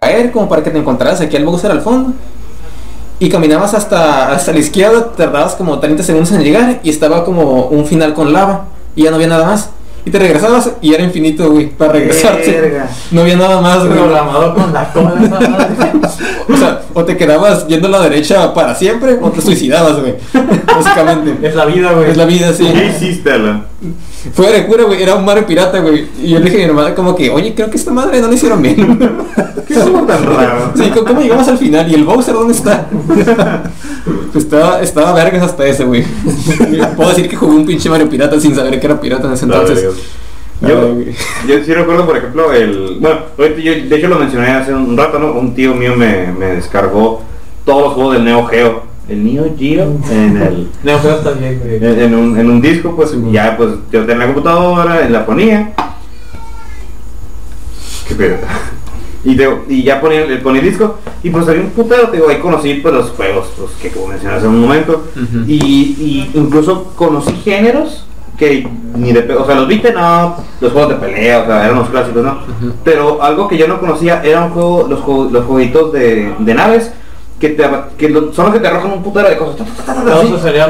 [0.01, 2.13] caer como para que te encontraras aquí al Bowser al fondo.
[3.20, 7.65] Y caminabas hasta, hasta la izquierda, tardabas como 30 segundos en llegar y estaba como
[7.68, 8.65] un final con lava
[8.95, 9.70] y ya no había nada más.
[10.05, 12.49] Y te regresabas y era infinito, güey, para regresarte.
[12.49, 12.89] Verga.
[13.11, 13.99] No había nada más, güey.
[13.99, 15.15] Programado con la cola.
[15.22, 15.68] esa madre.
[16.49, 20.15] O sea, o te quedabas yendo a la derecha para siempre o te suicidabas, güey.
[20.65, 21.45] Básicamente.
[21.45, 22.11] es la vida, güey.
[22.11, 22.65] Es la vida, sí.
[22.74, 23.66] ¿Qué hiciste, Alan?
[24.34, 25.03] Fuera de cura, güey.
[25.03, 26.07] Era un Mario pirata, güey.
[26.21, 28.28] Y yo le dije a mi hermana como que, oye, creo que esta madre no
[28.28, 28.75] le hicieron bien.
[29.68, 30.72] ¿Qué juego tan raro?
[30.76, 31.89] Sí, ¿cómo llegamos al final?
[31.91, 32.88] ¿Y el Bowser dónde está?
[34.31, 36.03] Pues estaba, estaba vergas hasta ese, güey.
[36.95, 39.45] Puedo decir que jugué un pinche Mario pirata sin saber que era pirata en ese
[39.45, 39.84] entonces.
[40.61, 40.99] Yo,
[41.47, 42.97] yo sí recuerdo, por ejemplo, el...
[42.99, 45.34] Bueno, yo, de hecho lo mencioné hace un rato, ¿no?
[45.34, 47.22] Un tío mío me, me descargó
[47.65, 48.84] todos los juegos del Neo Geo.
[49.09, 50.67] El Neo Geo en el...
[50.84, 51.75] No, pero está bien, güey.
[51.77, 55.73] En, en un, en un disco, pues ya pues yo tenía la computadora, la ponía.
[58.07, 58.38] Qué pedo.
[59.23, 62.17] Y, te- y ya ponía, le ponía el disco y pues había un putero, te
[62.17, 65.03] digo, ahí conocí pues los juegos, pues, que como mencioné hace un momento.
[65.15, 65.43] Ujú.
[65.47, 68.05] y, y incluso conocí géneros
[68.38, 71.79] que ni de o sea, los viste no, los juegos de pelea, o sea, eran
[71.79, 72.38] los clásicos, ¿no?
[72.84, 76.53] Pero algo que yo no conocía era un juego, los, juegos- los jueguitos de, de
[76.53, 76.91] naves
[77.39, 77.64] que, te,
[77.97, 79.68] que lo- son los que te arrojan un putero de cosas.
[80.23, 80.68] Eso sería.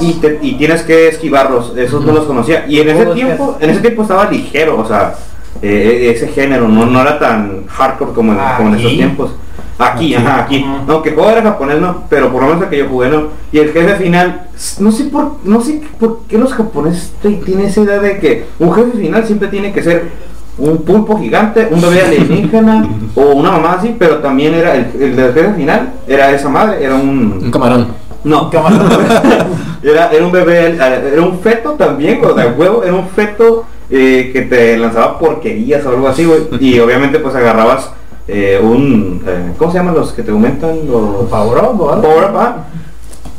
[0.00, 2.64] Y, te- y tienes que esquivarlos, esos no los conocía.
[2.68, 5.14] Y en ese tiempo, en ese tiempo estaba ligero, o sea,
[5.60, 9.30] eh, ese género no, no era tan hardcore como en, como en esos tiempos.
[9.78, 10.24] Aquí, Aquí.
[10.26, 10.64] ajá, aquí.
[10.86, 13.28] Aunque el juego era japonés, no, pero por lo menos el que yo jugué, no.
[13.50, 14.46] Y el jefe final,
[14.80, 18.72] no sé por, no sé por qué los japoneses tienen esa idea de que un
[18.72, 20.10] jefe final siempre tiene que ser
[20.58, 25.16] un pulpo gigante, un bebé alienígena o una mamá así, pero también era el, el
[25.16, 27.50] del jefe final, era esa madre, era Un un...
[27.50, 28.02] camarón.
[28.24, 28.50] No,
[29.82, 34.30] era, era un bebé, era un feto también, o de huevo, era un feto eh,
[34.32, 36.42] que te lanzaba porquerías o algo así, güey.
[36.60, 37.90] Y obviamente pues agarrabas
[38.28, 40.86] eh, un, eh, ¿cómo se llaman los que te aumentan?
[40.86, 41.28] Los.
[41.28, 42.64] Power up, ah.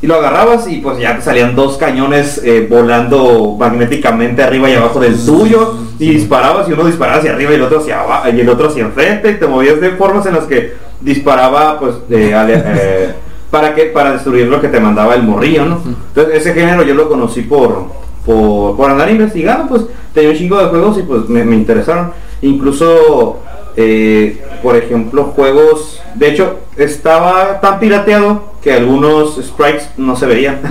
[0.01, 4.73] Y lo agarrabas y pues ya te salían dos cañones eh, volando magnéticamente arriba y
[4.73, 8.29] abajo del tuyo y disparabas y uno disparaba hacia arriba y el otro hacia abajo
[8.29, 11.95] y el otro hacia enfrente y te movías de formas en las que disparaba pues
[12.09, 13.13] ale- eh,
[13.51, 15.81] para que para destruir lo que te mandaba el morrillo, ¿no?
[15.85, 17.85] Entonces ese género yo lo conocí por
[18.25, 19.83] por, por andar investigando, pues
[20.13, 22.11] tenía un chingo de juegos y pues me, me interesaron.
[22.41, 23.39] Incluso
[23.75, 26.01] eh, por ejemplo, juegos.
[26.15, 30.61] De hecho, estaba tan pirateado que algunos sprites no se veían.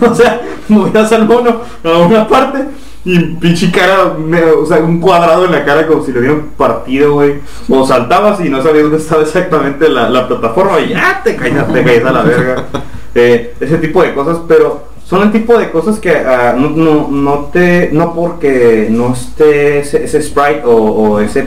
[0.10, 2.58] o sea, movías al mono a una parte
[3.04, 4.14] y pinche cara,
[4.58, 7.40] o sea, un cuadrado en la cara como si le hubieran partido, güey.
[7.68, 11.72] O saltabas y no sabías dónde estaba exactamente la, la plataforma y ya te caías,
[11.72, 12.64] te caías a la verga.
[13.14, 17.08] Eh, ese tipo de cosas, pero son el tipo de cosas que ah, no, no,
[17.10, 21.46] no te, no porque no esté ese, ese sprite o, o ese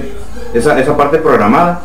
[0.56, 1.82] esa, esa parte programada,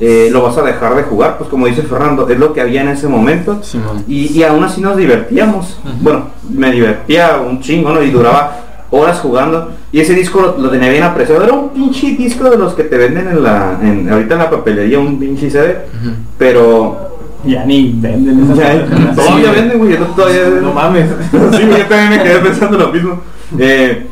[0.00, 2.80] eh, lo vas a dejar de jugar, pues como dice Fernando, es lo que había
[2.80, 3.60] en ese momento.
[4.08, 5.78] Y, y aún así nos divertíamos.
[6.00, 8.02] Bueno, me divertía un chingo, ¿no?
[8.02, 8.63] Y duraba
[9.00, 9.70] horas jugando.
[9.92, 11.42] Y ese disco lo, lo tenía bien apreciado.
[11.44, 14.50] Era un pinche disco de los que te venden en la, en, ahorita en la
[14.50, 15.76] papelería, un pinche CD.
[16.38, 17.10] Pero
[17.44, 19.16] Ya ni venden esas ya, cosas.
[19.16, 19.92] todavía venden, güey.
[19.92, 21.06] yo todavía No mames.
[21.32, 23.20] sí, yo también me quedé pensando lo mismo.
[23.58, 24.06] Eh,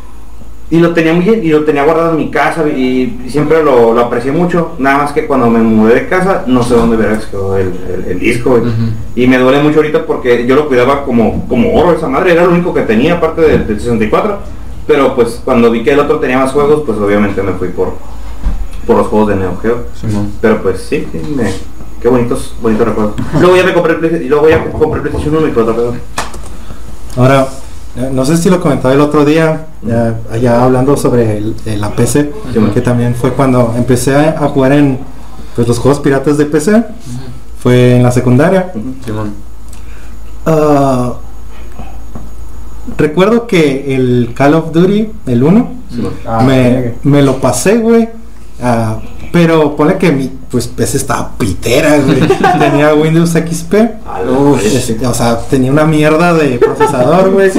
[0.71, 3.93] y lo tenía muy y lo tenía guardado en mi casa y, y siempre lo,
[3.93, 4.73] lo aprecié mucho.
[4.79, 8.13] Nada más que cuando me mudé de casa, no sé dónde verás quedó el, el-
[8.13, 8.51] el disco.
[8.59, 8.63] güey.
[9.15, 12.45] Y me duele mucho ahorita porque yo lo cuidaba como, como oro esa madre, era
[12.45, 14.39] lo único que tenía aparte del, del 64.
[14.87, 17.95] Pero pues cuando vi que el otro tenía más juegos, pues obviamente me fui por,
[18.87, 19.85] por los juegos de Neo Geo.
[20.41, 21.07] Pero pues sí,
[21.37, 21.53] me-
[22.01, 23.15] qué bonitos, bonitos recuerdos.
[23.41, 25.75] Luego ya me compré el Play- y luego ya compré el PlayStation 1 y otro
[25.77, 25.95] pedo.
[27.17, 27.47] Ahora,
[27.97, 31.81] eh, no sé si lo comentaba el otro día, ya, allá hablando sobre el, el-
[31.81, 34.99] la PC, Sí, que también fue cuando empecé a, a jugar en
[35.55, 36.85] pues, los juegos piratas de PC,
[37.63, 38.73] fue en la secundaria.
[40.45, 41.13] Ah,
[42.97, 45.71] recuerdo que el Call of Duty, el 1,
[46.27, 48.09] Ah, me, me lo pasé, güey.
[48.63, 48.99] ah,
[49.33, 52.21] pero pone que mi pues PC estaba pitera, güey.
[52.59, 53.75] Tenía Windows XP.
[54.31, 57.51] Uf, Este, o sea, tenía una mierda de procesador, güey.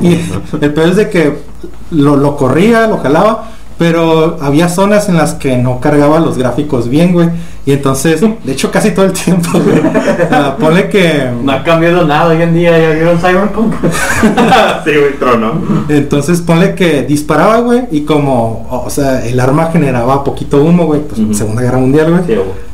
[0.00, 0.20] y
[0.60, 1.32] el peor es de que
[1.90, 3.50] lo, lo corría, lo jalaba,
[3.82, 7.30] pero había zonas en las que no cargaba los gráficos bien, güey.
[7.66, 9.82] Y entonces, de hecho, casi todo el tiempo, güey.
[10.30, 11.28] ah, ponle que.
[11.42, 13.74] No ha cambiado nada hoy en día, ya vieron Cyberpunk.
[14.84, 15.54] sí, güey, trono.
[15.88, 21.00] Entonces ponle que disparaba, güey, y como, o sea, el arma generaba poquito humo, güey,
[21.00, 21.36] pues.
[21.36, 22.22] Segunda Guerra Mundial, güey.
[22.24, 22.71] Sí, güey.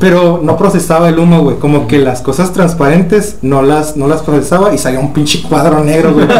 [0.00, 4.22] Pero no procesaba el humo, güey, como que las cosas transparentes no las, no las
[4.22, 6.26] procesaba y salía un pinche cuadro negro, güey.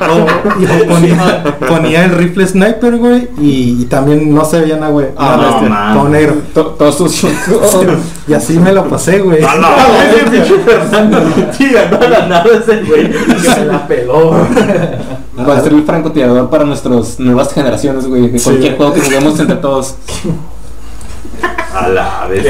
[0.00, 4.76] O- y o ponía, ponía el rifle sniper, güey, y, y también no se veía
[4.76, 5.08] nada, güey.
[5.16, 5.94] Ah, nada, no, este, man.
[5.98, 6.34] todo negro.
[6.54, 7.28] To- Todo sucio.
[8.28, 9.42] Y así me lo pasé, güey.
[9.44, 11.18] A la vez, pinche Fernando.
[11.52, 13.12] Sí, ganó la nada ese güey.
[13.42, 14.30] Se la peló.
[15.48, 18.28] Va a ser el francotirador para nuestras nuevas generaciones, güey.
[18.28, 19.96] De cualquier juego que juguemos entre todos.
[21.74, 22.42] A la vez.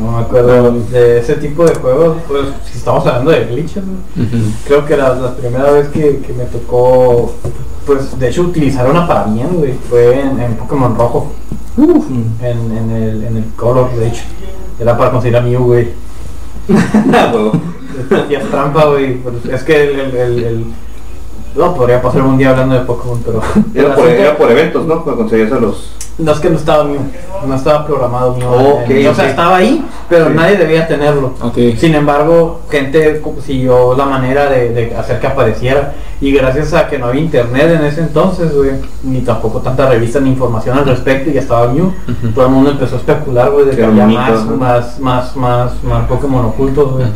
[0.00, 3.94] No me acuerdo de ese tipo de juegos, pues si estamos hablando de glitches, ¿no?
[4.64, 7.34] creo que la, la primera vez que, que me tocó,
[7.86, 11.32] pues de hecho utilizaron para bien, güey, fue en, en Pokémon Rojo,
[11.76, 14.22] en, en el, en el Color, de hecho,
[14.78, 15.88] era para conseguir a Mew, güey.
[18.24, 20.64] Hacías trampa, güey, pues, es que el, el, el- el-
[21.54, 23.40] No, podría pasar un día hablando de Pokémon, pero...
[23.74, 25.02] Era por, era eventos, ¿no?
[25.02, 25.92] Cuando conseguías a los.
[26.18, 26.84] No es que no estaba
[27.46, 28.32] no estaba programado.
[28.32, 30.32] Ok, en- o sea, estaba ahí, pero Sí.
[30.36, 31.32] nadie debía tenerlo.
[31.78, 35.94] Sin embargo, gente siguió la manera de, de hacer que apareciera.
[36.20, 38.72] Y gracias a que no había internet en ese entonces, güey,
[39.02, 42.28] ni tampoco tanta revista ni información al respecto, y ya estaba Mew, Ujú.
[42.34, 46.06] todo el mundo empezó a especular, güey, de que había más, más, más, más, más
[46.06, 47.06] Pokémon ocultos, güey.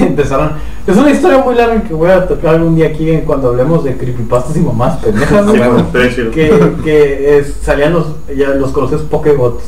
[0.00, 0.52] Empezaron.
[0.86, 3.96] Es una historia muy larga que voy a tocar algún día aquí cuando hablemos de
[3.96, 5.86] creepypastas y mamás pendejas, Sí, bueno,
[6.30, 8.06] que, que es- salían los,
[8.36, 9.64] ya los conocidos Pokébots.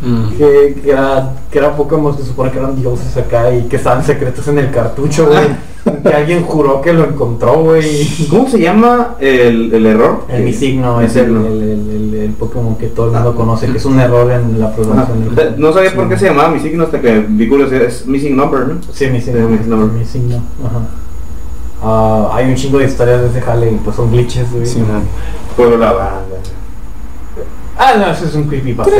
[0.00, 0.30] Mm.
[0.36, 4.04] Que, que era, que era Pokémon que supone que eran dioses acá y que estaban
[4.04, 5.46] secretos en el cartucho, güey.
[6.02, 8.06] Que alguien juró que lo encontró, güey.
[8.30, 10.24] ¿Cómo se llama el, el error?
[10.28, 13.98] El Misigno es el, el, el, Pokémon que todo el mundo conoce, que es un
[13.98, 15.34] error en la pronunciación.
[15.34, 17.82] del- No sabía por qué se llamaba mi signo hasta que vi curiosidad.
[17.82, 18.74] Es missing number, ¿no?
[18.92, 19.40] Sí, Misigno.
[19.48, 19.76] Sí, Misigno.
[19.88, 20.80] Misigno, ajá.
[21.84, 24.64] Ah, hay un chingo de historias de ese jale pues son glitches, güey.
[24.66, 24.82] Sí.
[25.56, 26.20] Por la banda.
[27.84, 28.92] Ah, no, eso es un creepypasta.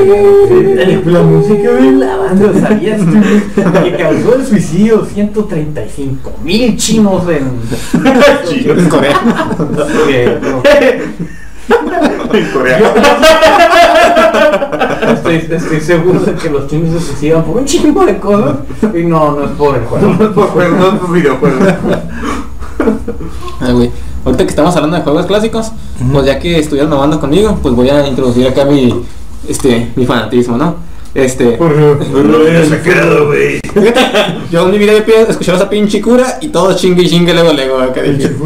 [1.05, 3.01] La música de la banda, ¿sabías?
[3.01, 7.61] que causó el suicidio 135 mil chinos en,
[8.81, 9.21] En Corea.
[12.33, 12.95] En Corea.
[15.13, 18.57] estoy, estoy seguro de que los chinos se suicidan por un chingo de cosas.
[18.93, 20.09] Y no, no es por el juego.
[20.09, 21.75] No por videojuegos.
[23.61, 23.93] Ah, güey.
[24.25, 25.73] Ahorita que estamos hablando de juegos clásicos,
[26.13, 29.03] pues ya que estuvieron mamando conmigo, pues voy a introducir acá mi,
[29.49, 30.77] este, mi fanatismo, ¿no?
[31.15, 31.57] Este,
[33.27, 33.61] güey.
[34.51, 37.53] yo en mi vida había escuchado esa pinche cura y todo chingue y chingue luego
[37.53, 38.31] luego acá dije.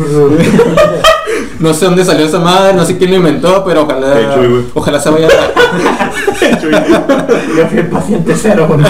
[1.59, 4.65] No sé dónde salió esa madre, no sé quién lo inventó, pero ojalá, güey.
[4.75, 5.29] ojalá se vaya
[7.57, 8.69] Yo fui el paciente cero.
[8.69, 8.85] güey.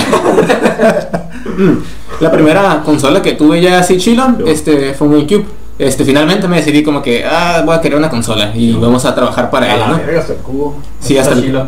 [2.19, 5.45] La primera consola que tuve ya así chila, este, fue un GameCube.
[5.79, 9.15] Este, finalmente me decidí como que, ah, voy a querer una consola y vamos a
[9.15, 9.97] trabajar para ella, la ¿no?
[9.99, 10.77] verga, hasta el cubo.
[11.01, 11.67] Sí, hasta el- chilo.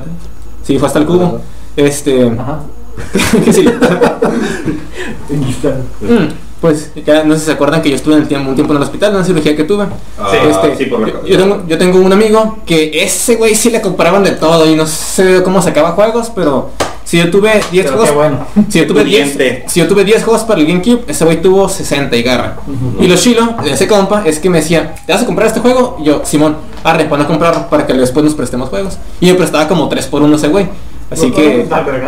[0.62, 1.40] Sí, fue hasta el cubo.
[1.76, 2.60] Este, Ajá.
[3.52, 3.66] sí.
[6.01, 6.28] Mm,
[6.60, 8.72] Pues, ya no sé si se acuerdan que yo estuve en el tiempo, un tiempo
[8.72, 9.86] en el hospital, una cirugía que tuve.
[10.18, 13.55] Ah, Este, sí, por la yo, yo tengo, yo tengo un amigo que ese güey
[13.55, 16.70] sí le compraban de todo y no sé cómo sacaba juegos, pero
[17.05, 18.47] si yo tuve 10 Pero juegos, bueno.
[18.68, 19.64] si yo tuve 10, Pudiente.
[19.68, 22.56] si yo tuve 10 juegos para el GameCube, ese güey tuvo 60 y garra.
[23.01, 25.60] Y lo chilo de ese compa es que me decía, ¿te vas a comprar este
[25.60, 25.97] juego?
[26.01, 28.98] Y yo, Simón, arre, para no comprarlo para que después nos prestemos juegos.
[29.20, 30.66] Y me prestaba como 3 por 1 ese güey.
[31.10, 31.66] Así que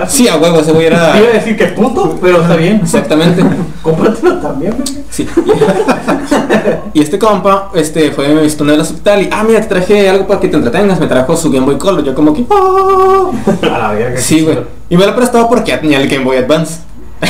[0.08, 2.80] sí, a huevo, ese güey era Iba a decir que puto, pero está bien.
[2.82, 3.42] exactamente.
[3.82, 5.04] Cómpratelo también, güey.
[5.10, 5.26] Sí.
[6.94, 10.08] y este compa, este, fue me visitó en el hospital y, ah, mira, te traje
[10.08, 11.00] algo para que te entretengas.
[11.00, 12.04] Me trajo su Game Boy Color.
[12.04, 13.30] Yo como que, "Ah".
[13.62, 14.20] A la verga.
[14.20, 14.58] Sí, güey.
[14.90, 16.80] Y me lo prestaba porque ya tenía el Game Boy Advance.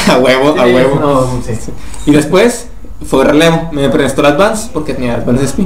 [0.09, 0.95] a huevo, a Sí, huevo.
[1.01, 1.53] No, sí.
[2.07, 2.67] Y después
[3.07, 3.69] fue relevo.
[3.73, 5.63] Me prestó el Advance porque tenía Advance SP.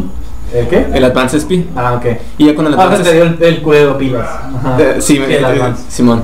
[0.55, 0.87] ¿El qué?
[0.95, 1.67] El Advance SP.
[1.77, 2.07] Ah, ok.
[2.39, 4.27] Y ya con el Ah, Advance pues te dio el, el cuero pilas.
[4.27, 4.77] Ajá.
[4.81, 5.75] Eh, sí, me, el eh.
[5.89, 6.23] Simón.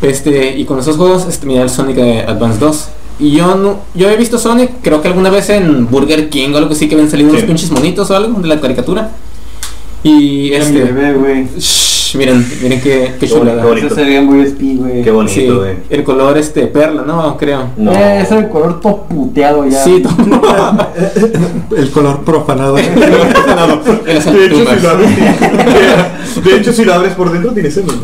[0.00, 2.88] Este, y con esos juegos, este, mira el Sonic eh, Advance 2.
[3.20, 6.56] Y yo no, yo he visto Sonic, creo que alguna vez en Burger King o
[6.58, 7.36] algo así que habían salido Sí.
[7.36, 9.10] unos pinches monitos o algo de la caricatura.
[10.02, 10.10] Y
[10.50, 11.46] mi este, bebé, güey.
[12.18, 13.86] Miren, miren qué, qué Qué bonito, bonito.
[13.86, 14.98] Ese sería muy SP, güey.
[15.02, 15.76] Qué Sí, bonito, güey.
[15.90, 17.36] el color este perla, ¿no?
[17.36, 17.68] Creo.
[17.76, 17.92] No.
[17.92, 19.82] Eh, es el color todo puteado ya.
[19.82, 20.12] Sí, todo.
[21.76, 22.76] El color profanado.
[22.78, 25.10] El azul De hecho, si lo abres,
[26.44, 27.96] de hecho, si lo abres por dentro, tiene semen.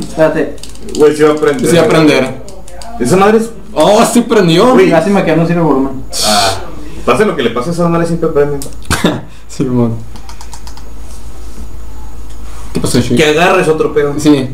[0.00, 0.56] Espérate.
[0.96, 1.70] Güey, sí va a aprender.
[1.70, 2.34] Sí, aprender.
[3.00, 3.50] Esa madre es.
[3.72, 4.74] Oh, sí prendió.
[4.74, 4.86] Uy.
[4.88, 6.02] Lástima que ya no sirve volumen.
[6.26, 6.50] Ah,
[7.04, 8.58] pase lo que le pasa a esa madre, siempre aprende.
[9.48, 9.94] Simón.
[12.72, 13.16] ¿Qué pasó, Shui?
[13.16, 14.14] Que agarres otro pedo.
[14.18, 14.50] Sí.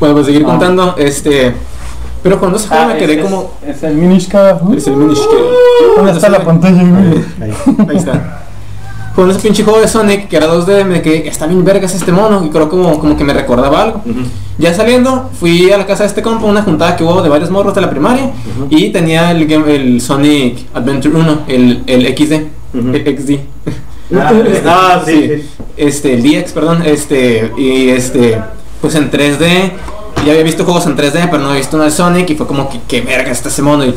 [0.00, 0.46] Bueno, pues seguir Ah.
[0.46, 1.54] contando, este...
[2.22, 3.52] Pero cuando ese juego me quedé es, como...
[3.64, 4.60] Es, el Minishka.
[4.76, 7.24] Es el Minish que- ¿Dónde está la pantalla, güey?
[7.88, 8.42] Ahí está.
[9.18, 12.12] Con ese pinche juego de Sonic que era 2D, me quedé, está bien vergas este
[12.12, 14.02] mono y creo como, como que me recordaba algo.
[14.58, 17.50] Ya saliendo, fui a la casa de este compa, una juntada que hubo de varios
[17.50, 18.30] morros de la primaria
[18.70, 22.32] y tenía el, game- el Sonic Adventure 1, el, el XD,
[22.94, 23.40] el XD.
[24.14, 25.48] Ah, sí, sí.
[25.76, 28.40] Este, el DX, perdón, este, y este,
[28.80, 29.72] pues en 3D,
[30.24, 32.46] ya había visto juegos en 3D, pero no había visto uno de Sonic y fue
[32.46, 33.94] como que, qué verga está ese mono y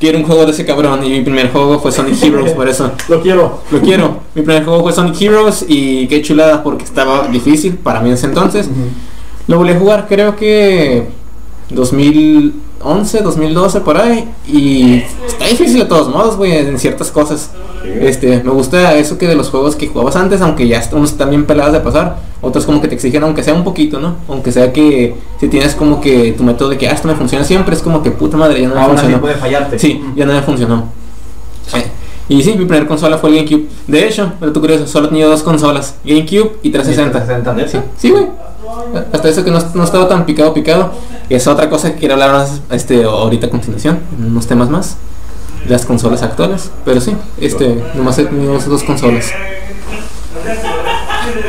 [0.00, 2.92] quiero un juego de ese cabrón y mi primer juego fue Sonic Heroes, por eso
[3.08, 3.60] Lo quiero.
[3.70, 4.20] lo quiero.
[4.34, 8.14] Mi primer juego fue Sonic Heroes y qué chulada porque estaba difícil para mí en
[8.14, 8.68] ese entonces.
[9.46, 11.08] Lo volví a jugar creo que
[12.78, 17.50] 2011, 2012 por ahí y está difícil de todos modos, güey, en ciertas cosas.
[17.84, 21.30] Este, me gusta eso que de los juegos que jugabas antes, aunque ya unos están
[21.30, 24.16] bien peladas de pasar, otros como que te exigen aunque sea un poquito, ¿no?
[24.28, 27.44] Aunque sea que si tienes como que tu método de que ah, esto me funciona
[27.44, 29.20] siempre, es como que puta madre, ya no me así funcionó.
[29.20, 29.78] puede fallarte.
[29.78, 30.98] Sí, ya no me funcionó.
[32.30, 33.68] Y sí, mi primer consola fue el GameCube.
[33.86, 37.24] De hecho, pero tú curioso, solo tenía dos consolas, GameCube y 360.
[37.24, 37.68] 360.
[37.68, 38.26] Sí, sí, güey.
[39.12, 40.92] Hasta eso que no, no estaba tan picado, picado.
[41.28, 44.70] Y es otra cosa que quiero hablar más, este, ahorita a continuación, en unos temas
[44.70, 44.96] más.
[45.68, 46.70] Las consolas actuales.
[46.84, 49.26] Pero sí, este, nomás he tenido esas dos consolas.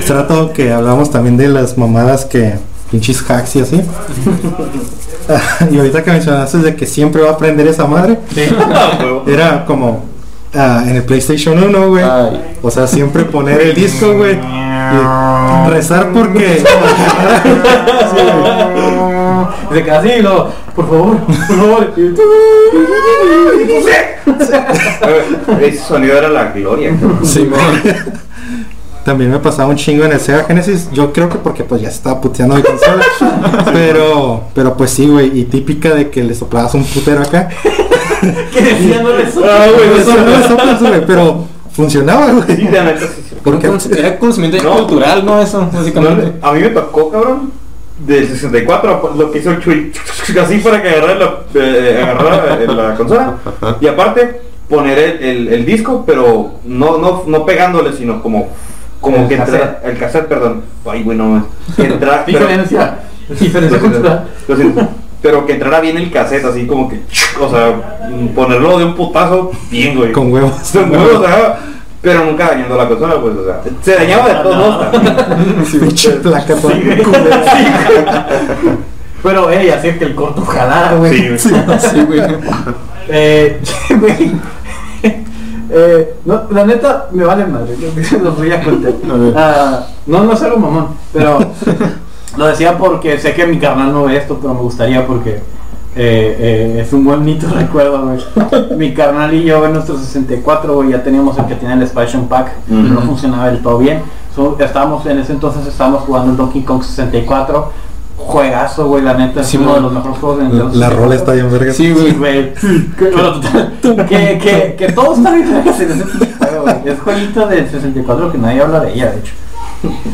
[0.05, 2.55] Trato que hablamos también de las mamadas que
[2.91, 3.81] pinches hacks y así.
[5.71, 8.17] y ahorita que mencionaste de que siempre va a aprender esa madre,
[8.71, 10.05] Ah, era como
[10.55, 12.03] ah, en el PlayStation 1, güey.
[12.61, 14.35] O sea, siempre poner el disco, güey.
[14.35, 16.63] Y rezar porque.
[19.71, 21.93] Y se queda así y luego, por favor, por favor.
[21.97, 22.15] Y-
[25.65, 26.91] Ese sonido era la gloria.
[27.23, 27.59] Simón.
[29.05, 30.89] También me pasaba un chingo en el Sega Genesis.
[30.91, 33.03] Yo creo que porque pues ya se estaba puteando mi consola.
[33.73, 35.39] pero, pero pues sí, güey.
[35.39, 37.49] Y típica de que le soplabas un putero acá.
[38.53, 42.57] Que decía no le Ah, güey, Eso no le soplas, güey, pero funcionaba, Sí, güey.
[42.67, 43.35] de neta, sí, sí.
[43.43, 44.77] Porque Era conocimiento No.
[44.79, 45.41] cultural, ¿no?
[45.41, 46.33] Eso, básicamente.
[46.41, 47.51] a mí me tocó, cabrón,
[47.99, 49.91] del 64, lo que hizo el Chuy,
[50.41, 53.35] así para que agarrara la, eh, agarrara la consola.
[53.81, 58.49] Y aparte, poner el, el- el disco, pero no, no, no pegándole, sino como,
[59.01, 60.61] como El que el cassette, perdón.
[60.85, 61.45] Ay, güey, no,
[61.77, 62.99] pero, Diferencia.
[63.29, 64.27] Diferencia cultural.
[65.21, 67.01] Pero que entrara bien el cassette, así como que,
[67.39, 67.99] o sea,
[68.33, 70.11] ponerlo de un putazo, bien, güey.
[70.11, 70.53] con huevos.
[70.63, 71.59] Son huevos, ajá,
[72.01, 74.91] pero nunca dañando la consola, pues, o sea, se dañaba de todos modos.
[74.91, 75.65] también.
[75.81, 76.75] Pinche placa toda.
[79.21, 81.37] Pero, eh, hacía que el corto jalara, güey.
[81.37, 81.79] Sí, güey.
[81.79, 82.21] Sí, güey.
[83.11, 83.59] Eh,
[83.99, 84.33] güey.
[85.71, 88.93] Eh, no, la neta me vale madre, yo los voy a contar.
[89.09, 89.33] A ver.
[89.35, 91.39] Ah, no, no es algo mamón, pero
[92.38, 95.41] lo decía porque sé que mi carnal no ve esto, pero me gustaría porque
[95.95, 96.35] eh,
[96.76, 98.77] eh, es un buen bonito recuerdo, güey.
[98.77, 102.27] Mi carnal y yo en nuestro 64, güey, ya teníamos el que tiene el expansion
[102.27, 104.01] pack, pero no funcionaba del todo bien.
[104.35, 107.72] So, estábamos, en ese entonces estábamos jugando el Donkey Kong 64,
[108.15, 111.03] juegazo, güey, la neta, es Sí, uno de los mejores juegos de Nintendo La 64.
[111.03, 111.73] rola está bien verga.
[111.73, 112.53] Sí, Sí, güey.
[114.07, 116.76] Que, que, que, todo está bien güey.
[116.85, 119.34] Es jueguito del 64 que nadie habla de ella, de hecho.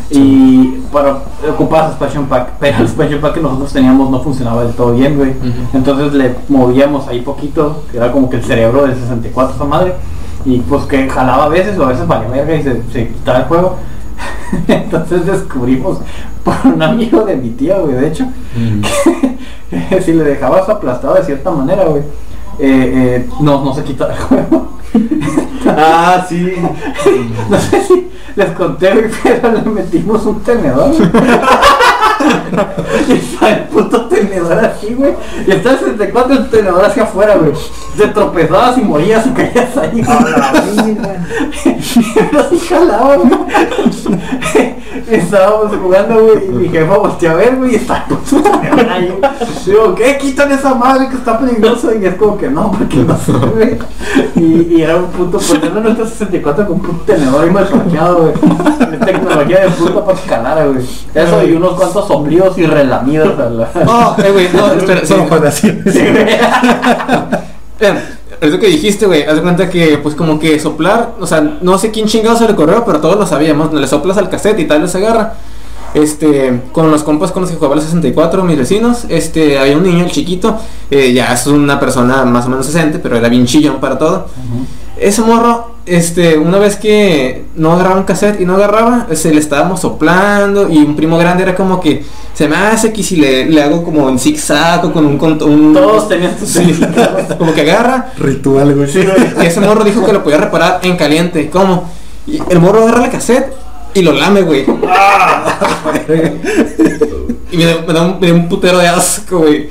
[0.09, 1.19] Y para
[1.49, 5.17] ocupar expansion pack, pero el expansion pack que nosotros teníamos no funcionaba del todo bien,
[5.17, 5.33] güey.
[5.73, 9.93] Entonces le movíamos ahí poquito, que era como que el cerebro del 64 esa madre.
[10.45, 13.39] Y pues que jalaba a veces o a veces valía verga y se, se quitaba
[13.39, 13.77] el juego.
[14.67, 15.99] Entonces descubrimos
[16.43, 18.25] por un amigo de mi tía, güey, de hecho,
[19.89, 22.03] que si le dejabas aplastado de cierta manera, güey,
[22.59, 24.69] eh, eh, no, no se quita el juego.
[25.67, 26.53] Ah, sí.
[27.49, 30.93] No sé si les conté, pero le metimos un tenedor.
[33.07, 35.13] y está el puto tenedor así, güey.
[35.47, 37.51] Y está el 64 el tenedor hacia afuera, güey.
[37.97, 40.03] Te tropezabas y morías y caías ahí.
[41.63, 43.31] Pero sí jalaba, güey.
[45.09, 48.89] Estábamos jugando, güey, y mi jefa volteó a ver, güey, y está el puto tenedor
[48.89, 49.19] ahí.
[49.65, 50.17] Digo, ¿qué?
[50.17, 51.91] Quitan esa madre que está peligroso.
[51.93, 53.77] Y es como que no, porque no sé, güey.
[54.35, 57.67] Y, y era un puto, ponerlo en nuestro 64 con un puto tenedor ahí mal
[57.67, 58.33] güey.
[58.99, 60.85] Tecnología de puta para que calara, güey.
[61.13, 63.69] Eso y unos cuantos soplidos y relamidos a la...
[63.87, 65.07] Oh, eh, güey, no, espera, sí.
[65.07, 65.83] Son operaciones.
[65.93, 66.27] Sí, güey.
[67.79, 68.01] Eh,
[68.41, 69.23] es lo que dijiste, güey.
[69.23, 72.47] Haz de cuenta que, pues, como que soplar, o sea, no sé quién chingado se
[72.47, 73.73] le corrió, pero todos lo sabíamos.
[73.73, 75.33] Le soplas al cassette y tal vez agarra.
[75.93, 79.83] Este, con los compas con los que jugaba el 64, mis vecinos, este, había un
[79.83, 80.57] niño, el chiquito,
[80.91, 84.27] eh, ya es una persona más o menos decente, pero era bien chillón para todo.
[84.97, 89.39] Ese morro, este, una vez que no agarraba un cassette y no agarraba, se le
[89.39, 92.03] estábamos soplando y un primo grande era como que
[92.33, 95.41] se me hace que si le, le hago como en zigzag o con un, con
[95.43, 96.79] un Todos tenían sus Sí,
[97.37, 98.89] como que agarra Ritual, güey.
[99.41, 101.49] y ese morro dijo que lo podía reparar en caliente.
[101.49, 101.89] ¿Cómo?
[102.27, 103.53] Y el morro agarra la cassette
[103.93, 104.65] y lo lame, güey.
[107.51, 109.69] y me, da- me da un, me da un putero de asco, güey.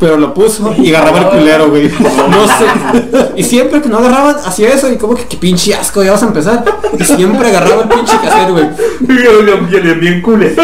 [0.00, 1.90] Pero lo puso y agarraba el culero, güey.
[2.30, 3.30] No sé.
[3.36, 6.22] Y siempre que no agarraban, hacía eso y como que, qué pinche asco, ya vas
[6.22, 6.64] a empezar.
[6.98, 8.68] Y siempre agarraba el pinche cassette, güey.
[9.00, 10.62] Bien, bien culero.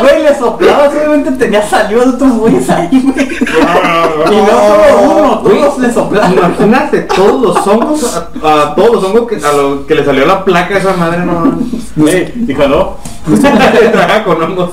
[0.00, 3.28] Güey, le soplabas, obviamente tenía saliva de otros güeyes ahí, güey.
[3.28, 6.32] Y no solo uno, todos le soplaban.
[6.32, 10.24] Imagínate todos los hongos, a, a todos los hongos que, a los que le salió
[10.24, 11.58] la placa a esa madre, no.
[11.96, 12.96] Güey, y jaló.
[13.92, 14.70] Trabaja con hongos.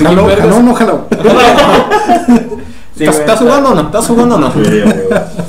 [0.00, 0.48] Jaló, vergas.
[0.48, 1.06] jaló, no jaló.
[2.96, 3.80] Sí, ¿Estás, jugando o no?
[3.82, 4.52] ¿Estás jugando o no?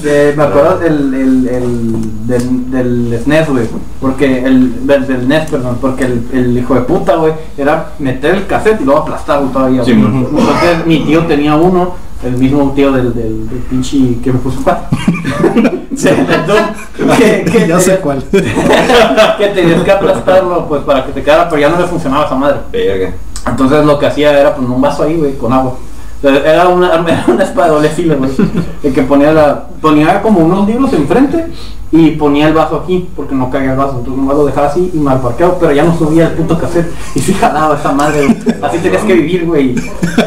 [0.06, 3.66] Eh, me acuerdo del, el, el, del, del SNES, güey.
[4.00, 5.78] Porque el, del, del NES, perdón.
[5.82, 9.52] Porque el, el hijo de puta, güey, era meter el cassette y luego aplastar güey,
[9.52, 9.84] todavía.
[9.84, 9.92] Sí.
[9.92, 14.60] Entonces mi tío tenía uno, el mismo tío del, del, del pinche que me puso
[14.64, 14.98] cuatro.
[15.96, 16.66] Sí, entonces,
[17.20, 18.24] que, que Ya sé tenías- cuál.
[19.38, 22.36] que tenías que aplastarlo pues para que te quedara, pero ya no le funcionaba esa
[22.36, 22.58] madre.
[22.72, 23.14] Verga.
[23.46, 25.76] Entonces lo que hacía era poner un vaso ahí, güey, con agua.
[26.24, 28.32] Era una, era una espada de doble filo, güey.
[28.84, 29.66] El que ponía la.
[29.82, 31.48] ponía como unos libros enfrente
[31.92, 33.98] y ponía el vaso aquí, porque no caía el vaso.
[34.00, 36.92] Entonces nomás lo dejaba así y mal parqueado, pero ya no subía el puto cassette.
[37.14, 38.38] Y sí jalaba esa madre, güey.
[38.64, 39.76] Así tenías que vivir, güey.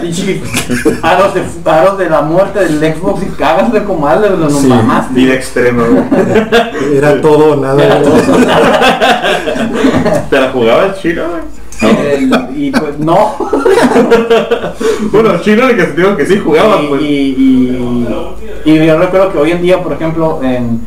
[0.01, 0.40] Pinche
[1.02, 4.68] Aros de, aros de la muerte del Xbox y cagas de comadre, lo Sí.
[4.68, 5.12] mamaste.
[5.14, 6.05] Vida extrema, güey.
[6.97, 7.82] Era todo o nada.
[7.85, 8.12] Era güey.
[10.31, 11.43] ¿Te la jugabas chino, güey?
[12.14, 13.35] El- y pues no.
[15.13, 17.03] Bueno, chino en el que sentido que sí jugaba, y, pues.
[17.03, 18.07] y, y-
[18.65, 20.81] y yo recuerdo que hoy en día, por ejemplo, en,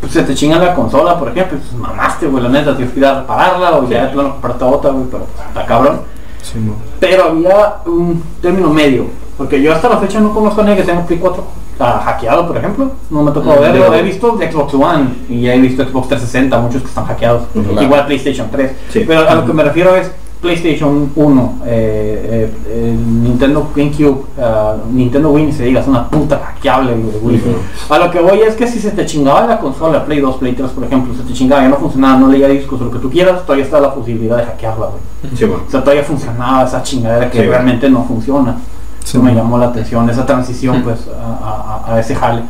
[0.00, 3.00] pues, se te chinga la consola, por ejemplo, pues mamaste, güey, la neta, tienes que
[3.00, 6.00] ir a repararla o ya de plano comprarte otra, güey, pero pues, está cabrón.
[6.42, 6.74] Sí, no.
[7.00, 9.06] Pero había un término medio,
[9.38, 11.44] porque yo hasta la fecha no conozco a nadie que tenga Play 4
[11.80, 12.90] ah, hackeado, por ejemplo.
[13.10, 13.94] No me tocó Mm, verlo.
[13.94, 17.44] He visto de Xbox One y he visto Xbox 360, muchos que están hackeados.
[17.54, 17.80] Ujú.
[17.80, 18.72] Igual PlayStation 3.
[18.90, 19.04] Sí.
[19.06, 20.10] Pero a lo que me refiero es
[20.44, 26.38] PlayStation 1, eh, eh, el Nintendo GameCube, ah, Nintendo Wii, se diga, es una puta
[26.38, 26.92] hackeable,
[27.22, 27.36] güey.
[27.36, 27.56] Ujú.
[27.88, 30.52] A lo que voy es que si se te chingaba la consola, Play 2, Play
[30.52, 33.10] 3, por ejemplo, se te chingaba, ya no funcionaba, no leía discos lo que tú
[33.10, 35.34] quieras, todavía está la posibilidad de hackearla, güey.
[35.34, 35.44] Sí.
[35.44, 37.46] O sea, todavía funcionaba esa chingadera que Sí.
[37.46, 38.56] realmente no funciona.
[39.02, 39.16] Sí.
[39.16, 42.42] Eso me llamó la atención, esa transición pues a, a- a ese jale.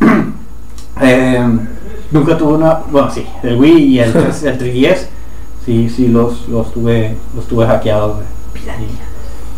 [1.02, 1.58] Eh,
[2.10, 5.06] nunca tuve una, bueno sí, el Wii y el, 3, el 3DS,
[5.64, 8.26] sí, sí los, los tuve, los tuve hackeados, güey.
[8.52, 8.88] Piratería,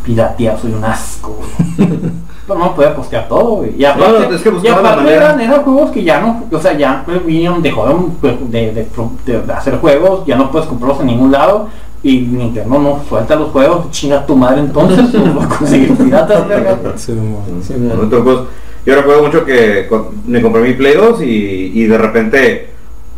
[0.04, 1.38] pirateado, soy un asco.
[2.46, 3.74] Pero no podía postear todo, güey.
[3.78, 6.76] Y aparte, No, es que y aparte eran, eran juegos que ya no, o sea,
[6.76, 8.86] ya Wii dejó de, de- de-
[9.26, 11.68] de- de hacer juegos, ya no puedes comprarlos en ningún lado.
[12.04, 16.48] Y Nintendo no suelta los juegos, chinga tu madre entonces, o va a conseguir piratas,
[16.48, 16.76] verga.
[16.96, 17.12] Sí.
[17.62, 17.74] Sí,
[18.84, 19.88] yo recuerdo mucho que
[20.26, 22.70] me compré mi Play 2 y, y de repente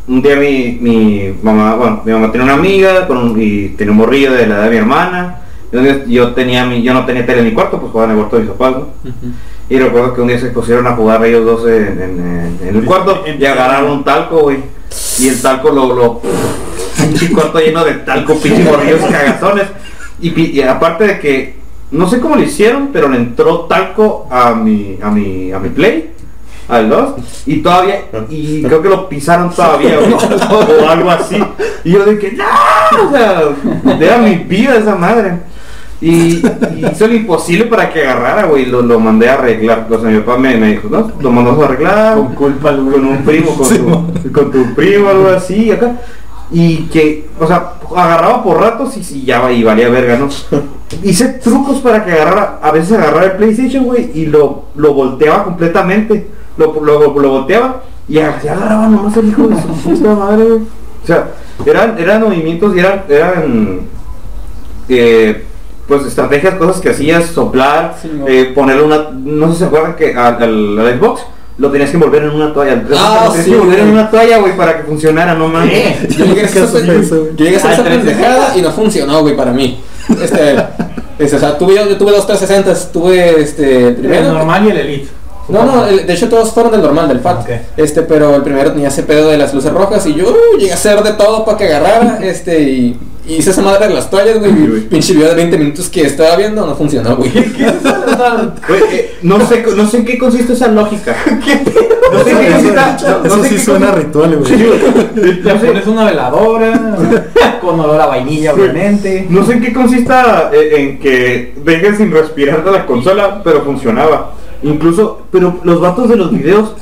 [0.07, 3.93] un día mi, mi mamá, bueno, mi mamá tenía una amiga con un- y tenía
[3.93, 5.41] un morrillo de la edad de mi hermana.
[5.73, 8.23] Entonces yo tenía mi, yo no tenía tele en mi cuarto, pues jugaba en el
[8.23, 8.75] cuarto de mis papás.
[9.69, 13.25] Y recuerdo que un día se pusieron a jugar ellos dos en, en- el cuarto
[13.27, 14.59] y agarraron un talco, güey.
[15.19, 16.21] Y el talco lo, lo
[16.97, 19.65] pinche cuarto lleno de talco, pinche morrillos cagazones.
[20.21, 21.55] Y, y aparte de que,
[21.91, 25.71] no sé cómo lo hicieron, pero le entró talco a mi, a mi, a mi
[25.71, 26.11] play.
[26.69, 27.15] Al 2
[27.47, 29.99] y todavía y creo que lo pisaron todavía
[30.51, 31.37] o algo así
[31.85, 32.45] y yo que no
[33.07, 33.43] o sea
[34.01, 35.41] era mi vida esa madre
[36.05, 36.43] y,
[36.77, 38.67] y hizo lo imposible para que agarrara, güey.
[38.67, 39.87] Lo, lo mandé a arreglar.
[39.91, 42.17] O sea, mi papá me, me dijo, no, lo mandamos a arreglar.
[42.17, 42.93] Con culpa, güey.
[42.93, 45.97] Con un primo, con, Sí, tu, con tu primo, algo así, acá.
[46.51, 50.29] Y que, o sea, agarraba por ratos y, y ya y valía verga, ¿no?
[51.03, 55.45] Hice trucos para que agarrara, a veces agarraba el PlayStation, güey, y lo, lo volteaba
[55.45, 56.29] completamente.
[56.57, 60.45] Lo, lo, lo volteaba y ya ya agarraba nomás el hijo de su puta madre,
[60.45, 60.61] güey.
[60.61, 61.29] O sea,
[61.67, 63.81] eran, eran movimientos y eran, eran
[64.89, 65.45] eh,
[65.87, 68.27] pues estrategias, cosas que hacías, soplar, Sí, no.
[68.27, 71.23] eh, ponerle una, no sé si se acuerdan que al, al- al Xbox
[71.59, 73.79] lo tenías que envolver en una toalla, al 360 Ah, lo tenías sí, que envolver
[73.81, 76.17] en una toalla, güey, para que funcionara, no mames.
[76.17, 77.37] Yo llegué a hacer ¿Qué haces esa- eso, güey?
[77.37, 78.11] yo llegué a hacer Al esa 360.
[78.23, 79.81] pendejada y no funcionó, güey, para mí.
[80.21, 80.57] Este,
[81.19, 84.27] este, o sea, tuve, yo tuve dos 360, tuve este, el primero.
[84.29, 85.09] El normal y el elite.
[85.49, 87.47] No, no, el- de hecho todos fueron del normal, del FAT.
[87.77, 90.73] Este, pero el primero tenía ese pedo de las luces rojas y yo uh, llegué
[90.73, 94.11] a hacer de todo para que agarrara, este, y, y hice esa madre de las
[94.11, 94.53] toallas, güey.
[94.89, 97.31] Pinche video de 20 minutos que estaba viendo no funcionó, güey.
[98.69, 101.15] Eh, no sé, no sé en qué consiste esa lógica.
[102.13, 103.09] No sé en qué Eso, consiste.
[103.11, 105.43] no- no eso sé sí suena consiste- ritual, güey.
[105.43, 106.97] Le pones una veladora,
[107.61, 109.27] con olor a vainilla, obviamente.
[109.29, 113.63] No sé en qué consista eh, en que dejes sin respirar de la consola, pero
[113.63, 114.33] funcionaba.
[114.65, 116.73] Incluso, pero los vatos de los videos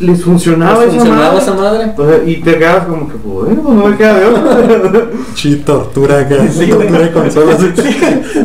[0.00, 1.38] les funcionaba, ¿Les esa funcionaba madre.
[1.42, 1.92] esa madre?
[1.96, 5.06] O sea, y te quedas como que, pues, bueno, pues no me queda de otra.
[5.34, 6.36] Sí, tortura acá.
[6.50, 7.58] Sí, tortura de consolas.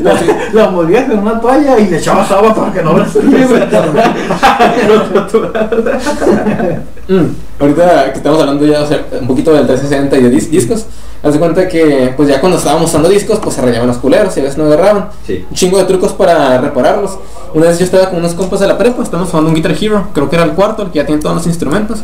[0.04, 0.14] La,
[0.54, 3.46] la envolvías en una toalla y le echabas agua para que no respire.
[7.08, 7.26] Mm,
[7.60, 10.86] Ahorita que estamos hablando ya o sea, un poquito del 360 y de dis- discos,
[11.24, 14.36] haz de cuenta que pues ya cuando estábamos usando discos pues se rayaban los culeros
[14.36, 15.10] y a veces no agarraban.
[15.26, 15.46] Sí.
[15.50, 17.18] Un chingo de trucos para repararlos.
[17.54, 20.08] Una vez yo estaba con unos compas de la prepa, estábamos jugando un Guitar Hero,
[20.14, 22.00] creo que era el cuarto, el que ya tiene todos los instrumentos.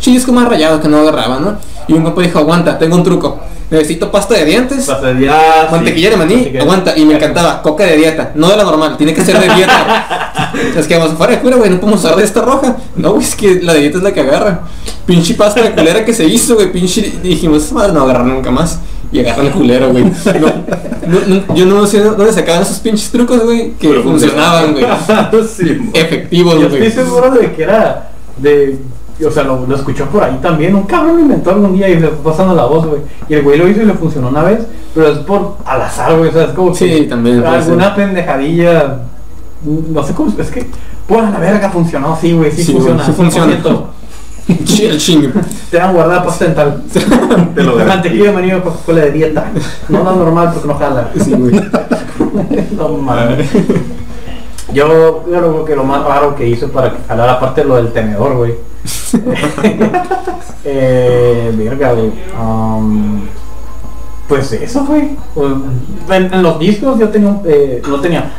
[0.00, 1.56] Sí, disco más rayado que no agarraba, ¿no?
[1.86, 3.38] Y un compa dijo, aguanta, tengo un truco.
[3.70, 4.88] Necesito pasta de dientes.
[4.88, 6.62] Ah, Mantequilla de maní, Mantequilla.
[6.62, 9.54] aguanta, y me encantaba, coca de dieta, no de la normal, tiene que ser de
[9.54, 10.32] dieta.
[10.76, 12.76] es que vamos fuera de cura, güey, no podemos usar de esta roja.
[12.96, 14.60] No, güey, es que la de dieta es la que agarra.
[15.04, 17.12] Pinche pasta de culera que se hizo, güey, pinche.
[17.22, 18.78] dijimos, madre no agarrar nunca más.
[19.12, 20.04] Y agarra el culero, güey.
[20.04, 24.84] No, no- yo no sé dónde sacaban esos pinches trucos, güey, que Pero funcionaban, güey.
[25.56, 25.90] sí.
[25.94, 26.86] Efectivos, güey.
[26.86, 28.78] estoy seguro de que era de.
[29.26, 30.74] O sea, lo, lo escuchó por ahí también.
[30.74, 33.00] Un cabrón lo inventó algún día y le fue pasando la voz, güey.
[33.28, 34.60] Y el güey lo hizo y le funcionó una vez,
[34.94, 36.30] pero es por al azar, güey.
[36.30, 39.00] O sea, es como Sí, que también alguna pendejadilla
[39.64, 40.66] no sé cómo, es que,
[41.06, 43.04] pues la verga funcionó, sí, güey, sí, Sí, funciona.
[43.04, 43.52] sí funciona.
[43.60, 43.82] 100%.
[44.64, 45.32] Chill, ching.
[45.70, 46.82] Te dan guardada pasta dental.
[47.54, 47.76] Te lo.
[47.76, 49.46] Mantequilla de maní Coca-Cola de dieta.
[49.88, 51.10] No la normal porque no jala.
[51.22, 51.54] Sí, güey.
[52.76, 53.50] no mames.
[54.72, 58.36] Yo creo que lo más raro que hice para que jalara aparte lo del tenedor,
[58.36, 58.54] güey.
[60.64, 62.12] eh, verga, güey.
[62.40, 63.20] Um,
[64.28, 64.86] pues eso.
[65.34, 65.52] Pues,
[66.10, 68.30] En, en los discos yo tenía, eh, no tenía,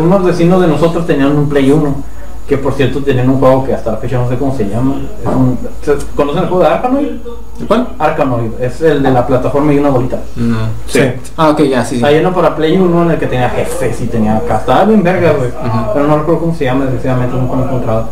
[0.00, 2.18] unos vecinos de nosotros tenían un Play 1.
[2.46, 4.94] Que por cierto tenían un juego que hasta la fecha no sé cómo se llama.
[5.26, 7.08] Un- ¿se- ¿Conocen el juego de Arkanoid?
[7.66, 7.88] ¿Cuál?
[7.98, 10.18] Arkanoid, es el de la plataforma y una bolita.
[10.36, 10.56] No.
[10.86, 11.00] Sí.
[11.36, 11.90] Ah, ok, ya, sí.
[11.90, 11.96] sí.
[11.96, 14.38] Está lleno para Play 1 en el que tenía jefes y tenía.
[14.48, 15.50] Estaba bien verga, güey.
[15.92, 18.08] Pero no recuerdo cómo se llama, desgraciadamente nunca lo he encontrado.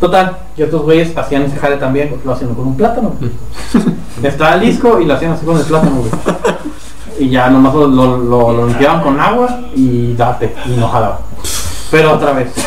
[0.00, 3.12] Total, y estos güeyes hacían ese jale también, porque lo hacían con un plátano.
[4.22, 6.10] Estaba el disco y lo hacían así con el plátano, güey.
[7.18, 11.20] Y ya nomás lo, lo, lo- lo limpiaban con agua y date, y no jalaba.
[11.90, 12.48] Pero otra vez.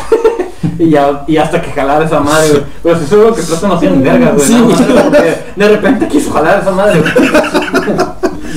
[0.78, 2.64] Y, ya, y hasta que jalara esa madre, güey.
[2.84, 4.48] Pero si seguro que el plátano hacía en verga, güey.
[5.56, 7.14] De repente quiso jalar esa madre, güey.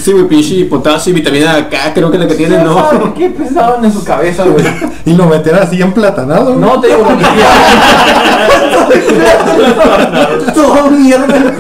[0.01, 3.15] Sí, güey, pinche potasio y vitamina K, creo que la que tiene, ¿Quién sabe no.
[3.15, 4.65] ¿Qué pensaban en su cabeza, güey?
[5.05, 6.55] Y lo metían así emplatanado.
[6.55, 7.25] No te digo lo que
[10.55, 11.53] Todo mierda el.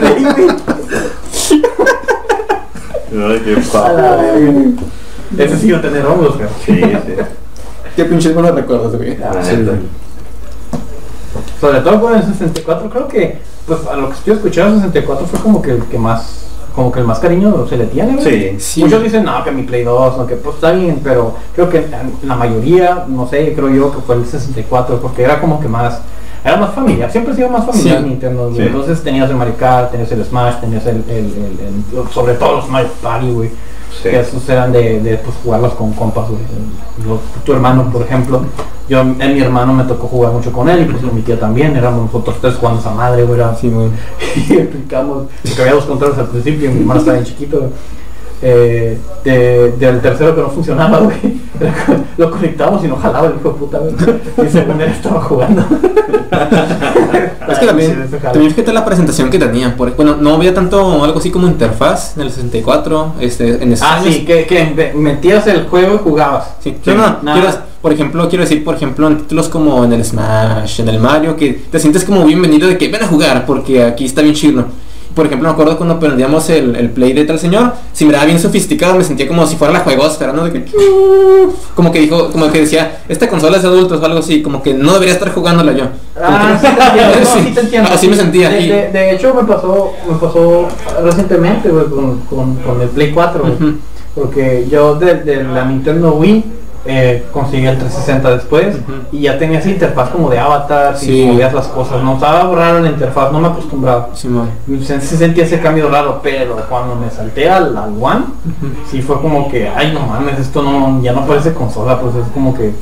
[3.15, 4.73] Ay, qué padre.
[5.37, 6.49] Ese sí iba a tener hongos, güey.
[6.65, 7.15] Sí, sí.
[7.97, 9.19] Qué pinches buenos recuerdos, güey.
[11.61, 15.27] Sobre todo con el 64, creo que, pues a lo que estoy escuchando, el 64
[15.27, 18.21] fue como que el que más, como que el más cariño se le tiene.
[18.23, 18.57] Sí.
[18.59, 18.85] Sí.
[18.85, 21.87] Muchos dicen, no, que mi Play 2, no, que pues está bien, pero creo que
[22.25, 26.01] la mayoría, no sé, creo yo que fue el 64, porque era como que más,
[26.45, 28.05] era más familiar, siempre ha sido más familiar Sí.
[28.09, 28.53] Nintendo.
[28.57, 31.59] Entonces tenías el Mario Kart, tenías el Smash, tenías el, el, el-
[31.99, 33.51] el- sobre todo los Mario Party, güey.
[34.03, 36.27] Que esos eran de, de pues, jugarlos con compas,
[37.45, 38.43] tu hermano, por ejemplo,
[38.89, 41.77] yo, en mi hermano me tocó jugar mucho con él y pues mi tía también,
[41.77, 43.39] éramos nosotros tres jugando esa madre, güey.
[43.39, 43.89] era- Sí, güey.
[44.49, 47.71] y explicamos que había dos controles al principio y mi hermano estaba bien chiquito.
[48.45, 51.41] Eh, de- del tercero que no funcionaba güey
[52.17, 53.95] lo conectamos y no jalaba el hijo de puta güey
[54.45, 55.65] y según él estaba jugando
[57.49, 59.73] Es que también, también fíjate la presentación que tenían.
[59.77, 63.77] Por, bueno, no había tanto algo así como interfaz en el 64, este, en ah
[63.77, 64.13] Smash.
[64.13, 66.77] sí que, que me- metías el juego y jugabas Sí.
[66.83, 67.41] Sí, No, no, nada.
[67.41, 71.01] quiero- por ejemplo, quiero decir, por ejemplo, en títulos como en el Smash, en el
[71.01, 74.35] Mario, que te sientes como bienvenido de que ven a jugar, porque aquí está bien
[74.35, 74.67] chido.
[75.15, 78.25] Por ejemplo, me acuerdo cuando prendíamos el, el play de tal señor, si me daba
[78.25, 80.45] bien sofisticado, me sentía como si fuera la juegosfera, ¿no?
[80.45, 80.65] De que,
[81.75, 84.63] como que dijo, como que decía, esta consola es de adultos o algo así, como
[84.63, 85.85] que no debería estar jugándola yo.
[86.21, 87.41] Ah, que- sí te entiendo, no, Sí.
[87.49, 87.91] sí te entiendo.
[87.93, 88.49] Así me sentía.
[88.51, 90.69] De, y- de- de hecho me pasó, me pasó
[91.03, 93.53] recientemente con, con, con el Play 4, güey.
[93.55, 93.73] Ujú.
[94.15, 96.45] porque yo de, de la Nintendo Wii
[96.85, 98.77] eh, conseguí el 360 después
[99.13, 101.23] y ya tenía esa interfaz como de avatar, Sí.
[101.23, 104.09] y movías las cosas, no estaba raro la interfaz, no me acostumbraba.
[104.15, 104.51] Simón.
[104.85, 108.25] Se, se sentía ese cambio raro, pero cuando me salté al, al One,
[108.91, 112.27] sí fue como que, ay no mames, esto no, ya no parece consola, pues es
[112.33, 112.73] como que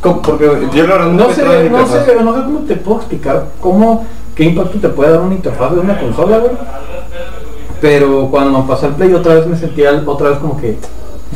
[0.00, 0.22] ¿Cómo?
[0.22, 4.06] Porque yo la verdad no sé, no sé, no sé cómo te puedo explicar cómo,
[4.34, 6.52] qué impacto te puede dar una interfaz de una consola, güey.
[7.80, 10.78] Pero cuando pasé el Play otra vez me sentía otra vez como que...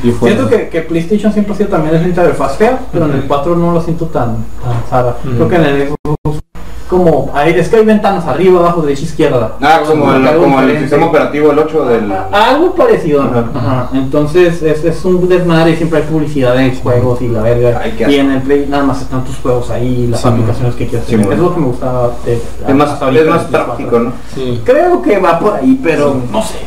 [0.02, 3.56] Siento que, que PlayStation siempre ha sido también es interfaz fea, pero en el 4
[3.56, 5.16] no lo siento tan, tan sada.
[5.24, 5.34] Ujú.
[5.34, 6.40] Creo que en el Xbox
[6.88, 9.56] como hay, es que hay ventanas arriba, abajo, derecha, izquierda.
[9.60, 10.80] Ah, como el, Algo como el diferente.
[10.88, 12.12] sistema operativo, el 8 del...
[12.30, 13.22] Algo parecido.
[13.22, 13.44] Ajá.
[13.54, 13.88] Ajá.
[13.94, 17.80] Entonces es, es un desmadre y siempre hay publicidad de juegos y la verga.
[17.82, 20.86] Ay, y en el Play nada más están tus juegos ahí, las Sí, aplicaciones que
[20.86, 21.26] quieras Sí, tener.
[21.26, 21.42] bueno.
[21.42, 24.00] es lo que me gusta de, Es más, es más práctico, 4.
[24.00, 24.12] ¿no?
[24.34, 24.60] Sí.
[24.64, 26.58] Creo que va por ahí, pero no sé.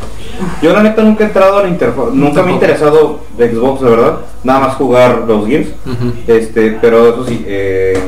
[0.62, 3.90] Yo la neta nunca he entrado a la interfaz, nunca me ha interesado Xbox, de
[3.90, 5.70] verdad, nada más jugar los games,
[6.28, 8.00] este, pero eso sí, eh,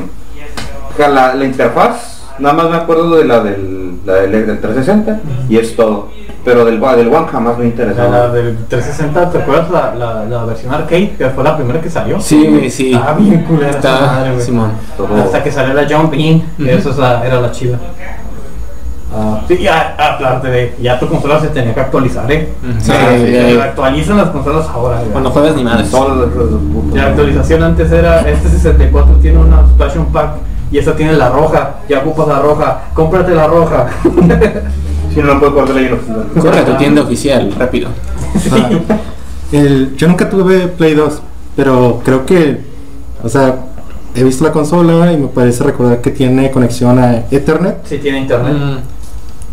[0.98, 5.56] la, la interfaz, nada más me acuerdo de la del, la del, del 360 y
[5.58, 6.08] es todo,
[6.44, 8.32] pero del, del One jamás me ha La, interesado.
[8.32, 11.14] del 360, ¿te acuerdas la, la, la versión arcade?
[11.16, 12.20] Que fue la primera que salió.
[12.20, 12.92] Sí, sí.
[12.92, 14.40] Estaba bien culera Está, madre.
[14.40, 14.72] Simón.
[15.22, 17.78] Hasta que salió la Jump In, eso es la- era la chida.
[19.12, 22.48] Ah, sí, ya, aparte de, ya tu consola se tenía que actualizar, eh.
[22.80, 25.00] Sí, Ah, sí, actualizan las consolas ahora.
[25.10, 25.90] Cuando juegas ni madres.
[25.90, 26.94] Todos los- los- los putos.
[26.94, 30.30] La actualización antes era, este 64 tiene una expansion pack
[30.70, 33.86] y esta tiene la roja, ya ocupas la roja, cómprate la roja.
[35.12, 36.40] Si no, no puedo of Zelda.
[36.40, 37.88] Corre a tu tienda oficial, rápido.
[38.52, 38.68] Ah,
[39.50, 41.20] el- yo nunca tuve Play 2,
[41.56, 42.60] pero creo que,
[43.20, 43.56] o sea,
[44.14, 47.84] he visto la consola y me parece recordar que tiene conexión a Ethernet.
[47.84, 48.54] Si tiene internet.
[48.54, 48.76] Mm,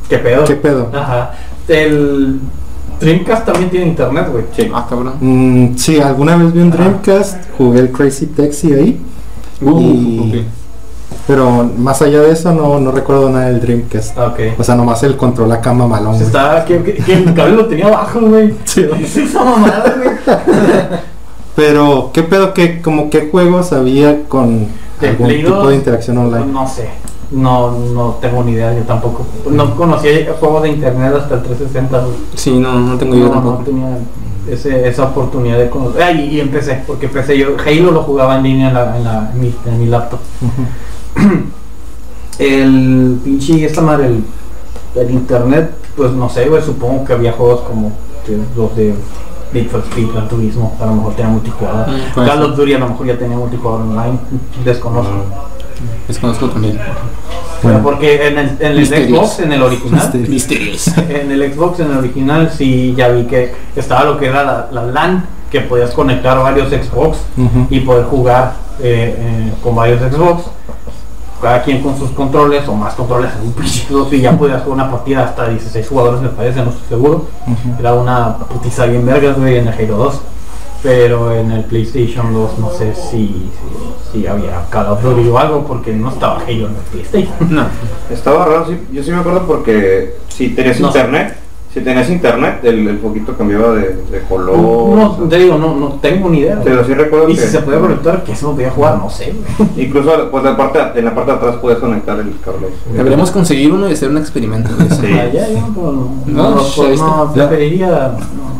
[0.09, 0.43] ¿Qué pedo?
[0.45, 0.89] ¿Qué pedo?
[0.93, 1.33] Ajá.
[1.67, 2.39] El
[2.99, 4.45] Dreamcast también tiene internet, güey.
[4.55, 4.69] Sí.
[4.73, 5.13] Ah, cabrón.
[5.19, 9.01] Mm, sí, alguna vez vi un Dreamcast, jugué el Crazy Taxi ahí
[9.61, 10.45] Uh, Y- ok.
[11.25, 14.17] Pero más allá de eso no, no recuerdo nada del Dreamcast.
[14.17, 14.39] Ok.
[14.57, 16.13] O sea, nomás el control acá mamalón.
[16.13, 16.27] Se güey.
[16.27, 18.53] estaba, que, que, que el cable lo tenía abajo, güey.
[18.65, 18.85] Sí,
[19.21, 20.37] esa mamada, güey.
[21.55, 24.67] Pero, ¿qué pedo que como qué juegos había con
[25.01, 26.45] algún tipo 2, de interacción online?
[26.53, 26.87] No sé.
[27.31, 29.25] No, no tengo ni idea, yo tampoco.
[29.51, 31.99] No conocía juegos de internet hasta el 360.
[31.99, 32.13] güey.
[32.35, 33.97] Sí, no, no tengo idea No, tenía
[34.49, 36.01] ese- esa oportunidad de conocer.
[36.03, 37.49] Ah, y, y empecé, porque empecé yo.
[37.65, 40.19] Halo lo jugaba en línea en, la, en, la- en mi, en mi laptop.
[42.39, 44.23] El pinche, esta madre, el,
[44.95, 47.91] el internet, pues no sé, güey, supongo que había juegos como
[48.55, 48.93] los de
[49.53, 51.87] Need for Speed, Gran Turismo, a lo mejor tenía multijugador.
[51.89, 54.19] Mm, Call of Duty a lo mejor ya tenía multijugador online,
[54.63, 55.13] desconozco.
[56.07, 56.79] Desconozco también.
[57.61, 58.85] Pero porque en el, en el.
[58.85, 60.87] Xbox, en el original, Misterios.
[61.09, 64.67] En el Xbox, en el original, sí ya vi que estaba lo que era la,
[64.71, 67.67] la LAN, que podías conectar varios Xbox Ujú.
[67.69, 70.43] y poder jugar eh, eh, con varios Xbox,
[71.41, 74.75] cada quien con sus controles o más controles en un principio, y ya podías jugar
[74.75, 77.27] una partida hasta 16 jugadores me parece, no estoy seguro.
[77.79, 80.21] Era una putiza bien vergas, güey, en el Halo 2.
[80.87, 83.27] Pero en el PlayStation 2 no sé si,
[84.13, 87.35] si, si había Call of Duty o algo, porque no estaba Halo en el PlayStation.
[87.53, 87.65] No.
[88.09, 91.35] Estaba raro, sí, yo sí me acuerdo porque si tenías No internet,
[91.73, 94.57] si tenías internet, el, el foquito cambiaba de, de color.
[94.57, 96.61] No, te digo, no, no tengo ni idea.
[96.63, 99.35] Pero sí recuerdo Y que si se podía conectar, que eso podía jugar, no sé.
[99.75, 102.69] incluso pues, la parte, en la parte de atrás puedes conectar el cable.
[102.93, 105.01] Deberíamos conseguir uno y hacer un experimento de eso.
[105.01, 105.07] Sí.
[105.11, 105.25] Ah,
[105.75, 107.05] no, No, no, ya viste.
[107.05, 107.87] no, preferiría.
[108.37, 108.56] no.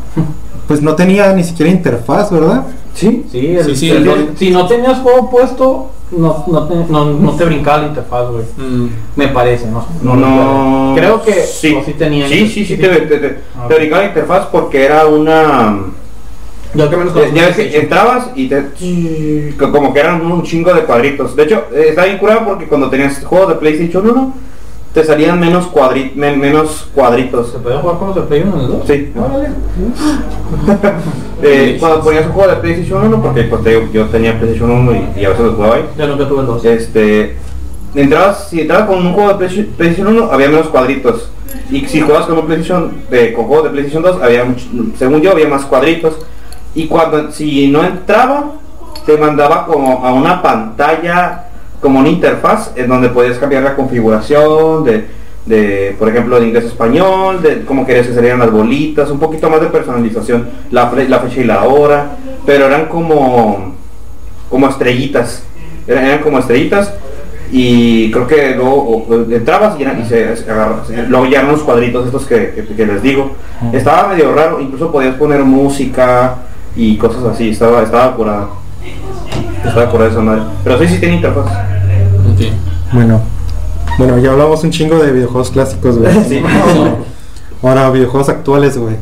[0.68, 2.66] Pues no tenía ni siquiera interfaz, ¿verdad?
[2.94, 3.26] Sí.
[3.32, 7.06] Sí, el- Sí, sí, el- el- si no tenías juego puesto, no, no, te, no,
[7.06, 8.44] no te brincaba la interfaz, güey.
[8.58, 8.90] Mm.
[9.16, 9.86] Me parece, ¿no?
[10.02, 12.28] No, Creo que sí, o sí tenía.
[12.28, 15.80] Sí, sí, sí, te, te, te, Ah, te brincaba la interfaz porque era una...
[16.74, 19.56] Yo que menos Ya ya ves que entrabas y te...
[19.58, 21.36] Como que eran un chingo de cuadritos.
[21.36, 24.34] De hecho, eh, está bien curado porque cuando tenías juegos de PlayStation 1,
[24.98, 27.52] te salían menos, cuadri men- menos cuadritos.
[27.52, 28.88] ¿Se podía jugar con los de Play 1 en el 2?
[28.88, 29.14] Sí.
[29.16, 29.50] Órale.
[31.44, 34.72] Eh, cuando ponías un juego de PlayStation 1, porque pues, te digo, yo tenía PlayStation
[34.72, 35.86] 1 y, y a veces los jugaba ahí.
[35.96, 36.66] Ya nunca tuve el 2.
[36.66, 37.38] Este,
[37.94, 41.30] entrabas, si entrabas con un juego de Play- PlayStation 1, había menos cuadritos.
[41.70, 44.46] Y si jugabas con un PlayStation, eh, con juegos de PlayStation 2, había,
[44.98, 46.16] según yo, había más cuadritos.
[46.74, 48.54] Y cuando, si no entraba,
[49.06, 51.47] te mandaba como a una pantalla,
[51.82, 55.06] como una interfaz, en donde podías cambiar la configuración de,
[55.46, 59.20] de, por ejemplo, de inglés a español, de cómo querías que salieran las bolitas, un
[59.20, 63.76] poquito más de personalización, la, la fecha y la hora, pero eran como,
[64.50, 65.44] como estrellitas,
[65.88, 66.94] eran, eran como estrellitas
[67.50, 71.52] y creo que luego o- entrabas y, eran- y se, se agarra- luego ya eran
[71.54, 73.32] los cuadritos estos que, que- que les digo.
[73.72, 76.36] Estaba medio raro, incluso podías poner música
[76.76, 78.48] y cosas así, estaba, estaba curada.
[79.68, 80.42] Estaba curada esa madre.
[80.64, 81.46] Pero sí, sí tiene interfaz.
[82.94, 83.22] Bueno.
[83.98, 86.14] Bueno, ya hablamos un chingo de videojuegos clásicos, güey.
[86.28, 86.42] Sí.
[87.64, 88.96] Ahora, videojuegos actuales, güey.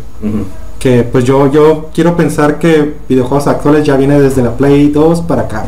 [0.79, 5.21] Que pues yo, yo quiero pensar que videojuegos actuales ya viene desde la Play 2
[5.21, 5.65] para acá.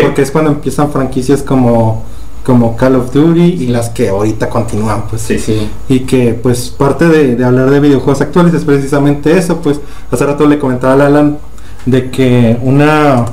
[0.00, 2.02] Porque es cuando empiezan franquicias como,
[2.44, 5.22] como Call of Duty y las que ahorita continúan, pues.
[5.22, 5.38] Sí.
[5.38, 5.68] Sí.
[5.88, 9.80] Y que pues parte de, de hablar de videojuegos actuales es precisamente eso, pues
[10.10, 11.38] hace rato le comentaba a Alan
[11.84, 13.26] de que una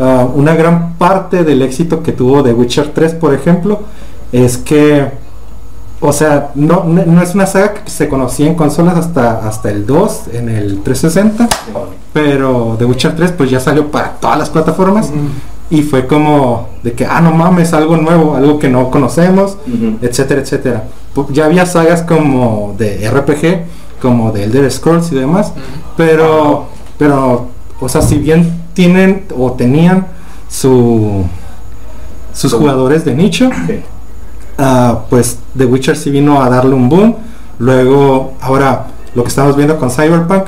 [0.00, 3.80] ah, una gran parte del éxito que tuvo The Witcher 3, por ejemplo,
[4.32, 5.08] es que
[6.02, 9.70] o sea, no, no no es una saga que se conocía en consolas hasta, hasta
[9.70, 11.46] el 2, en el 360,
[12.14, 15.10] pero The Witcher 3 pues ya salió para todas las plataformas
[15.68, 19.58] y fue como de que, ah, no mames, algo nuevo, algo que no conocemos,
[20.00, 20.84] etcétera, etcétera.
[21.32, 25.52] Ya había sagas como de RPG, como de Elder Scrolls y demás,
[25.98, 26.66] pero,
[26.98, 27.48] pero,
[27.78, 30.06] o sea, si bien tienen o tenían
[30.48, 31.22] su,
[32.32, 33.80] sus jugadores de nicho, Sí.
[34.56, 37.14] ah, pues The Witcher sí vino a darle un boom.
[37.58, 40.44] Luego, ahora, lo que estamos viendo con Cyberpunk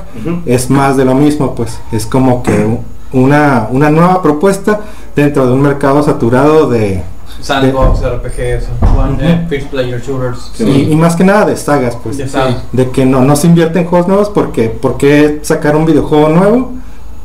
[0.47, 2.79] es más de lo mismo, pues es como que
[3.13, 4.81] una, una nueva propuesta
[5.15, 7.03] dentro de un mercado saturado de,
[7.43, 10.53] Sandbox, RPGs, one, eh, First Player Shooters.
[10.55, 10.65] Sí.
[10.65, 12.17] y, y más que nada de sagas, pues.
[12.17, 12.63] De sagas.
[12.73, 16.31] de que no, no se invierte en juegos nuevos porque ¿por qué sacar un videojuego
[16.31, 16.73] nuevo?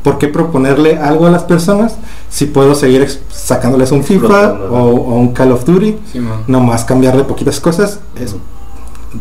[0.02, 1.96] ¿Por qué proponerle algo a las personas
[2.30, 5.96] si puedo seguir sacándoles un FIFA o, o un Call of Duty?
[6.12, 6.20] Sí.
[6.46, 8.00] Nomás cambiarle poquitas cosas.
[8.18, 8.36] Es,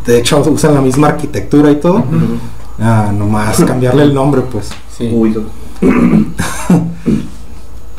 [0.06, 2.04] de hecho usan la misma arquitectura y todo.
[2.80, 4.70] Ah, nomás cambiarle el nombre pues.
[4.96, 5.10] Sí.
[5.14, 5.46] Ubisoft.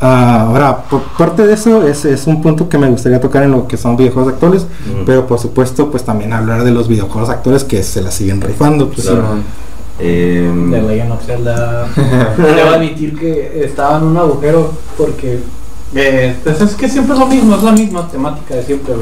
[0.01, 3.51] Ah, ahora, por parte de eso es, es un punto que me gustaría tocar en
[3.51, 4.65] lo que son videojuegos actuales,
[5.05, 8.89] pero por supuesto pues también hablar de los videojuegos actuales que se la siguen rifando.
[8.89, 9.39] Pues, Claro.
[9.99, 11.87] Em, De Legend of Zelda.
[12.37, 15.39] Debo admitir que estaba en un agujero porque
[15.95, 18.93] Eh, pues es que siempre es lo mismo, es la misma temática de siempre.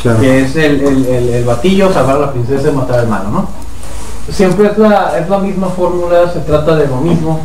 [0.00, 0.20] Claro.
[0.20, 3.30] Que es el, el, el, el batillo, salvar a la princesa y matar al malo,
[3.30, 3.48] ¿no?
[4.30, 7.40] Siempre es la, es la misma fórmula, se trata de lo mismo.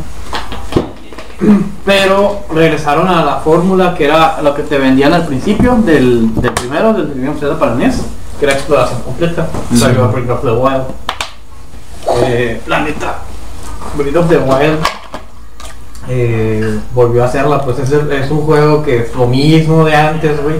[1.84, 6.52] Pero regresaron a la fórmula que era lo que te vendían al principio del, del
[6.52, 7.96] primero, del primer Zelda para NES,
[8.38, 9.48] que era exploración completa.
[9.76, 10.84] Salió Breath of the Wild.
[12.22, 13.22] Eh, la neta,
[13.96, 14.78] Breath of the Wild
[16.08, 20.56] eh, volvió a hacerla, pues es, un juego que es lo mismo de antes, güey.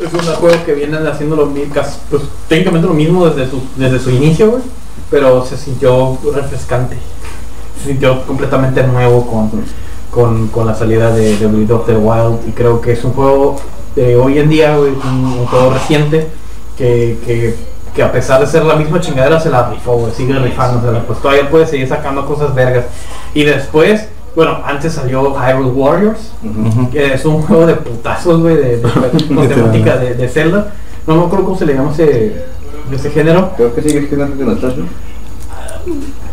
[0.00, 1.74] Es un juego que vienen haciendo lo mismo,
[2.10, 4.62] pues técnicamente lo mismo desde su, desde su inicio, güey.
[5.10, 6.96] Pero se sintió refrescante.
[7.82, 9.50] Se sintió completamente nuevo con,
[10.10, 12.48] con, con la salida de, de Breath of the Wild.
[12.48, 13.56] Y creo que es un juego
[13.94, 16.28] de hoy en día, güey, un, un juego reciente
[16.76, 17.56] que, que,
[17.96, 20.12] que a pesar de ser la misma chingadera se la rifó, güey.
[20.12, 21.00] Sigue rifándosela.
[21.06, 22.84] Pues todavía puede seguir sacando cosas vergas.
[23.32, 26.32] Y después, bueno, antes salió Hyrule Warriors
[26.92, 30.74] que es un juego de putazos, güey, de, de, con temática de, de Zelda.
[31.06, 32.44] No me acuerdo cómo se le llama ese,
[32.92, 33.52] ese género.
[33.56, 34.86] Creo que sigue siendo antes de nosotros, ¿no?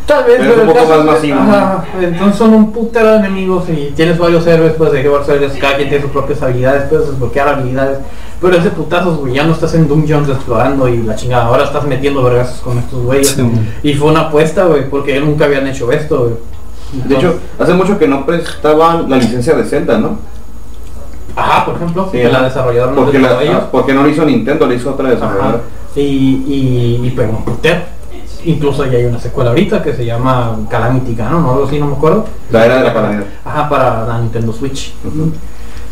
[0.06, 3.18] Tal vez, Pero es un poco caso más masivo, ajá, entonces son un putero de
[3.19, 6.90] enemigos y tienes varios héroes, pues de llevar héroes, cada quien tiene sus propias habilidades,
[6.90, 7.99] puedes desbloquear habilidades.
[8.43, 11.85] Pero ese putazos, güey, ya no estás en dungeons explorando y la chingada, ahora estás
[11.85, 13.29] metiendo vergazos con estos güeyes.
[13.29, 13.43] Sí.
[13.83, 16.33] Y fue una apuesta, güey, porque nunca habían hecho esto, güey.
[17.07, 20.19] De hecho, hace mucho que no prestaban la licencia de Zelda, ¿no?
[21.35, 23.63] ajá, por ejemplo, Sí, que la desarrollaron Porque, la- ellos.
[23.71, 25.61] porque no lo hizo Nintendo, lo hizo otra desarrolladora.
[25.95, 27.81] Y, y, y putero.
[28.45, 31.87] Incluso ya hay una secuela ahorita que se llama Calamity Ganon, o algo así, no
[31.87, 32.25] me acuerdo.
[32.51, 33.23] La era de la calamidad.
[33.45, 34.93] Ajá, para la Nintendo Switch.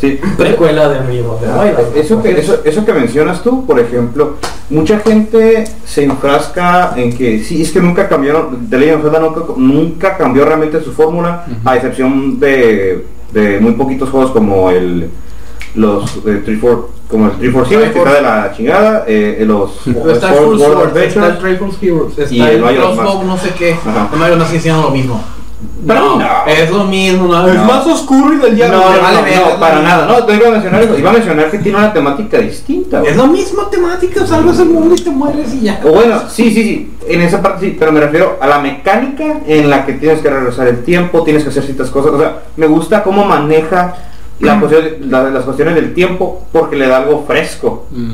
[0.02, 0.20] Sí.
[0.36, 4.38] Precuela de Río de Ah, Eso que, eso, eso que mencionas tú, por ejemplo,
[4.72, 9.20] mucha gente se enfrasca en que sí, es que nunca cambiaron, The Legend of Zelda
[9.20, 15.10] nunca, nunca cambió realmente su fórmula, a excepción de, de muy poquitos juegos como el
[15.76, 20.34] los eh, 3-4 como el 3 que está de la chingada, eh, los Pero está
[20.34, 21.46] Full Sword Sword, está el
[21.82, 23.74] Heroes, está Y el, el Crossbow, no sé qué.
[23.74, 24.10] Ajá.
[24.14, 25.22] El Mario no sigue siendo lo mismo.
[25.86, 26.26] Para no, no.
[26.52, 28.78] Es lo mismo, no, es más oscuro y del diablo.
[28.78, 31.58] no, no, no, para nada, no, te iba a mencionar eso, iba a mencionar que
[31.60, 33.00] tiene una temática distinta.
[33.00, 33.12] güey.
[33.12, 35.80] Es la misma temática, salvas el mundo y te mueres y ya.
[35.84, 39.40] O bueno, sí, sí, sí, en esa parte sí, pero me refiero a la mecánica
[39.48, 42.40] en la que tienes que regresar el tiempo, tienes que hacer ciertas cosas, o sea,
[42.58, 43.96] me gusta cómo maneja
[44.40, 47.86] la cuestión- la- las cuestiones del tiempo porque le da algo fresco.
[47.92, 48.14] Mm.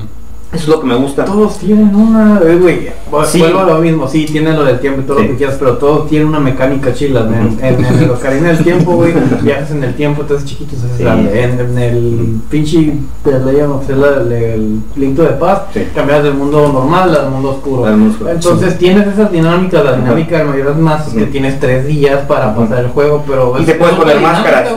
[0.54, 1.26] Eso es lo que me gusta.
[1.26, 2.90] Todos tienen una, eh, güey,
[3.26, 3.40] Sí.
[3.40, 5.24] vuelvo a lo mismo, sí, tienen lo del tiempo y todo Sí.
[5.24, 8.64] lo que quieras, pero todos tienen una mecánica chila, en, en, en el Ocarina del
[8.64, 11.04] Tiempo, güey, viajas en el tiempo, entonces chiquitos es Sí.
[11.04, 12.94] en, en el pinche
[13.26, 15.88] of Zelda, el, el Link the Past, Sí.
[15.94, 17.86] cambias del mundo normal al mundo oscuro.
[18.30, 22.56] Entonces tienes esas dinámicas, la dinámica de mayoras más es que tienes tres días para
[22.56, 23.54] pasar el juego, pero...
[23.60, 24.70] Y te puedes poner máscaras.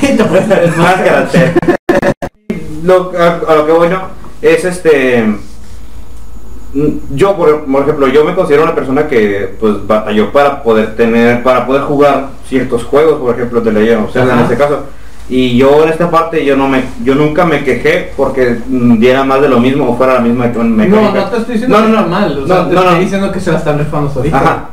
[0.00, 1.30] te puedes poner máscaras.
[2.84, 5.24] Lo, a, a lo que voy no es este
[7.14, 11.42] yo por, por ejemplo yo me considero una persona que pues batalló para poder tener
[11.42, 14.84] para poder jugar ciertos juegos por ejemplo de Legend of Zelda en este caso
[15.30, 19.40] y yo en esta parte yo no me yo nunca me quejé porque diera más
[19.40, 21.92] de lo mismo o fuera la misma No, mecánica no te estoy diciendo No, que
[21.92, 23.00] no, está mal, o sea, no, te no, estoy no.
[23.00, 24.36] diciendo que se la están rifando ahorita.
[24.36, 24.68] Ajá.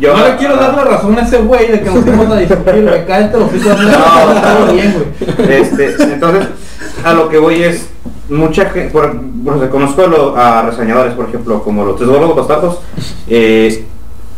[0.00, 2.36] Yo, no le quiero dar la razón a ese güey de que nos fuimos a
[2.36, 3.06] discutir, güey.
[3.06, 5.60] Cállate los hijos, no, todo bien, güey.
[5.60, 6.48] Este, entonces,
[7.04, 7.88] a lo que voy es,
[8.28, 9.14] mucha gente, por,
[9.44, 12.78] por- se conozco a, lo- a reseñadores, por ejemplo, como los tres gordos bastardos,
[13.28, 13.84] eh,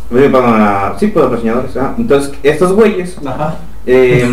[0.09, 1.93] perdón, a- sí, pues reseñadores, ajá.
[1.97, 3.17] entonces, estos güeyes
[3.85, 4.29] eh,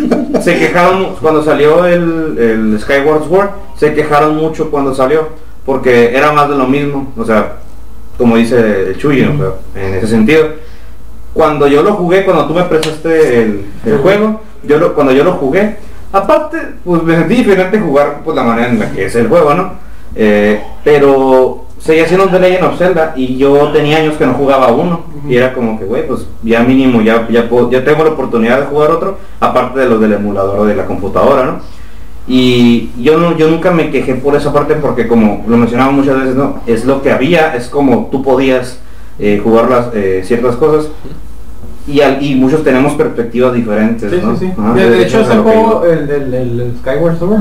[0.42, 5.28] se quejaron cuando salió el, el Skyward Sword, se quejaron mucho cuando salió,
[5.66, 7.56] porque era más de lo mismo, o sea,
[8.18, 10.46] como dice el Chuy, en ese sentido.
[11.34, 15.24] Cuando yo lo jugué, cuando tú me prestaste el, el juego, yo lo, cuando yo
[15.24, 15.78] lo jugué,
[16.12, 19.54] aparte, pues me sentí diferente jugar pues la manera en la que es el juego,
[19.54, 19.72] ¿no?
[20.14, 24.34] Eh, pero seguía siendo un The Legend of Zelda y yo tenía años que no
[24.34, 28.04] jugaba uno y era como que, güey, pues ya mínimo ya ya puedo- ya tengo
[28.04, 31.60] la oportunidad de jugar otro, aparte de los del emulador o de la computadora, ¿no?
[32.28, 36.18] Y yo no, yo nunca me quejé por esa parte porque como lo mencionaba muchas
[36.20, 38.78] veces, no, es lo que había, es como tú podías
[39.18, 40.88] eh, jugar las eh, ciertas cosas
[41.86, 44.36] y, al- y muchos tenemos perspectivas diferentes, Sí, ¿no?
[44.36, 44.72] sí, sí.
[44.74, 47.40] De, hecho, ese juego, el, el, el- Skyward Sword,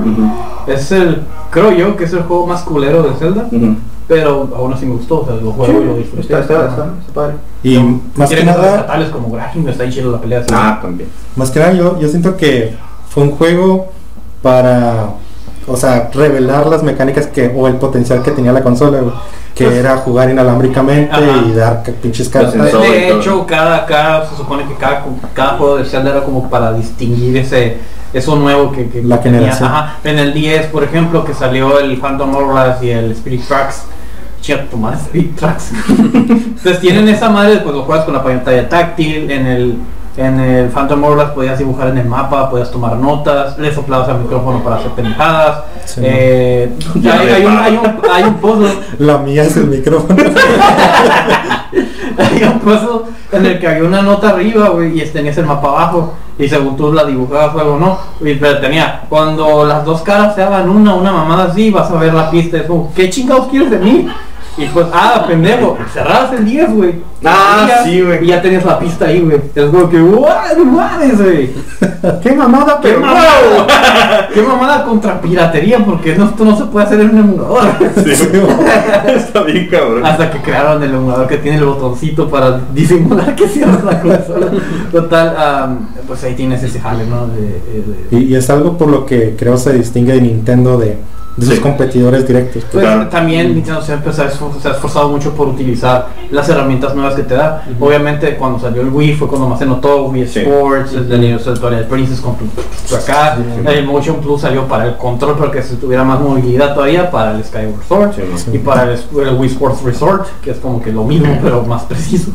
[0.67, 3.47] es el, creo yo, que es el juego más culero de Zelda,
[4.07, 6.21] pero aún así me gustó, o sea, lo juego y lo disfruté.
[6.21, 7.35] Está, está, está, está padre.
[7.63, 7.77] Y
[8.15, 10.43] más que nada, fatales como Graham, está ahí chido la pelea.
[10.51, 11.09] Ah, también.
[11.35, 12.75] más que nada yo, yo siento que
[13.09, 13.89] fue un juego
[14.41, 15.11] para,
[15.67, 19.13] o sea, revelar las mecánicas que o el potencial que tenía la consola, güey,
[19.55, 21.43] que Pues- era jugar inalámbricamente Ajá.
[21.45, 22.71] y dar pinches Los cartas.
[22.81, 26.73] De, hecho, cada, cada, se supone que cada, cada juego de Zelda era como para
[26.73, 27.77] distinguir ese,
[28.13, 29.39] eso nuevo que, que La que tenía.
[29.39, 29.69] generación.
[29.69, 29.97] Ajá.
[30.03, 33.83] En el 10, por ejemplo, que salió el Phantom Hourglass y el Spirit Tracks.
[34.71, 35.71] Tu madre, Spirit Tracks.
[35.87, 39.75] Entonces tienen esa madre, pues lo juegas con la pantalla táctil, en el
[40.25, 44.19] en el Phantom Hourglass podías dibujar en el mapa, podías tomar notas, le soplabas al
[44.19, 45.63] micrófono para hacer pendejadas.
[45.85, 46.01] Sí.
[46.03, 46.71] Eh,
[47.03, 50.15] hay, hay un, hay, un, hay un puzzle La mía es el micrófono.
[52.17, 55.69] Había un puzzle en el que había una nota arriba, güey, y tenías el mapa
[55.69, 56.13] abajo.
[56.37, 57.97] Y según tú la dibujabas luego no.
[58.19, 61.95] Y pero tenía, cuando las dos caras se hagan una, una mamada así, vas a
[61.95, 62.57] ver la pista.
[62.57, 64.09] Es como, ¿qué chingados quieres de mí?
[64.57, 66.95] Y pues, ah, pendejo, cerrabas el 10, güey.
[67.23, 68.23] Ah, sí, güey.
[68.25, 69.39] Y ya tenías la pista ahí, güey.
[69.55, 70.57] Es como que, ¡guau!
[70.57, 71.49] ¡No mames, güey!
[72.21, 73.29] ¡Qué mamada, ¡Qué pero mamada!
[73.55, 73.65] wow!
[74.33, 75.79] ¡Qué mamada contra piratería!
[75.85, 77.63] Porque no, esto no se puede hacer en un emulador.
[78.03, 78.11] Sí,
[79.15, 80.05] Está bien cabrón.
[80.05, 84.47] Hasta que crearon el emulador que tiene el botoncito para disimular que cierras la consola.
[84.91, 87.27] Total, pues ahí tienes ese jale, ¿no?
[87.27, 90.97] De, de- y, y es algo por lo que creo se distingue de Nintendo de,
[91.37, 91.61] de sus Sí.
[91.61, 92.63] competidores directos.
[92.71, 93.07] Pues Claro.
[93.07, 97.15] también Nintendo siempre se ha, esfor- se ha esforzado mucho por utilizar las herramientas nuevas
[97.15, 97.63] que te da.
[97.79, 100.39] Obviamente cuando salió el Wii fue cuando más se notó Wii Sí.
[100.39, 102.45] Sports, el de Princess con tu-
[102.89, 106.73] tu acá, el Motion Plus salió para el control para que se tuviera más movilidad
[106.73, 108.11] todavía para el Skyward Sword.
[108.15, 108.51] Sí, Sí.
[108.53, 111.83] y para el, el Wii Sports Resort, que es como que lo mismo pero más
[111.83, 112.31] preciso.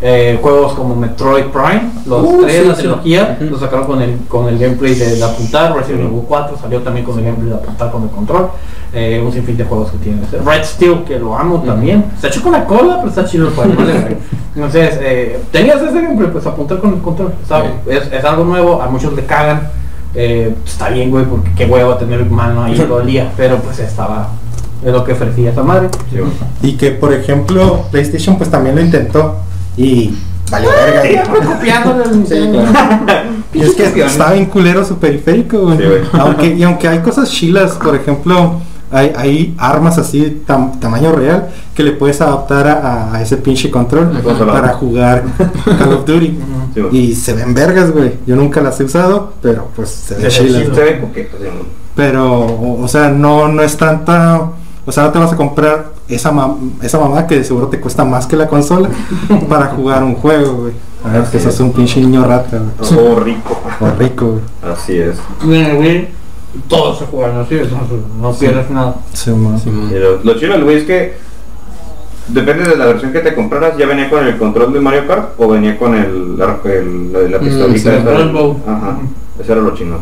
[0.00, 2.80] Eh, juegos como Metroid Prime, los Uh, tres, sí, la sí.
[2.80, 6.80] trilogía, los sacaron con el, con el gameplay de, de apuntar, Resident Evil 4 salió
[6.80, 8.31] también con el gameplay de apuntar con el control,
[8.94, 10.24] eh, un sinfín de juegos que tienen.
[10.44, 13.48] Red Steel, que lo amo también, se ha hecho con la cola, pero está chido
[13.48, 13.72] el juego.
[14.54, 17.54] Entonces, eh, tenías ese gameplay, pues apuntar con el control, Sí.
[17.90, 19.68] es, es algo nuevo, a muchos le cagan.
[20.14, 23.78] eh, está bien, güey, porque qué huevo tener mano ahí todo el día, pero pues
[23.78, 24.28] estaba,
[24.84, 25.88] es lo que ofrecía esa madre.
[26.10, 26.18] Sí.
[26.62, 29.36] Y que por ejemplo PlayStation pues también lo intentó
[29.76, 30.14] y
[30.50, 31.22] valió verga.
[31.46, 32.64] Copiándole al Sí, Nintendo.
[32.72, 33.28] claro.
[33.54, 35.78] Y es que estaba bien culero su periférico, güey.
[35.78, 36.00] Sí, güey.
[36.12, 38.60] aunque, y aunque hay cosas chilas, por ejemplo,
[38.90, 43.70] hay, hay armas así tam- tamaño real que le puedes adaptar a, a ese pinche
[43.70, 44.10] control
[44.46, 45.24] para jugar
[45.78, 46.38] Call of Duty.
[46.74, 46.80] Sí.
[46.90, 48.14] Y se ven vergas, güey.
[48.26, 50.62] Yo nunca las he usado, pero pues se ven ve chilas.
[50.62, 51.00] sí, güey.
[51.94, 54.40] Pero, o, o sea, no, no es tanta.
[54.86, 57.78] O sea, no te vas a comprar esa, ma- esa mamá que de seguro te
[57.78, 58.88] cuesta más que la consola
[59.50, 60.72] para jugar un juego, güey.
[61.04, 61.60] A ver, que sos es.
[61.60, 63.00] un pinche niño rata, güey.
[63.00, 63.60] Oh, rico.
[63.80, 64.72] O rico, güey.
[64.72, 65.16] Así es.
[65.42, 66.08] En el Wii,
[66.68, 67.58] todos se juegan así,
[68.20, 68.96] no pierdes nada.
[69.12, 69.58] Sí, ma.
[69.58, 69.90] Simón.
[69.90, 71.16] Y lo, lo chido del Wii es que
[72.28, 75.32] depende de la versión que te compraras, ya venía con el control de Mario Kart
[75.38, 77.78] o venía con el, la, el- la, la Mm, pistolita.
[77.98, 78.60] sí, del- Rainbow.
[78.66, 78.98] Ajá,
[79.40, 80.00] eso era lo chingón.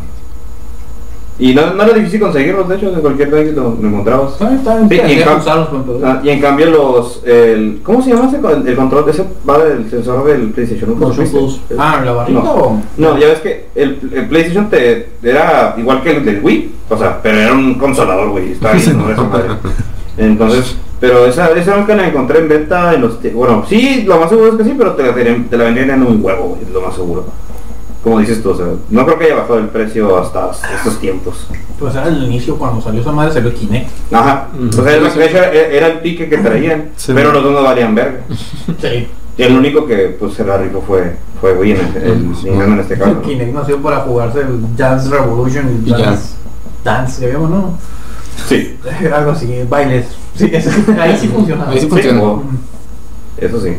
[1.41, 4.33] Y no, no era difícil conseguirlos, de hecho, en cualquier país lo, lo encontrabas.
[4.41, 4.87] Está.
[4.89, 8.41] Sí, y en usarlos, pero- Ah, y en cambio los, el, ¿cómo se llama ese
[8.41, 9.09] con- el control?
[9.09, 10.91] Ese va del sensor del PlayStation.
[10.91, 11.65] ¿nunca Motion supiste?
[11.69, 11.79] Plus.
[11.81, 12.53] Ah, ¿la barrita No.
[12.55, 12.83] o...?
[12.99, 16.97] No, ya ves que el, el PlayStation te era igual que el del Wii, o
[16.99, 18.97] sea, pero era un consolador, güey, bien
[19.31, 19.55] madre.
[20.19, 24.29] Entonces, pero esa, esa nunca la encontré en venta en los bueno, sí, lo más
[24.29, 26.83] seguro es que sí, pero te la, te la vendían en un huevo, güey, lo
[26.83, 27.25] más seguro.
[28.03, 31.47] Como dices tú, o sea, no creo que haya bajado el precio hasta estos tiempos.
[31.79, 33.91] Pues era el inicio, cuando salió esa madre salió Kinect.
[34.13, 37.13] Ajá, o sea, el- de hecho, era, era el pique que traían, Sí.
[37.15, 38.21] pero los dos no valían verga.
[38.81, 39.07] Sí.
[39.37, 42.65] Y el único que pues se la rifó fue, fue Wii en el, el Nintendo
[42.65, 43.11] en este caso.
[43.13, 46.05] El Kinect nació para jugarse el Dance Revolution y Dance...
[46.05, 46.29] Dance.
[46.85, 47.79] Dance, que vemos, ¿no?
[48.49, 50.07] Sí, Era algo así, bailes.
[50.37, 50.71] Sí, eso-
[51.01, 51.71] ahí sí funcionaba.
[51.71, 52.23] Ahí sí sí, funciona.
[52.23, 52.43] o-
[53.37, 53.77] eso sí.